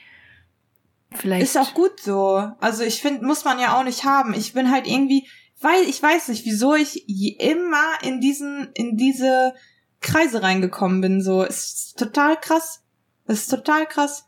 vielleicht. 1.17 1.45
Ist 1.45 1.59
auch 1.59 1.75
gut 1.75 2.01
so. 2.01 2.49
Also 2.61 2.83
ich 2.85 3.01
finde, 3.01 3.25
muss 3.25 3.45
man 3.45 3.59
ja 3.59 3.79
auch 3.79 3.85
nicht 3.85 4.05
haben. 4.05 4.35
Ich 4.35 4.53
bin 4.53 4.71
halt 4.71 4.87
irgendwie, 4.87 5.29
weil 5.61 5.83
ich 5.83 6.03
weiß 6.03 6.29
nicht, 6.29 6.45
wieso 6.45 6.75
ich 6.75 7.09
immer 7.41 7.99
in 8.03 8.21
diesen, 8.21 8.69
in 8.75 8.97
diese 8.97 9.55
Kreise 10.01 10.43
reingekommen 10.43 11.01
bin. 11.01 11.23
So, 11.23 11.43
ist 11.43 11.99
total 11.99 12.37
krass. 12.41 12.83
Ist 13.27 13.49
total 13.49 13.87
krass. 13.87 14.27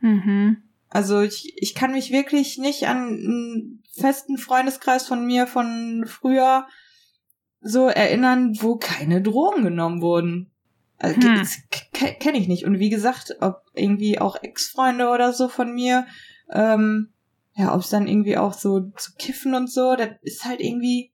Mhm. 0.00 0.62
Also 0.88 1.20
ich, 1.20 1.52
ich 1.56 1.74
kann 1.74 1.92
mich 1.92 2.10
wirklich 2.10 2.58
nicht 2.58 2.88
an 2.88 3.08
einen 3.08 3.82
festen 3.92 4.38
Freundeskreis 4.38 5.06
von 5.06 5.26
mir 5.26 5.46
von 5.46 6.04
früher 6.06 6.66
so 7.60 7.88
erinnern, 7.88 8.56
wo 8.60 8.76
keine 8.76 9.20
Drogen 9.20 9.64
genommen 9.64 10.00
wurden. 10.00 10.50
Also, 10.98 11.20
hm. 11.20 11.46
Kenne 12.20 12.38
ich 12.38 12.48
nicht. 12.48 12.64
Und 12.64 12.78
wie 12.78 12.90
gesagt, 12.90 13.36
ob 13.40 13.62
irgendwie 13.74 14.18
auch 14.18 14.42
Ex-Freunde 14.42 15.08
oder 15.08 15.32
so 15.32 15.48
von 15.48 15.74
mir 15.74 16.06
ähm, 16.52 17.10
ja, 17.56 17.74
ob 17.74 17.80
es 17.80 17.88
dann 17.88 18.06
irgendwie 18.06 18.36
auch 18.36 18.52
so 18.52 18.80
zu 18.96 19.12
kiffen 19.18 19.54
und 19.54 19.70
so, 19.70 19.96
das 19.96 20.10
ist 20.20 20.44
halt 20.44 20.60
irgendwie 20.60 21.10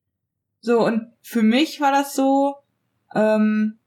so. 0.60 0.84
Und 0.84 1.12
für 1.22 1.42
mich 1.42 1.80
war 1.80 1.92
das 1.92 2.14
so, 2.14 2.56
ähm, 3.14 3.78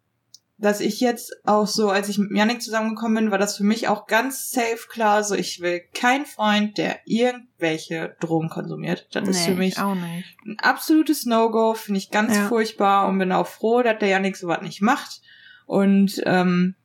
dass 0.57 0.79
ich 0.79 1.01
jetzt 1.01 1.35
auch 1.45 1.67
so, 1.67 1.89
als 1.89 2.07
ich 2.07 2.17
mit 2.17 2.31
Janik 2.31 2.61
zusammengekommen 2.61 3.25
bin, 3.25 3.31
war 3.31 3.37
das 3.37 3.57
für 3.57 3.65
mich 3.65 3.89
auch 3.89 4.07
ganz 4.07 4.51
safe 4.51 4.87
klar, 4.89 5.21
so 5.25 5.35
ich 5.35 5.59
will 5.59 5.81
kein 5.93 6.25
Freund, 6.25 6.77
der 6.77 6.99
irgendwelche 7.03 8.15
Drogen 8.21 8.47
konsumiert. 8.47 9.09
Das 9.11 9.25
nee, 9.25 9.31
ist 9.31 9.45
für 9.45 9.55
mich 9.55 9.77
ein 9.77 10.23
absolutes 10.59 11.25
No-Go, 11.25 11.73
finde 11.73 11.97
ich 11.97 12.09
ganz 12.09 12.37
ja. 12.37 12.47
furchtbar 12.47 13.09
und 13.09 13.19
bin 13.19 13.33
auch 13.33 13.47
froh, 13.47 13.81
dass 13.81 13.99
der 13.99 14.07
Janik 14.07 14.37
sowas 14.37 14.61
nicht 14.61 14.81
macht. 14.81 15.21
Und 15.65 16.21
ähm, 16.25 16.75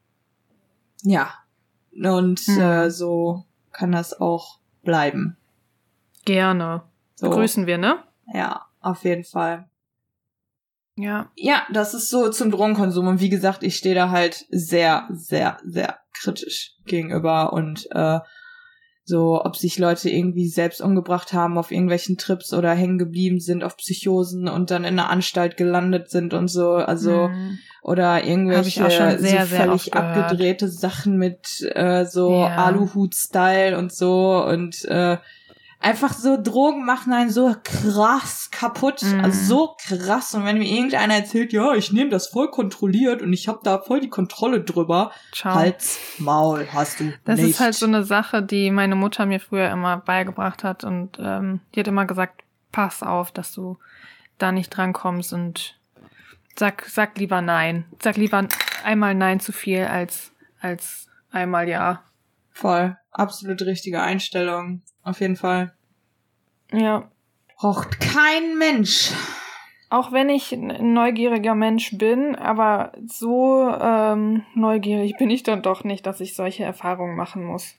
ja, 1.02 1.32
und 1.92 2.40
hm. 2.40 2.60
äh, 2.60 2.90
so 2.90 3.44
kann 3.72 3.92
das 3.92 4.20
auch 4.20 4.58
bleiben. 4.82 5.36
Gerne. 6.24 6.82
So. 7.14 7.28
Begrüßen 7.28 7.66
wir, 7.66 7.78
ne? 7.78 8.02
Ja, 8.32 8.66
auf 8.80 9.04
jeden 9.04 9.24
Fall. 9.24 9.68
Ja. 10.96 11.30
Ja, 11.34 11.62
das 11.72 11.94
ist 11.94 12.10
so 12.10 12.28
zum 12.30 12.50
Drogenkonsum. 12.50 13.06
Und 13.06 13.20
wie 13.20 13.30
gesagt, 13.30 13.62
ich 13.62 13.76
stehe 13.76 13.94
da 13.94 14.10
halt 14.10 14.46
sehr, 14.50 15.08
sehr, 15.10 15.58
sehr 15.64 15.98
kritisch 16.12 16.76
gegenüber 16.84 17.52
und 17.52 17.88
äh, 17.92 18.20
so, 19.10 19.44
ob 19.44 19.56
sich 19.56 19.78
Leute 19.78 20.08
irgendwie 20.08 20.48
selbst 20.48 20.80
umgebracht 20.80 21.32
haben 21.32 21.58
auf 21.58 21.72
irgendwelchen 21.72 22.16
Trips 22.16 22.54
oder 22.54 22.72
hängen 22.72 22.96
geblieben 22.96 23.40
sind 23.40 23.64
auf 23.64 23.76
Psychosen 23.76 24.48
und 24.48 24.70
dann 24.70 24.84
in 24.84 24.98
einer 24.98 25.10
Anstalt 25.10 25.56
gelandet 25.56 26.10
sind 26.10 26.32
und 26.32 26.48
so, 26.48 26.74
also 26.76 27.28
mhm. 27.28 27.58
oder 27.82 28.24
irgendwelche 28.24 28.88
sehr, 29.18 29.46
so 29.46 29.56
völlig 29.56 29.94
abgedrehte 29.94 30.68
Sachen 30.68 31.18
mit 31.18 31.60
äh, 31.74 32.06
so 32.06 32.32
ja. 32.32 32.56
Aluhut-Style 32.56 33.76
und 33.76 33.92
so 33.92 34.44
und 34.44 34.84
äh, 34.84 35.18
einfach 35.80 36.12
so 36.12 36.40
Drogen 36.40 36.84
machen 36.84 37.12
einen 37.12 37.30
so 37.30 37.56
krass 37.64 38.50
kaputt, 38.50 39.02
mm. 39.02 39.20
also 39.20 39.44
so 39.44 39.76
krass. 39.82 40.34
Und 40.34 40.44
wenn 40.44 40.58
mir 40.58 40.68
irgendeiner 40.68 41.14
erzählt, 41.14 41.52
ja, 41.52 41.74
ich 41.74 41.92
nehme 41.92 42.10
das 42.10 42.28
voll 42.28 42.50
kontrolliert 42.50 43.22
und 43.22 43.32
ich 43.32 43.48
habe 43.48 43.60
da 43.64 43.78
voll 43.78 44.00
die 44.00 44.10
Kontrolle 44.10 44.60
drüber, 44.62 45.10
Ciao. 45.32 45.54
Hals, 45.54 45.98
Maul 46.18 46.68
hast 46.72 47.00
du 47.00 47.12
Das 47.24 47.40
nicht. 47.40 47.50
ist 47.50 47.60
halt 47.60 47.74
so 47.74 47.86
eine 47.86 48.04
Sache, 48.04 48.42
die 48.42 48.70
meine 48.70 48.94
Mutter 48.94 49.26
mir 49.26 49.40
früher 49.40 49.70
immer 49.70 49.96
beigebracht 49.96 50.62
hat 50.62 50.84
und 50.84 51.18
ähm, 51.18 51.60
die 51.74 51.80
hat 51.80 51.88
immer 51.88 52.04
gesagt, 52.04 52.42
pass 52.70 53.02
auf, 53.02 53.32
dass 53.32 53.52
du 53.52 53.78
da 54.38 54.52
nicht 54.52 54.70
drankommst 54.70 55.32
und 55.32 55.78
sag, 56.56 56.84
sag 56.88 57.18
lieber 57.18 57.40
nein. 57.40 57.86
Sag 58.02 58.16
lieber 58.16 58.46
einmal 58.84 59.14
nein 59.14 59.40
zu 59.40 59.52
viel 59.52 59.84
als, 59.84 60.32
als 60.60 61.08
einmal 61.32 61.68
ja. 61.68 62.02
Voll. 62.52 62.96
Absolut 63.10 63.62
richtige 63.62 64.02
Einstellung. 64.02 64.82
Auf 65.02 65.20
jeden 65.20 65.36
Fall. 65.36 65.72
Ja. 66.72 67.10
Braucht 67.56 68.00
kein 68.00 68.56
Mensch. 68.58 69.12
Auch 69.90 70.12
wenn 70.12 70.28
ich 70.28 70.52
ein 70.52 70.92
neugieriger 70.94 71.54
Mensch 71.54 71.98
bin, 71.98 72.36
aber 72.36 72.92
so 73.06 73.68
ähm, 73.68 74.44
neugierig 74.54 75.16
bin 75.18 75.30
ich 75.30 75.42
dann 75.42 75.62
doch 75.62 75.82
nicht, 75.82 76.06
dass 76.06 76.20
ich 76.20 76.36
solche 76.36 76.62
Erfahrungen 76.62 77.16
machen 77.16 77.44
muss. 77.44 77.74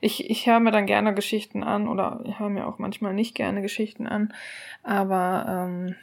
Ich, 0.00 0.30
ich 0.30 0.46
höre 0.46 0.60
mir 0.60 0.70
dann 0.70 0.86
gerne 0.86 1.12
Geschichten 1.14 1.62
an 1.62 1.88
oder 1.88 2.22
höre 2.38 2.48
mir 2.48 2.66
auch 2.66 2.78
manchmal 2.78 3.14
nicht 3.14 3.34
gerne 3.34 3.62
Geschichten 3.62 4.06
an, 4.06 4.32
aber 4.82 5.46
ähm, 5.48 5.96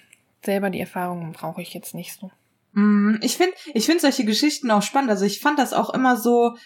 selber 0.43 0.69
die 0.69 0.81
Erfahrungen 0.81 1.31
brauche 1.31 1.61
ich 1.61 1.73
jetzt 1.73 1.95
nicht 1.95 2.13
so. 2.13 2.29
Mm, 2.73 3.15
ich 3.21 3.37
finde 3.37 3.55
ich 3.73 3.85
find 3.85 4.01
solche 4.01 4.25
Geschichten 4.25 4.69
auch 4.69 4.83
spannend. 4.83 5.09
Also 5.09 5.25
ich 5.25 5.39
fand 5.39 5.59
das 5.59 5.73
auch 5.73 5.91
immer 5.91 6.17
so, 6.17 6.57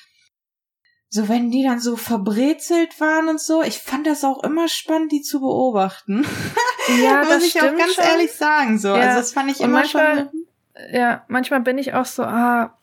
so 1.09 1.27
wenn 1.27 1.49
die 1.49 1.63
dann 1.63 1.79
so 1.79 1.95
verbrezelt 1.95 2.99
waren 3.01 3.29
und 3.29 3.41
so, 3.41 3.63
ich 3.63 3.79
fand 3.79 4.05
das 4.05 4.23
auch 4.23 4.43
immer 4.43 4.67
spannend, 4.67 5.11
die 5.11 5.21
zu 5.21 5.39
beobachten. 5.39 6.25
Ja, 7.01 7.21
das 7.27 7.39
muss 7.39 7.47
ich 7.47 7.61
auch 7.61 7.75
ganz 7.75 7.95
schon. 7.95 8.03
ehrlich 8.03 8.31
sagen. 8.31 8.77
So, 8.77 8.89
ja. 8.89 8.95
also 8.95 9.19
das 9.19 9.33
fand 9.33 9.49
ich 9.49 9.59
und 9.59 9.65
immer 9.65 9.79
manchmal, 9.79 10.29
schon. 10.31 10.45
Ja, 10.93 11.25
manchmal 11.27 11.61
bin 11.61 11.79
ich 11.79 11.93
auch 11.93 12.05
so, 12.05 12.23
ah, 12.23 12.77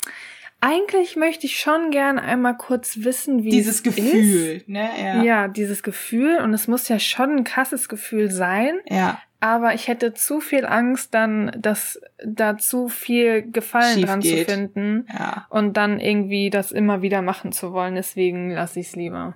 eigentlich 0.60 1.14
möchte 1.14 1.46
ich 1.46 1.60
schon 1.60 1.90
gern 1.92 2.18
einmal 2.18 2.56
kurz 2.56 3.04
wissen, 3.04 3.44
wie 3.44 3.50
dieses 3.50 3.84
Gefühl, 3.84 4.56
ist. 4.56 4.68
ne? 4.68 4.90
Ja. 4.98 5.22
ja, 5.22 5.48
dieses 5.48 5.84
Gefühl 5.84 6.38
und 6.38 6.52
es 6.52 6.66
muss 6.66 6.88
ja 6.88 6.98
schon 6.98 7.36
ein 7.36 7.44
krasses 7.44 7.88
Gefühl 7.88 8.30
sein. 8.30 8.80
Ja 8.86 9.20
aber 9.40 9.74
ich 9.74 9.88
hätte 9.88 10.14
zu 10.14 10.40
viel 10.40 10.64
Angst, 10.64 11.14
dann 11.14 11.52
dass 11.58 12.00
da 12.24 12.56
zu 12.56 12.88
viel 12.88 13.50
Gefallen 13.50 13.94
Schief 13.94 14.06
dran 14.06 14.20
geht. 14.20 14.46
zu 14.46 14.52
finden 14.52 15.06
ja. 15.12 15.46
und 15.50 15.76
dann 15.76 16.00
irgendwie 16.00 16.50
das 16.50 16.72
immer 16.72 17.02
wieder 17.02 17.22
machen 17.22 17.52
zu 17.52 17.72
wollen. 17.72 17.94
Deswegen 17.94 18.50
lasse 18.50 18.80
ich 18.80 18.88
es 18.88 18.96
lieber. 18.96 19.34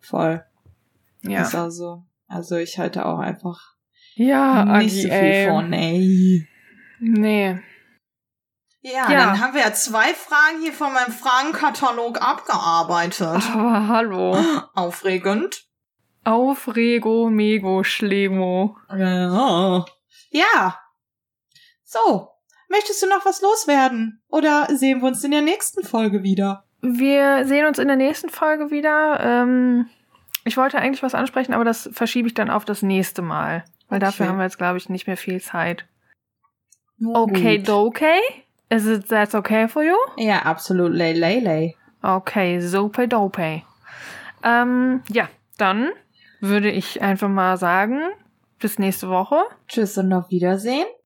Voll. 0.00 0.44
Ja. 1.22 1.42
Ist 1.42 1.54
auch 1.54 1.70
so. 1.70 2.02
Also 2.26 2.56
ich 2.56 2.78
halte 2.78 3.04
auch 3.06 3.18
einfach 3.18 3.74
ja, 4.14 4.64
nicht 4.64 4.92
Agi, 4.92 5.02
so 5.02 5.08
viel 5.08 5.12
ey. 5.12 5.48
von, 5.48 5.72
ey. 5.72 6.48
Nee. 7.00 7.58
Ja, 8.80 9.10
ja, 9.10 9.26
dann 9.26 9.40
haben 9.40 9.54
wir 9.54 9.60
ja 9.60 9.72
zwei 9.72 10.12
Fragen 10.12 10.60
hier 10.60 10.72
von 10.72 10.92
meinem 10.92 11.12
Fragenkatalog 11.12 12.20
abgearbeitet. 12.20 13.42
Aber 13.54 13.88
hallo. 13.88 14.36
Aufregend. 14.74 15.66
Aufrego, 16.24 17.28
Mego, 17.30 17.82
Schlemo. 17.82 18.76
Ja. 18.90 19.84
ja. 20.30 20.78
So. 21.84 22.28
Möchtest 22.68 23.02
du 23.02 23.06
noch 23.06 23.26
was 23.26 23.42
loswerden? 23.42 24.22
Oder 24.28 24.66
sehen 24.70 25.00
wir 25.00 25.08
uns 25.08 25.22
in 25.24 25.30
der 25.30 25.42
nächsten 25.42 25.84
Folge 25.84 26.22
wieder? 26.22 26.64
Wir 26.80 27.44
sehen 27.44 27.66
uns 27.66 27.78
in 27.78 27.86
der 27.86 27.96
nächsten 27.96 28.30
Folge 28.30 28.70
wieder. 28.70 29.20
Ähm, 29.20 29.86
ich 30.44 30.56
wollte 30.56 30.78
eigentlich 30.78 31.02
was 31.02 31.14
ansprechen, 31.14 31.52
aber 31.52 31.64
das 31.64 31.90
verschiebe 31.92 32.28
ich 32.28 32.34
dann 32.34 32.50
auf 32.50 32.64
das 32.64 32.82
nächste 32.82 33.20
Mal. 33.20 33.64
Weil 33.88 33.98
okay. 33.98 34.06
dafür 34.06 34.28
haben 34.28 34.38
wir 34.38 34.44
jetzt, 34.44 34.58
glaube 34.58 34.78
ich, 34.78 34.88
nicht 34.88 35.06
mehr 35.06 35.18
viel 35.18 35.40
Zeit. 35.40 35.84
Okay, 37.04 37.62
okay. 37.68 38.20
Is 38.70 38.86
it 38.86 39.08
that 39.08 39.34
okay 39.34 39.68
for 39.68 39.82
you? 39.82 39.96
Ja, 40.16 40.42
absolut 40.42 40.92
lay 40.92 41.12
lay 41.12 41.40
lay. 41.40 41.76
Okay, 42.00 42.58
super 42.60 43.06
dope. 43.06 43.62
Ähm, 44.42 45.02
ja, 45.10 45.28
dann 45.58 45.90
würde 46.42 46.70
ich 46.70 47.00
einfach 47.00 47.28
mal 47.28 47.56
sagen, 47.56 48.00
bis 48.58 48.78
nächste 48.78 49.08
Woche. 49.08 49.36
Tschüss 49.68 49.96
und 49.96 50.12
auf 50.12 50.30
Wiedersehen. 50.30 50.86